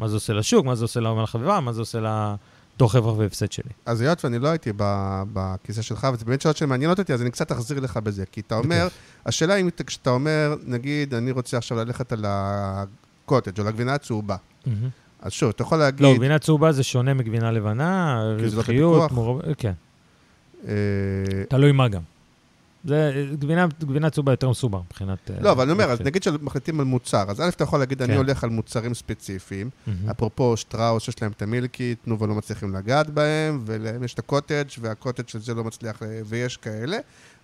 [0.02, 1.98] מה זה עושה לשוק, מה זה עושה למלך החביבה, מה זה עושה
[2.76, 3.70] לתוך רווח והפסד שלי.
[3.86, 4.72] אז היות ואני לא הייתי
[5.32, 8.24] בכיסא שלך, וזה באמת שאלות שמעניינות אותי, אז אני קצת אחזיר לך בזה.
[8.32, 8.88] כי אתה אומר,
[9.26, 14.36] השאלה אם כשאתה אומר, נגיד, אני רוצה עכשיו ללכת על הקוטג' או לגבינה הצהובה.
[15.20, 16.00] אז שוב, אתה יכול להגיד...
[16.00, 19.40] לא, גבינה צהובה זה שונה מגבינה לבנה, רווחיות, מור...
[19.58, 19.72] כן.
[20.68, 20.74] אה,
[21.48, 22.02] תלוי מה גם.
[22.84, 25.30] זה גבינה, גבינה צהובה יותר מסובך מבחינת...
[25.30, 28.02] אה, לא, אבל אני אומר, אז נגיד שמחליטים על מוצר, אז א', אתה יכול להגיד,
[28.02, 28.18] אני כן.
[28.18, 29.70] הולך על מוצרים ספציפיים,
[30.10, 34.64] אפרופו שטראוס, יש להם את המילקי, תנובה לא מצליחים לגעת בהם, ולהם יש את הקוטג'
[34.80, 36.98] והקוטג' של זה לא מצליח, אה, ויש כאלה,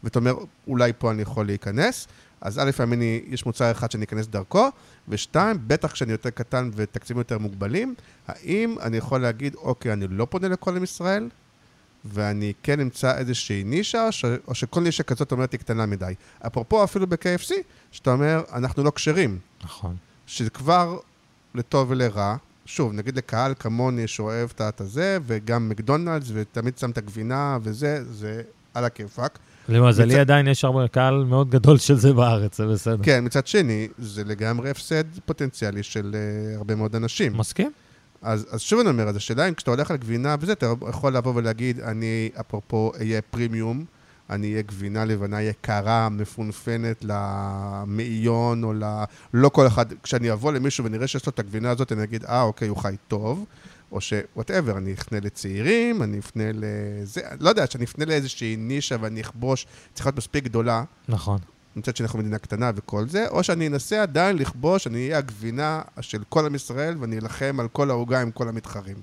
[0.05, 0.35] ואתה אומר,
[0.67, 2.09] אולי פה אני יכול להיכנס.
[2.41, 4.69] אז א', אני, יש מוצר אחד שאני אכנס דרכו,
[5.09, 7.95] ושתיים, בטח כשאני יותר קטן ותקציבים יותר מוגבלים,
[8.29, 11.29] האם אני יכול להגיד, אוקיי, אני לא פונה לכל עם ישראל,
[12.05, 14.25] ואני כן אמצא איזושהי נישה, ש...
[14.49, 16.15] או שכל נישה כזאת אומרת היא קטנה מדי.
[16.47, 17.53] אפרופו אפילו ב-KFC,
[17.93, 19.39] שאתה אומר, אנחנו לא כשרים.
[19.65, 19.97] נכון.
[20.27, 20.99] שזה כבר
[21.55, 22.37] לטוב ולרע.
[22.67, 28.43] שוב, נגיד לקהל כמוני שאוהב את הזה, וגם מקדונלדס, ותמיד שם את הגבינה וזה, זה
[28.75, 29.39] על הכיפאק.
[29.69, 30.19] למזלי מצד...
[30.19, 33.03] עדיין יש הרבה קהל מאוד גדול של זה בארץ, זה בסדר.
[33.03, 37.37] כן, מצד שני, זה לגמרי הפסד פוטנציאלי של uh, הרבה מאוד אנשים.
[37.37, 37.71] מסכים.
[38.23, 41.17] אז, אז שוב אני אומר, אז השאלה אם כשאתה הולך על גבינה וזה, אתה יכול
[41.17, 43.85] לבוא ולהגיד, אני אפרופו אהיה פרימיום,
[44.31, 48.85] אני אהיה גבינה לבנה יקרה, מפונפנת למאיון, או ל...
[49.35, 52.43] לא כל אחד, כשאני אבוא למישהו ונראה שיש לו את הגבינה הזאת, אני אגיד, אה,
[52.43, 53.45] אוקיי, הוא חי טוב.
[53.93, 59.21] או שוואטאבר, אני אפנה לצעירים, אני אפנה לזה, לא יודע, שאני אפנה לאיזושהי נישה ואני
[59.21, 60.85] אכבוש, צריכה להיות מספיק גדולה.
[61.09, 61.39] נכון.
[61.79, 65.83] מצד שני אנחנו מדינה קטנה וכל זה, או שאני אנסה עדיין לכבוש, אני אהיה הגבינה
[66.01, 68.97] של כל עם ישראל ואני אלחם על כל העוגה עם כל המתחרים.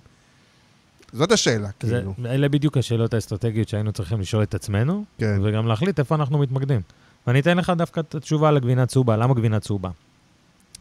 [1.14, 2.14] זאת השאלה, זה, כאילו.
[2.26, 5.39] אלה בדיוק השאלות האסטרטגיות שהיינו צריכים לשאול את עצמנו, כן.
[5.43, 6.81] וגם להחליט איפה אנחנו מתמקדים.
[7.27, 9.18] ואני אתן לך דווקא את התשובה על הגבינה צהובה.
[9.18, 9.89] למה גבינה צהובה?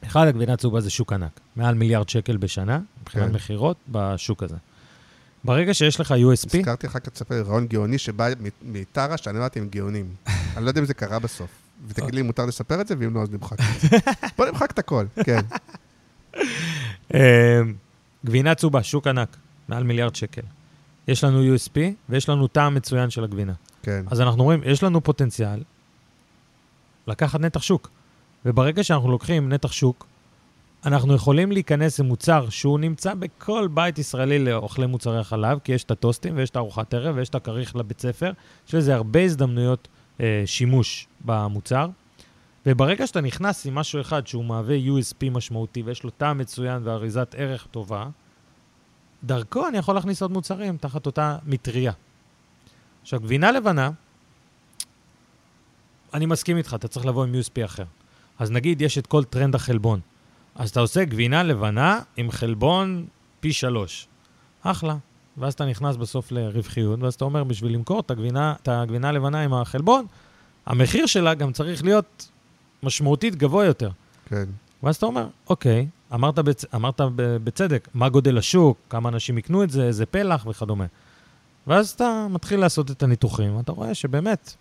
[0.06, 1.40] אחד, הגבינה צהובה זה שוק ענק.
[1.56, 3.34] מעל מיליארד שקל בשנה, מבחינת כן.
[3.34, 4.56] מכירות, בשוק הזה.
[5.44, 8.28] ברגע שיש לך USP, הזכרתי לך כצפה רעיון גאוני שבא
[8.62, 10.14] מטרה שאני אמרתי הם גאונים.
[10.56, 11.63] אני לא יודע אם זה קרה בסוף.
[11.86, 13.96] ותגיד לי אם מותר לספר את זה, ואם לא, אז נמחק את זה.
[14.38, 15.40] בוא נמחק את הכל, כן.
[17.14, 17.60] אה,
[18.26, 19.36] גבינה צהובה, שוק ענק,
[19.68, 20.42] מעל מיליארד שקל.
[21.08, 21.78] יש לנו USP
[22.08, 23.52] ויש לנו טעם מצוין של הגבינה.
[23.82, 24.04] כן.
[24.10, 25.62] אז אנחנו רואים, יש לנו פוטנציאל
[27.06, 27.90] לקחת נתח שוק.
[28.44, 30.06] וברגע שאנחנו לוקחים נתח שוק,
[30.86, 35.90] אנחנו יכולים להיכנס למוצר שהוא נמצא בכל בית ישראלי לאוכלי מוצרי החלב, כי יש את
[35.90, 38.32] הטוסטים ויש את ארוחת ערב ויש את הכריך לבית ספר.
[38.68, 39.88] יש לזה הרבה הזדמנויות
[40.46, 41.88] שימוש במוצר.
[42.66, 47.34] וברגע שאתה נכנס עם משהו אחד שהוא מהווה USP משמעותי ויש לו טעם מצוין ואריזת
[47.38, 48.06] ערך טובה,
[49.24, 51.92] דרכו אני יכול להכניס עוד מוצרים תחת אותה מטריה.
[53.02, 53.90] עכשיו, גבינה לבנה,
[56.14, 57.84] אני מסכים איתך, אתה צריך לבוא עם USP אחר.
[58.38, 60.00] אז נגיד יש את כל טרנד החלבון.
[60.54, 63.06] אז אתה עושה גבינה לבנה עם חלבון
[63.40, 64.08] פי שלוש.
[64.62, 64.96] אחלה.
[65.38, 69.40] ואז אתה נכנס בסוף לרווחיות, ואז אתה אומר, בשביל למכור את הגבינה, את הגבינה הלבנה
[69.40, 70.06] עם החלבון,
[70.66, 72.28] המחיר שלה גם צריך להיות
[72.82, 73.90] משמעותית גבוה יותר.
[74.26, 74.44] כן.
[74.82, 76.64] ואז אתה אומר, אוקיי, אמרת, בצ...
[76.74, 80.86] אמרת בצדק, מה גודל השוק, כמה אנשים יקנו את זה, איזה פלח וכדומה.
[81.66, 84.54] ואז אתה מתחיל לעשות את הניתוחים, ואתה רואה שבאמת,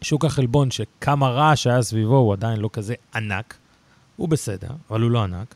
[0.00, 3.56] שוק החלבון, שכמה רעש היה סביבו, הוא עדיין לא כזה ענק,
[4.16, 5.54] הוא בסדר, אבל הוא לא ענק.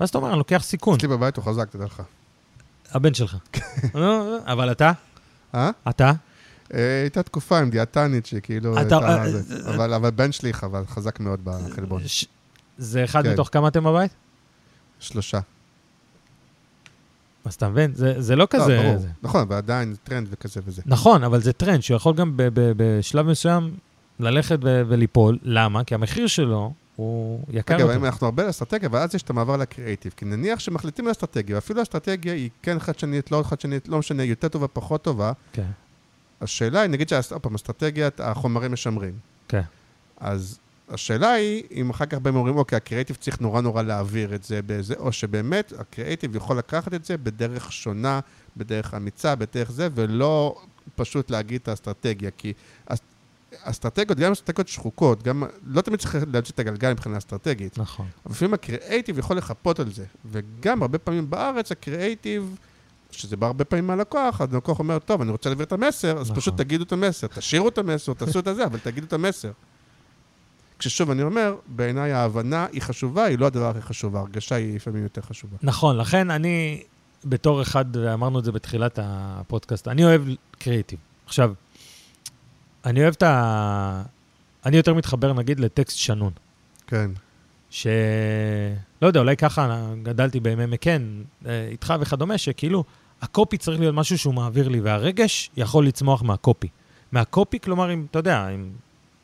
[0.00, 2.02] ואז אתה אומר, אני לוקח סיכון, אצלי בבית הוא חזק, תדע לך.
[2.92, 3.36] הבן שלך.
[3.94, 4.92] לא, אבל אתה?
[5.54, 5.70] אה?
[5.88, 6.12] אתה?
[6.74, 8.76] אה, הייתה תקופה עם דיאטנית שכאילו...
[8.76, 9.70] אה, זה.
[9.76, 12.02] אבל בן שלי חבל, חזק מאוד בחלבון.
[12.78, 13.32] זה אחד כן.
[13.32, 14.12] מתוך כמה אתם בבית?
[15.00, 15.40] שלושה.
[17.44, 17.94] אז אתה מבין?
[17.94, 18.96] זה, זה לא לא, כזה...
[18.98, 19.08] זה...
[19.22, 20.82] נכון, ועדיין טרנד וכזה וזה.
[20.86, 23.76] נכון, אבל זה טרנד שיכול גם בשלב מסוים
[24.20, 25.38] ללכת וליפול.
[25.42, 25.84] למה?
[25.84, 27.96] כי המחיר שלו הוא יקר אגב, יותר.
[27.96, 30.12] אם אנחנו הרבה על אסטרטגיה, אבל אז יש את המעבר לקריאייטיב.
[30.16, 34.48] כי נניח שמחליטים על אסטרטגיה, ואפילו האסטרטגיה היא כן חדשנית, לא חדשנית, לא משנה, יותר
[34.48, 35.70] טובה, פחות טובה, כן,
[36.40, 39.14] השאלה היא, נגיד שעוד פעם, אסטרטגיית החומרים משמרים.
[39.48, 39.62] כן.
[40.16, 40.58] אז
[40.88, 44.60] השאלה היא, אם אחר כך באים ואומרים, אוקיי, הקריאיטיב צריך נורא נורא להעביר את זה
[44.66, 48.20] בזה, או שבאמת הקריאיטיב יכול לקחת את זה בדרך שונה,
[48.56, 50.62] בדרך אמיצה, בדרך זה, ולא
[50.96, 52.30] פשוט להגיד את האסטרטגיה.
[52.38, 52.52] כי
[53.62, 57.78] אסטרטגיות, גם אסטרטגיות שחוקות, גם, לא תמיד צריך להמציא את הגלגל מבחינה אסטרטגית.
[57.78, 58.06] נכון.
[58.26, 60.04] אבל לפעמים הקריאייטיב יכול לחפות על זה.
[60.30, 62.56] וגם הרבה פעמים בארץ הקריאייטיב,
[63.10, 66.30] שזה בא הרבה פעמים מהלקוח, אז הלקוח אומר, טוב, אני רוצה להעביר את המסר, אז
[66.30, 66.40] נכון.
[66.40, 69.50] פשוט תגידו את המסר, תשאירו את המסר, תעשו את הזה, אבל תגידו את המסר.
[70.78, 75.02] כששוב, אני אומר, בעיניי ההבנה היא חשובה, היא לא הדבר הכי חשוב, ההרגשה היא לפעמים
[75.02, 75.56] יותר חשובה.
[75.62, 76.82] נכון, לכן אני,
[77.24, 80.22] בתור אחד, ואמרנו את זה בתחילת הפודקאסט, אני אוהב
[80.58, 80.98] קריאיטיב.
[81.26, 81.52] עכשיו,
[82.84, 84.02] אני אוהב את ה...
[84.66, 86.32] אני יותר מתחבר, נגיד, לטקסט שנון.
[86.86, 87.10] כן,
[87.70, 87.86] ש...
[89.02, 92.84] לא יודע, אולי ככה גדלתי בימי מקן, אה, איתך וכדומה, שכאילו,
[93.22, 96.68] הקופי צריך להיות משהו שהוא מעביר לי, והרגש יכול לצמוח מהקופי.
[97.12, 98.70] מהקופי, כלומר, אם, אתה יודע, עם,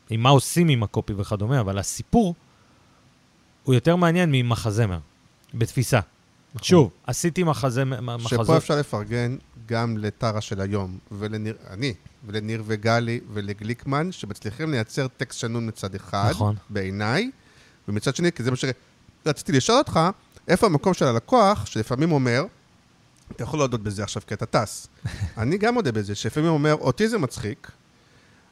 [0.09, 2.35] עם מה עושים עם הקופי וכדומה, אבל הסיפור
[3.63, 4.99] הוא יותר מעניין ממחזמר,
[5.53, 5.99] בתפיסה.
[6.55, 6.67] נכון.
[6.67, 8.45] שוב, עשיתי מחזה, מחזות...
[8.45, 11.93] שפה אפשר לפרגן גם לטרה של היום, ולניר, אני,
[12.25, 16.55] ולניר וגלי ולגליקמן, שמצליחים לייצר טקסט שנון מצד אחד, נכון.
[16.69, 17.31] בעיניי,
[17.87, 19.99] ומצד שני, כי זה מה שרציתי לשאול אותך,
[20.47, 22.45] איפה המקום של הלקוח, שלפעמים אומר,
[23.31, 24.87] אתה יכול להודות בזה עכשיו כי אתה טס.
[25.37, 27.71] אני גם מודה בזה, שלפעמים אומר, אותי זה מצחיק,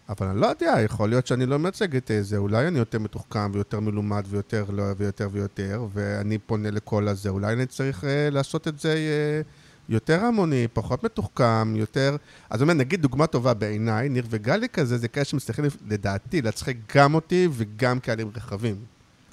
[0.09, 3.51] אבל אני לא יודע, יכול להיות שאני לא מייצג את זה, אולי אני יותר מתוחכם
[3.53, 8.67] ויותר מלומד ויותר לא, ויותר ויותר, ואני פונה לכל הזה, אולי אני צריך אה, לעשות
[8.67, 9.41] את זה אה,
[9.89, 12.15] יותר המוני, פחות מתוחכם, יותר...
[12.49, 17.13] אז אומר, נגיד דוגמה טובה בעיניי, ניר וגלי כזה, זה כאלה שמצליחים לדעתי להצחיק גם
[17.13, 18.75] אותי וגם קהלים רחבים.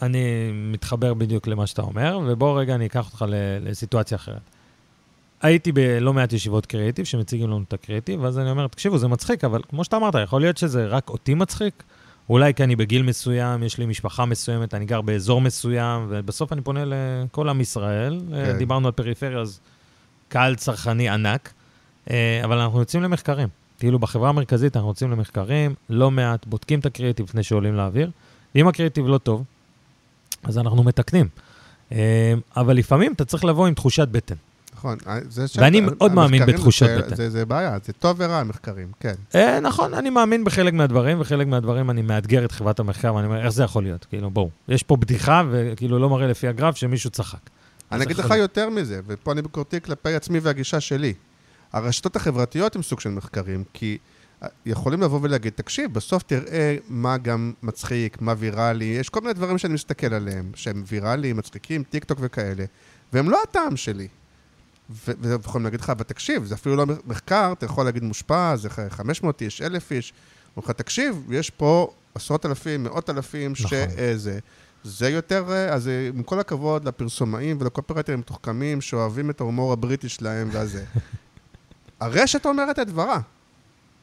[0.02, 3.24] אני מתחבר בדיוק למה שאתה אומר, ובוא רגע אני אקח אותך
[3.60, 4.40] לסיטואציה אחרת.
[5.42, 9.44] הייתי בלא מעט ישיבות קריאיטיב שמציגים לנו את הקריאיטיב, ואז אני אומר, תקשיבו, זה מצחיק,
[9.44, 11.82] אבל כמו שאתה אמרת, יכול להיות שזה רק אותי מצחיק?
[12.28, 16.60] אולי כי אני בגיל מסוים, יש לי משפחה מסוימת, אני גר באזור מסוים, ובסוף אני
[16.60, 18.20] פונה לכל עם ישראל.
[18.30, 18.58] כן.
[18.58, 19.60] דיברנו על פריפריה, אז
[20.32, 21.52] קהל צרכני ענק,
[22.10, 23.48] אה, אבל אנחנו יוצאים למחקרים.
[23.78, 28.10] כאילו בחברה המרכזית אנחנו יוצאים למחקרים, לא מעט, בודקים את הקריאיטיב לפני שעולים לאוויר.
[28.54, 29.44] ואם הקריאיטיב לא טוב,
[30.42, 31.28] אז אנחנו מתקנים.
[31.92, 34.34] אה, אבל לפעמים אתה צריך לבוא עם תחושת בטן.
[34.74, 34.98] נכון.
[35.06, 35.18] אה,
[35.56, 37.14] ואני מאוד מאמין בתחושת זה- בטן.
[37.16, 39.14] זה- זה בעיה, זה טוב ורע, המחקרים, כן.
[39.34, 43.40] אה, נכון, אני מאמין בחלק מהדברים, וחלק מהדברים אני מאתגר את חברת המחקר, ואני אומר,
[43.40, 44.04] איך זה יכול להיות?
[44.04, 47.38] כאילו, בואו, יש פה בדיחה, וכאילו לא מראה לפי הגרף שמישהו צחק.
[47.93, 51.14] אני אגיד לך יותר מזה, ופה אני ביקורתי כלפי עצמי והגישה שלי.
[51.73, 53.98] הרשתות החברתיות הן סוג של מחקרים, כי
[54.43, 59.32] אה, יכולים לבוא ולהגיד, תקשיב, בסוף תראה מה גם מצחיק, מה ויראלי, יש כל מיני
[59.32, 62.64] דברים שאני מסתכל עליהם, שהם ויראליים, מצחיקים, טיק טוק וכאלה,
[63.12, 64.09] והם לא הטעם שלי.
[64.90, 69.43] ויכולים להגיד לך, אבל תקשיב, זה אפילו לא מחקר, אתה יכול להגיד מושפע, זה 500
[69.43, 70.12] איש, 1,000 איש.
[70.56, 73.69] אומרים לך, תקשיב, יש פה עשרות אלפים, מאות אלפים, נכון.
[73.69, 74.39] שזה.
[74.84, 80.09] זה יותר, אה, אז אה, עם כל הכבוד לפרסומאים ולקופרייטרים מתוחכמים שאוהבים את ההומור הבריטי
[80.09, 80.84] שלהם והזה.
[82.00, 83.20] הרשת אומרת את דברה.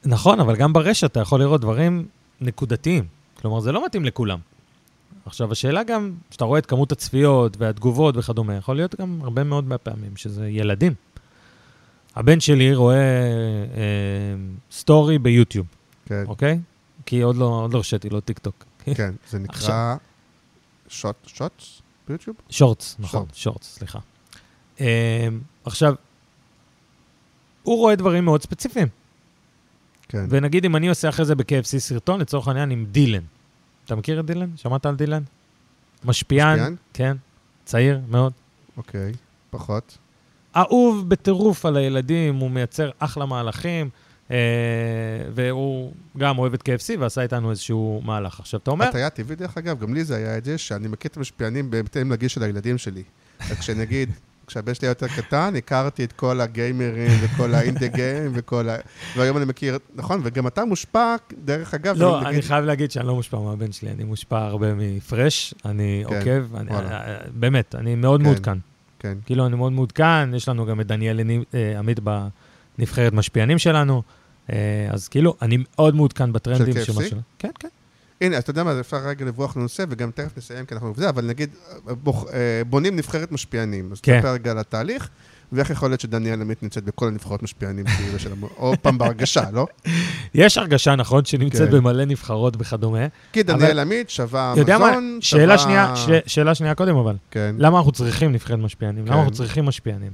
[0.05, 2.07] נכון, אבל גם ברשת אתה יכול לראות דברים
[2.41, 3.05] נקודתיים.
[3.41, 4.39] כלומר, זה לא מתאים לכולם.
[5.25, 9.67] עכשיו, השאלה גם, כשאתה רואה את כמות הצפיות והתגובות וכדומה, יכול להיות גם הרבה מאוד
[9.67, 10.93] מהפעמים שזה ילדים.
[12.15, 14.35] הבן שלי רואה אה,
[14.71, 15.67] story ביוטיוב,
[16.05, 16.59] כן, אוקיי?
[17.05, 18.65] כי עוד לא, עוד לא הרשיתי לו טיק טוק.
[18.93, 19.97] כן, זה נקרא עכשיו-
[20.89, 22.35] shot, shots ביוטיוב?
[22.49, 23.75] shorts, נכון, shorts.
[23.77, 23.99] סליחה.
[24.77, 24.81] Um,
[25.65, 25.93] עכשיו,
[27.63, 28.87] הוא רואה דברים מאוד ספציפיים.
[30.09, 30.25] כן.
[30.29, 33.23] ונגיד אם אני עושה אחרי זה ב-KFC סרטון, לצורך העניין עם דילן.
[33.85, 34.57] אתה מכיר את דילן?
[34.57, 35.23] שמעת על דילן?
[36.03, 36.75] משפיען, משפיען?
[36.93, 37.17] כן,
[37.65, 38.33] צעיר מאוד.
[38.77, 39.11] אוקיי,
[39.49, 39.97] פחות.
[40.55, 43.89] אהוב בטירוף על הילדים, הוא מייצר אחלה מהלכים,
[44.31, 44.37] אה,
[45.35, 48.39] והוא גם אוהב את KFC ועשה איתנו איזשהו מהלך.
[48.39, 51.09] עכשיו, אתה אומר, הטעיה טבעית, דרך אגב, גם לי זה היה את זה, שאני מכיר
[51.11, 53.03] את המשפיענים בהתאם לגיל של הילדים שלי.
[53.59, 54.09] כשנגיד,
[54.47, 58.75] כשהבן שלי היה יותר קטן, הכרתי את כל הגיימרים וכל האינדי גיים וכל ה...
[59.17, 61.15] והיום אני מכיר, נכון, וגם אתה מושפע,
[61.45, 64.67] דרך אגב, לא, נגיד- אני חייב להגיד שאני לא מושפע מהבן שלי, אני מושפע הרבה
[64.75, 66.89] מפרש, אני כן, עוקב, אני- וואלה.
[66.91, 68.25] אה, באמת, אני מאוד כן.
[68.25, 68.57] מעודכן.
[68.99, 71.19] כן, כאילו, אני מאוד מעודכן, יש לנו גם את דניאל
[71.53, 71.99] אה, עמית
[72.79, 74.18] בנבחרת משפיענים שלנו, אה,
[74.91, 77.15] אז כאילו, אני מאוד מעודכן בטרנדים של KFC?
[77.39, 77.67] כן, כן.
[78.21, 81.09] הנה, אז אתה יודע מה, אפשר רגע לברוח לנושא, וגם תכף נסיים, כי אנחנו בזה,
[81.09, 81.49] אבל נגיד,
[81.85, 83.89] בוח, אה, בונים נבחרת משפיענים.
[83.91, 84.17] אז כן.
[84.19, 85.09] תספר רגע על התהליך,
[85.51, 89.67] ואיך יכול להיות שדניאל עמית נמצאת בכל הנבחרות משפיענים, כאילו, של עוד פעם בהרגשה, לא?
[90.33, 91.77] יש הרגשה, נכון, שנמצאת כן.
[91.77, 93.07] במלא נבחרות וכדומה.
[93.33, 97.15] כי דניאל עמית שווה יודע מה, מזון, שאלה שווה- שאלה שנייה קודם, אבל.
[97.31, 97.55] כן.
[97.59, 99.05] למה אנחנו צריכים נבחרת משפיענים?
[99.05, 99.19] למה כן.
[99.19, 100.11] אנחנו צריכים משפיענים?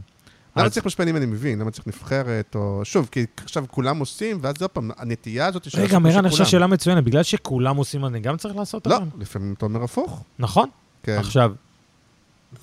[0.56, 4.62] למה צריך משפיענים אני מבין, למה צריך נבחרת, או שוב, כי עכשיו כולם עושים, ואז
[4.62, 6.46] עוד פעם, הנטייה הזאת של רגע, מירן, אני חושב.
[6.46, 7.04] שאלה מצוינת.
[7.04, 9.08] בגלל שכולם עושים, אני גם צריך לעשות לא, אותם?
[9.20, 10.24] לפעמים אתה אומר הפוך.
[10.40, 10.70] נכון?
[11.04, 11.54] כן, עכשיו,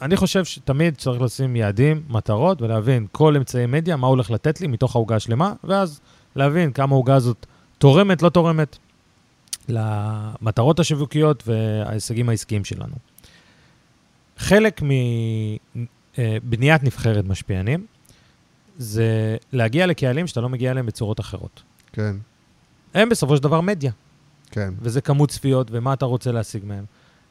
[0.02, 4.66] אני חושב שתמיד צריך לשים יעדים, מטרות, ולהבין כל אמצעי מדיה, מה הולך לתת לי
[4.66, 6.00] מתוך העוגה השלמה, ואז
[6.36, 7.46] להבין כמה העוגה הזאת
[7.78, 8.78] תורמת, לא תורמת,
[9.68, 12.94] למטרות השיווקיות וההישגים העסקיים שלנו.
[14.38, 14.80] חלק
[16.18, 17.86] מבניית נבחרת משפיענים
[18.78, 21.62] זה להגיע לקהלים שאתה לא מגיע אליהם בצורות אחרות.
[21.92, 22.16] כן,
[22.94, 23.92] הם בסופו של דבר מדיה.
[24.50, 24.74] כן.
[24.82, 26.84] וזה כמות צפיות, ומה אתה רוצה להשיג מהם.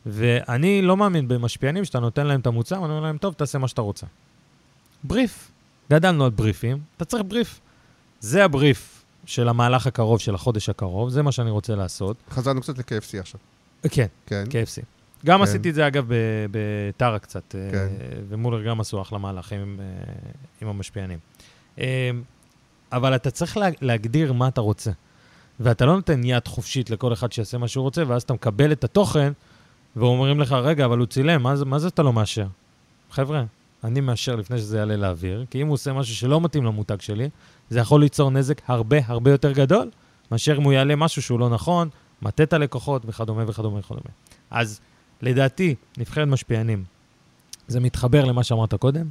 [0.05, 3.67] ואני לא מאמין במשפיענים שאתה נותן להם את המוצר, ואני אומר להם, טוב, תעשה מה
[3.67, 4.05] שאתה רוצה.
[5.03, 5.51] בריף.
[5.91, 7.59] גדלנו על בריפים, אתה צריך בריף.
[8.19, 12.17] זה הבריף של המהלך הקרוב, של החודש הקרוב, זה מה שאני רוצה לעשות.
[12.29, 13.39] חזרנו קצת ל-KFC עכשיו.
[13.89, 14.83] כן, כן, KFC.
[15.25, 15.43] גם כן.
[15.43, 16.05] עשיתי את זה, אגב,
[16.51, 17.87] בטרה קצת, אה, כן.
[18.29, 19.85] ומולר גם עשו אחלה מהלכים עם, אה,
[20.61, 21.19] עם המשפיענים.
[21.79, 22.11] אה,
[22.91, 24.91] אבל אתה צריך לה, להגדיר מה אתה רוצה.
[25.59, 28.83] ואתה לא נותן יד חופשית לכל אחד שיעשה מה שהוא רוצה, ואז אתה מקבל את
[28.83, 29.33] התוכן,
[29.95, 32.47] ואומרים לך, רגע, אבל הוא צילם, מה מה זה אתה לא מאשר?
[33.11, 33.43] חבר'ה,
[33.83, 37.29] אני מאשר לפני שזה יעלה לאוויר, כי אם הוא עושה משהו שלא מתאים למותג שלי,
[37.69, 39.89] זה יכול ליצור נזק הרבה הרבה יותר גדול,
[40.31, 41.89] מאשר אם הוא יעלה משהו שהוא לא נכון,
[42.21, 44.09] מטה את הלקוחות וכדומה וכדומה וכדומה.
[44.51, 44.81] אז
[45.21, 46.83] לדעתי, נבחרת משפיענים,
[47.67, 49.09] זה מתחבר למה שאמרת קודם,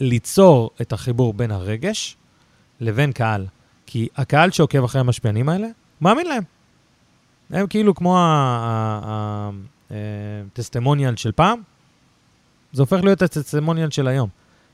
[0.00, 2.16] ליצור את החיבור בין הרגש
[2.80, 3.46] לבין קהל.
[3.86, 5.68] כי הקהל שעוקב אחרי המשפיענים האלה,
[6.00, 6.42] מאמין להם.
[7.50, 8.18] הם כאילו כמו
[9.90, 11.60] הטסטימוניאל של פעם,
[12.72, 14.28] זה הופך להיות הטסטימוניאל של היום.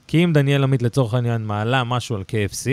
[0.06, 2.66] כי אם דניאל עמית לצורך העניין מעלה משהו על KFC,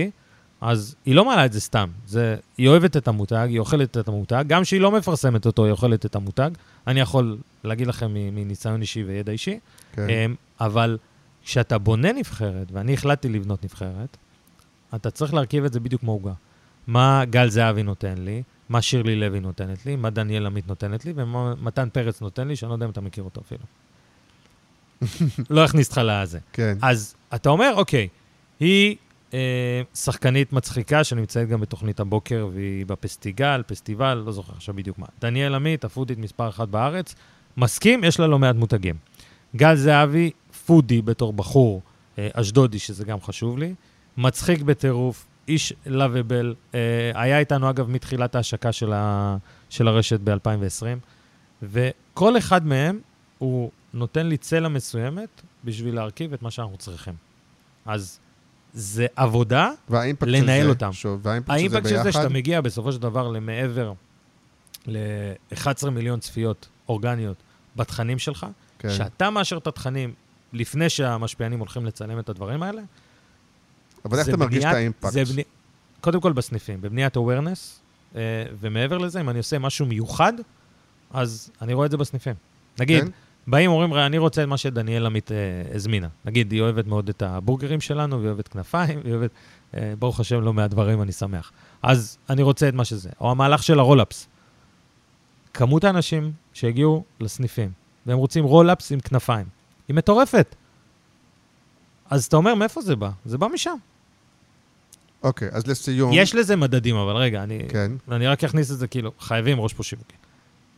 [0.66, 1.90] אז היא לא מעלה את זה סתם.
[2.08, 5.72] זה, היא אוהבת את המותג, היא אוכלת את המותג, גם שהיא לא מפרסמת אותו, היא
[5.72, 6.50] אוכלת את המותג.
[6.88, 9.60] אני יכול להגיד לכם מניסיון אישי וידע אישי.
[9.94, 10.10] כן.
[10.10, 10.98] אמ, אבל
[11.44, 14.18] כשאתה בונה נבחרת, ואני החלטתי לבנות נבחרת,
[14.96, 16.34] אתה צריך להרכיב את זה בדיוק כמו עוגה.
[16.88, 21.14] מה גל זהבי נותן לי, מה שירלי לוי נותנת לי, מה דניאל עמית נותנת לי,
[21.16, 23.64] ומה מתן פרץ נותן לי, שאני לא יודע אם אתה מכיר אותו אפילו.
[25.56, 26.40] לא אכניס אותך לזה.
[26.54, 28.08] כן, אז אתה אומר, אוקיי,
[28.60, 28.96] היא,
[29.96, 35.06] שחקנית מצחיקה שנמצאת גם בתוכנית הבוקר, והיא בפסטיגל, פסטיבל, לא זוכר עכשיו בדיוק מה.
[35.22, 37.16] דניאל עמית, הפודית מספר אחת בארץ.
[37.58, 38.96] מסכים, יש לה לא מעט מותגים.
[39.56, 40.32] גל זהבי,
[40.66, 41.82] פודי בתור בחור
[42.18, 43.74] אה, אשדודי, שזה גם חשוב לי.
[44.18, 46.56] מצחיק בטירוף, איש לאביבל.
[46.76, 49.38] אה, היה איתנו, אגב, מתחילת ההשקה של, ה,
[49.70, 51.64] של הרשת ב-2020.
[51.64, 53.00] וכל אחד מהם,
[53.38, 57.14] הוא נותן לי צלע מסוימת בשביל להרכיב את מה שאנחנו צריכים.
[57.86, 58.20] אז
[58.78, 60.94] זה עבודה לנהל של זה, אותם.
[60.94, 63.94] שוב, והאימפקט של זה האימפקט של זה ביחד, שאתה מגיע בסופו של דבר למעבר
[64.88, 67.38] ל-11 מיליון צפיות אורגניות
[67.76, 68.46] בתכנים שלך,
[68.80, 68.90] כן.
[68.90, 70.14] שאתה מאשר את התכנים
[70.54, 72.82] לפני שהמשפיענים הולכים לצלם את הדברים האלה,
[74.06, 75.12] אבל איך אתה מרגיש את בניית- האימפקט?
[75.12, 75.44] זה בני...
[76.02, 77.60] קודם כל בסניפים, בבניית awareness,
[78.16, 78.22] אה,
[78.60, 80.34] ומעבר לזה, אם אני עושה משהו מיוחד,
[81.12, 82.34] אז אני רואה את זה בסניפים.
[82.80, 83.10] נגיד, כן?
[83.48, 85.36] באים, אומרים, "ראה, אני רוצה את מה שדניאל עמית אה,
[85.76, 86.08] הזמינה.
[86.26, 89.32] נגיד, היא אוהבת מאוד את הבורגרים שלנו, והיא אוהבת כנפיים, והיא אוהבת,
[89.78, 91.52] אה, ברוך השם, לא מעט דברים, אני שמח.
[91.82, 93.10] אז אני רוצה את מה שזה.
[93.22, 94.28] או המהלך של הרולאפס.
[95.54, 97.72] כמות האנשים שהגיעו לסניפים,
[98.06, 99.46] והם רוצים רולאפס עם כנפיים,
[99.88, 100.56] היא מטורפת.
[102.10, 103.10] אז אתה אומר, מאיפה זה בא?
[103.26, 103.76] זה בא משם.
[105.24, 106.12] אוקיי, אז לסיום...
[106.14, 107.92] יש לזה מדדים, אבל רגע, אני, כן.
[108.12, 110.16] אני רק אכניס את זה, כאילו, חייבים ראש פה שיווקי.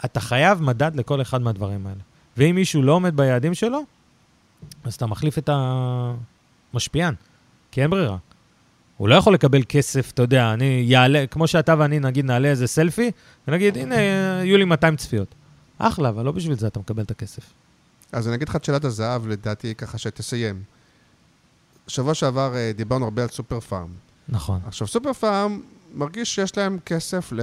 [0.05, 1.99] אתה חייב מדד לכל אחד מהדברים האלה.
[2.37, 3.81] ואם מישהו לא עומד ביעדים שלו,
[4.83, 5.49] אז אתה מחליף את
[6.73, 7.13] המשפיען,
[7.71, 8.17] כי אין ברירה.
[8.97, 12.67] הוא לא יכול לקבל כסף, אתה יודע, אני יעלה, כמו שאתה ואני, נגיד, נעלה איזה
[12.67, 13.11] סלפי,
[13.47, 15.35] ונגיד, הנה, יהיו לי 200 צפיות.
[15.77, 17.43] אחלה, אבל לא בשביל זה אתה מקבל את הכסף.
[18.11, 20.61] אז אני אגיד לך את שאלת הזהב, לדעתי, ככה שתסיים.
[21.87, 23.89] שבוע שעבר אה, דיברנו הרבה על סופר פארם.
[24.29, 24.59] נכון.
[24.67, 25.61] עכשיו, סופר פארם
[25.97, 27.41] מרגיש שיש להם כסף ל...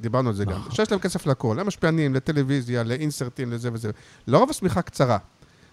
[0.00, 0.50] דיברנו על זה גם.
[0.50, 0.72] נכון.
[0.72, 3.90] שיש להם כסף לכל, למשפיענים, לטלוויזיה, לאינסרטים, לזה וזה.
[4.26, 5.18] לרוב השמיכה קצרה.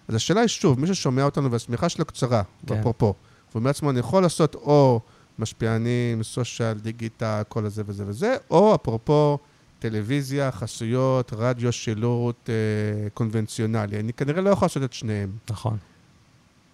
[0.08, 2.78] אז השאלה היא שוב, מי ששומע אותנו והשמיכה שלו קצרה, כן.
[2.78, 3.14] אפרופו, והוא
[3.54, 5.00] אומר לעצמו, אני יכול לעשות או
[5.38, 9.38] משפיענים, סושיאל, דיגיטל, כל הזה וזה וזה, או אפרופו
[9.78, 14.00] טלוויזיה, חסויות, רדיו, שילוט אה, קונבנציונלי.
[14.00, 15.32] אני כנראה לא יכול לעשות את שניהם.
[15.50, 15.76] נכון.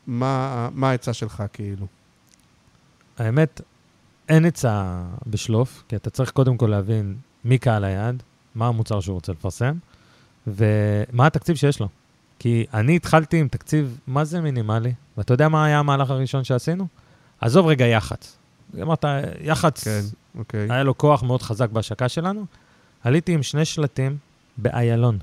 [0.07, 1.87] מה מה העצה שלך, כאילו?
[3.19, 3.61] האמת,
[4.29, 8.23] אין עצה בשלוף, כי אתה צריך קודם כל להבין מי קהל היעד,
[8.55, 9.75] מה המוצר שהוא רוצה לפרסם,
[10.47, 11.89] ומה התקציב שיש לו.
[12.39, 14.93] כי אני התחלתי עם תקציב, מה זה מינימלי?
[15.17, 16.87] ואתה יודע מה היה המהלך הראשון שעשינו?
[17.41, 18.37] עזוב רגע יח"צ.
[18.83, 19.05] אמרת,
[19.41, 20.01] יח"צ, כן,
[20.39, 20.67] אוקיי.
[20.71, 22.47] היה לו כוח מאוד חזק בהשקה שלנו.
[23.05, 24.17] עליתי עם שני שלטים
[24.57, 25.19] באיילון.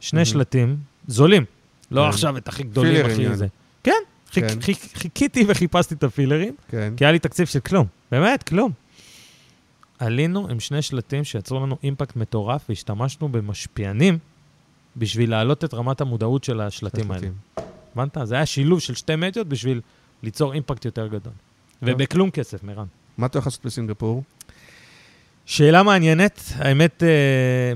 [0.00, 0.24] שני מהמם.
[0.24, 0.76] שלטים
[1.08, 1.44] זולים,
[1.90, 2.08] לא כן.
[2.08, 3.36] עכשיו את הכי גדולים, הכי.
[3.36, 3.46] זה.
[3.82, 3.92] כן,
[4.40, 4.60] כן.
[4.60, 6.92] חיכ- חיכיתי וחיפשתי את הפילרים, כן.
[6.96, 7.86] כי היה לי תקציב של כלום.
[8.12, 8.72] באמת, כלום.
[9.98, 14.18] עלינו עם שני שלטים שיצרו לנו אימפקט מטורף, והשתמשנו במשפיענים
[14.96, 17.28] בשביל להעלות את רמת המודעות של השלטים האלה.
[17.92, 18.16] הבנת?
[18.24, 19.80] זה היה שילוב של שתי מדיות בשביל
[20.22, 21.32] ליצור אימפקט יותר גדול.
[21.82, 22.86] ובכלום כסף, מירן.
[23.18, 24.22] מה אתה הולך לעשות בסינגפור?
[25.46, 27.08] שאלה מעניינת, האמת אה,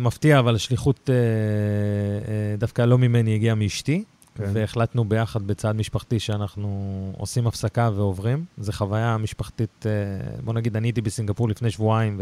[0.00, 4.04] מפתיע, אבל השליחות אה, אה, דווקא לא ממני, הגיעה מאשתי,
[4.34, 4.50] כן.
[4.52, 8.44] והחלטנו ביחד בצעד משפחתי שאנחנו עושים הפסקה ועוברים.
[8.58, 9.90] זו חוויה משפחתית, אה,
[10.44, 12.20] בוא נגיד, אני הייתי בסינגפור לפני שבועיים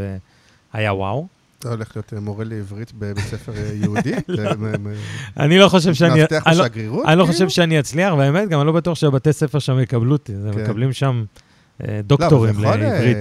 [0.75, 1.27] והיה וואו.
[1.59, 4.13] אתה הולך להיות אה, מורה לעברית בבית ספר אה, יהודי?
[4.29, 4.51] לא.
[5.37, 6.21] אני לא חושב שאני...
[6.21, 7.07] מאבטח לא- בשגרירות?
[7.07, 7.33] אני לא כאילו?
[7.33, 10.33] חושב שאני אצליח, והאמת, גם אני לא בטוח שהבתי ספר שם יקבלו אותי.
[10.35, 10.63] הם כן.
[10.63, 11.25] מקבלים שם
[11.81, 13.17] לא, דוקטורים לעברית.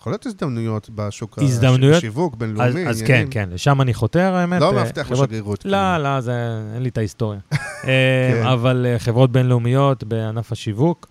[0.00, 1.96] יכול להיות הזדמנויות בשוק הזדמנויות?
[1.96, 2.86] השיווק אז בינלאומי.
[2.86, 3.30] אז כן, עניינים.
[3.30, 4.60] כן, לשם אני חותר, האמת.
[4.60, 5.64] לא אה, מאבטח חברות- בשגרירות.
[5.64, 6.32] לא, לא, זה,
[6.74, 7.40] אין לי את ההיסטוריה.
[7.50, 7.58] כן.
[7.88, 11.08] אה, אבל אה, חברות בינלאומיות בענף השיווק,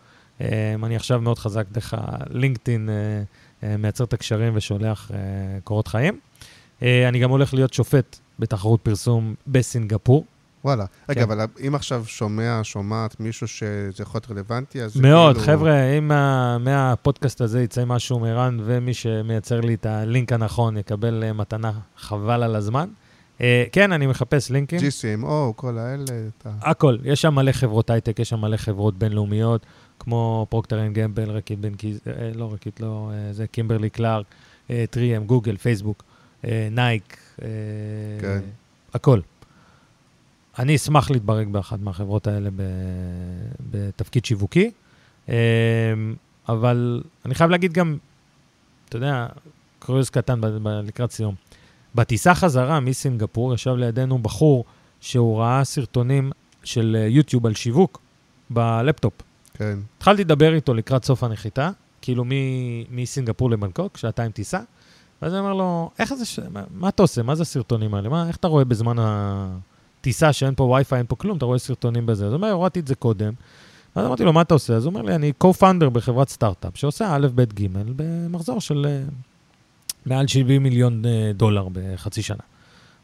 [0.84, 2.90] אני עכשיו מאוד חזק דרך הלינקדאין,
[3.64, 5.12] מייצר את הקשרים ושולח
[5.64, 6.20] קורות חיים.
[6.82, 10.26] אני גם הולך להיות שופט בתחרות פרסום בסינגפור.
[10.64, 10.86] וואלה.
[11.10, 11.32] רגע, כן.
[11.32, 16.08] אבל אם עכשיו שומע, שומעת מישהו שזה יכול להיות רלוונטי, אז מאוד, כאילו- חבר'ה, אם
[16.08, 21.72] מה- מהפודקאסט הזה יצא משהו מערן, ומי שמייצר לי את הלינק הנכון יקבל אה, מתנה
[21.98, 22.90] חבל על הזמן.
[23.42, 24.80] אה, כן, אני מחפש לינקים.
[24.80, 26.04] GCMO, כל האלה,
[26.38, 26.50] אתה...
[26.62, 29.66] הכל, יש שם מלא חברות הייטק, יש שם מלא חברות בינלאומיות,
[30.00, 34.26] כמו פרוקטר אנד גמבל, רקיט בנקיזר, אה, לא רקיט, לא, זה קימברלי קלארק,
[34.70, 36.04] אה, 3M, גוגל, פייסבוק,
[36.72, 37.18] נייק,
[38.22, 38.40] כן.
[38.94, 39.20] הכל.
[40.60, 42.50] אני אשמח להתברג באחת מהחברות האלה
[43.72, 44.72] בתפקיד שיווקי,
[45.30, 45.36] אה,
[46.50, 47.98] אבל אני חייב להגיד גם,
[48.90, 49.28] אתה יודע,
[49.80, 50.40] קרדיט קטן
[50.84, 51.36] לקראת סיום.
[51.96, 54.66] בטיסה חזרה מסינגפור ישב לידינו בחור
[55.02, 56.32] שהוא ראה סרטונים
[56.64, 58.00] של אה, יוטיוב על שיווק
[58.50, 59.14] בלפטופ.
[59.54, 59.80] כן.
[59.98, 61.72] התחלתי לדבר איתו לקראת סוף הנחיתה,
[62.02, 64.60] כאילו מ- מסינגפור לבנקוק, שעתיים טיסה,
[65.22, 66.40] ואז אני אומר לו, איך זה, ש...
[66.40, 67.24] מה, מה אתה עושה?
[67.24, 68.10] מה זה הסרטונים האלה?
[68.10, 68.98] מה, איך אתה רואה בזמן
[70.00, 72.26] הטיסה שאין פה וי-פיי, אין פה כלום, אתה רואה סרטונים בזה?
[72.26, 73.34] אז הוא אומר, הורדתי את זה קודם,
[73.96, 74.74] אז אמרתי לו, מה אתה עושה?
[74.74, 79.02] אז הוא אומר לי, אני co-founder בחברת סטארט-אפ, שעושה א', ב', ג', במחזור של אה,
[80.06, 82.44] מעל 70 מיליון אה, דולר בחצי שנה.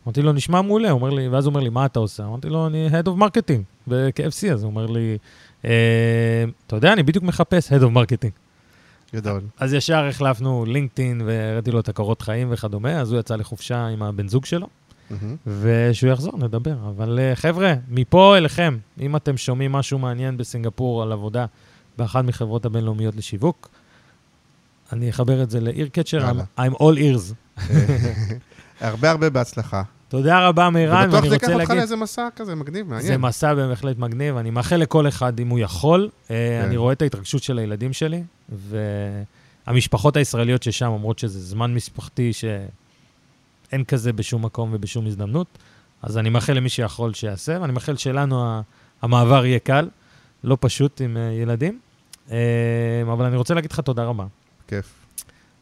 [0.05, 2.25] אמרתי לו, נשמע מעולה, אומר לי, ואז הוא אומר לי, מה אתה עושה?
[2.25, 5.17] אמרתי לו, אני Head of Marketing ב-KFC, אז הוא אומר לי,
[5.65, 8.31] אה, אתה יודע, אני בדיוק מחפש Head of Marketing.
[9.15, 9.41] גדול.
[9.59, 14.03] אז ישר החלפנו לינקדאין והראיתי לו את הקורות חיים וכדומה, אז הוא יצא לחופשה עם
[14.03, 14.67] הבן זוג שלו.
[15.47, 16.75] ושהוא יחזור, נדבר.
[16.89, 21.45] אבל אה, חבר'ה, מפה אליכם, אם אתם שומעים משהו מעניין בסינגפור על עבודה
[21.97, 23.69] באחת מחברות הבינלאומיות לשיווק,
[24.93, 26.31] אני אחבר את זה לאיר קצ'ר.
[26.57, 27.59] I'm, all ears.
[28.81, 29.83] הרבה הרבה בהצלחה.
[30.07, 31.79] תודה רבה, מירן, ובטוח ואני זה ייקח רוצה אותך להגיד...
[31.79, 33.07] לאיזה מסע כזה מגניב, מעניין.
[33.07, 36.09] זה מסע בהחלט מגניב, אני מאחל לכל אחד, אם הוא יכול.
[36.31, 36.65] אה, כן.
[36.67, 38.23] אני רואה את ההתרגשות של הילדים שלי,
[39.67, 42.31] והמשפחות הישראליות ששם אומרות שזה זמן משפחתי
[43.69, 45.47] שאין כזה בשום מקום ובשום הזדמנות.
[46.01, 48.61] אז אני מאחל למי שיכול שיעשה, ואני מאחל שלנו
[49.01, 49.89] המעבר יהיה קל,
[50.43, 51.79] לא פשוט עם אה, ילדים.
[52.31, 52.37] אה,
[53.01, 54.25] אבל אני רוצה להגיד לך תודה רבה.
[54.67, 54.93] כיף.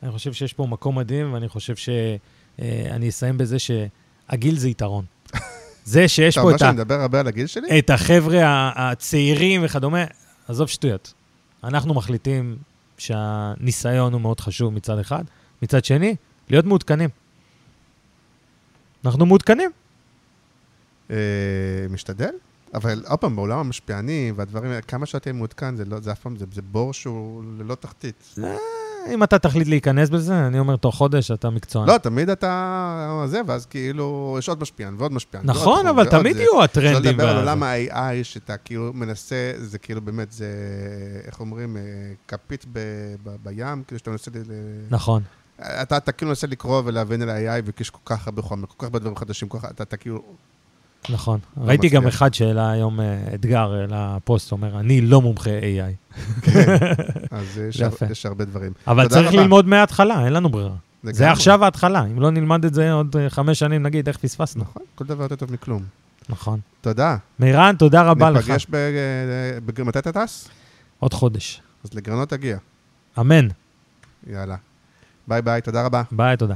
[0.04, 5.06] אני חושב שיש פה מקום מדהים, ואני חושב שאני אסיים בזה שהגיל זה יתרון.
[5.86, 6.66] זה שיש אתה פה אומר את ה...
[6.66, 7.80] שאני מדבר הרבה על הגיל שלי?
[7.80, 10.04] את החבר'ה הצעירים וכדומה,
[10.48, 11.14] עזוב שטויות.
[11.64, 12.58] אנחנו מחליטים
[12.98, 15.24] שהניסיון הוא מאוד חשוב מצד אחד,
[15.62, 16.16] מצד שני,
[16.50, 17.10] להיות מעודכנים.
[19.06, 19.72] אנחנו מעודכנים.
[21.12, 21.16] אה,
[21.90, 22.30] משתדל?
[22.74, 26.20] אבל עוד פעם, בעולם המשפיענים והדברים האלה, כמה שאתה תהיה מעודכן, זה לא- זה אף
[26.20, 28.36] פעם, זה זה בור שהוא ללא תחתית.
[28.44, 28.56] אה,
[29.14, 31.88] אם אתה תחליט להיכנס בזה, אני אומר, תוך חודש אתה מקצוען.
[31.90, 33.24] לא, תמיד אתה...
[33.28, 35.44] זה, ואז כאילו, יש עוד משפיען ועוד משפיען.
[35.46, 36.36] נכון, אבל תמיד.
[36.38, 37.12] יהיו הטרנדים.
[37.12, 40.48] לדבר על עולם ה-AI, שאתה כאילו מנסה, זה כאילו באמת, זה,
[41.26, 41.82] איך אומרים, אה,
[42.28, 42.66] כפית
[43.44, 45.24] בים, כאילו שאתה מנסה, ל- נכון.
[45.62, 48.84] אתה, אתה כאילו מנסה לקרוא ולהבין על ה-AI, ויש כל כך הרבה חומר, כל כך
[48.84, 50.24] הרבה דברים חדשים, כל כך, אתה, אתה כאילו,
[51.10, 51.40] נכון.
[51.58, 52.16] לא ראיתי גם מצליח.
[52.16, 53.86] אחד שהעלה היום אה, אתגר אה,
[54.18, 56.20] לפוסט, אומר, אני לא מומחה AI.
[57.32, 57.82] אז יש.
[57.82, 58.72] הר, יש הרבה דברים.
[58.88, 59.42] אבל צריך רבה.
[59.42, 60.76] ללמוד מההתחלה, אין לנו ברירה.
[61.04, 61.28] זה לגמרי.
[61.28, 64.64] עכשיו ההתחלה, אם לא נלמד את זה עוד אה, חמש שנים, נגיד, איך פספסנו.
[64.64, 65.84] נכון, כל דבר יותר טוב מכלום.
[66.30, 66.60] נכון.
[66.82, 67.18] תודה.
[67.40, 68.50] מירן, תודה רבה לך.
[68.50, 68.78] ניפגש ב...
[69.66, 69.82] ב...
[69.82, 70.50] מתי אתה טס?
[71.00, 71.62] עוד חודש.
[71.84, 72.58] אז לגרנות תגיע.
[73.20, 73.48] אמן.
[74.28, 74.56] יאללה.
[75.28, 76.02] ביי ביי, תודה רבה.
[76.12, 76.56] ביי, תודה.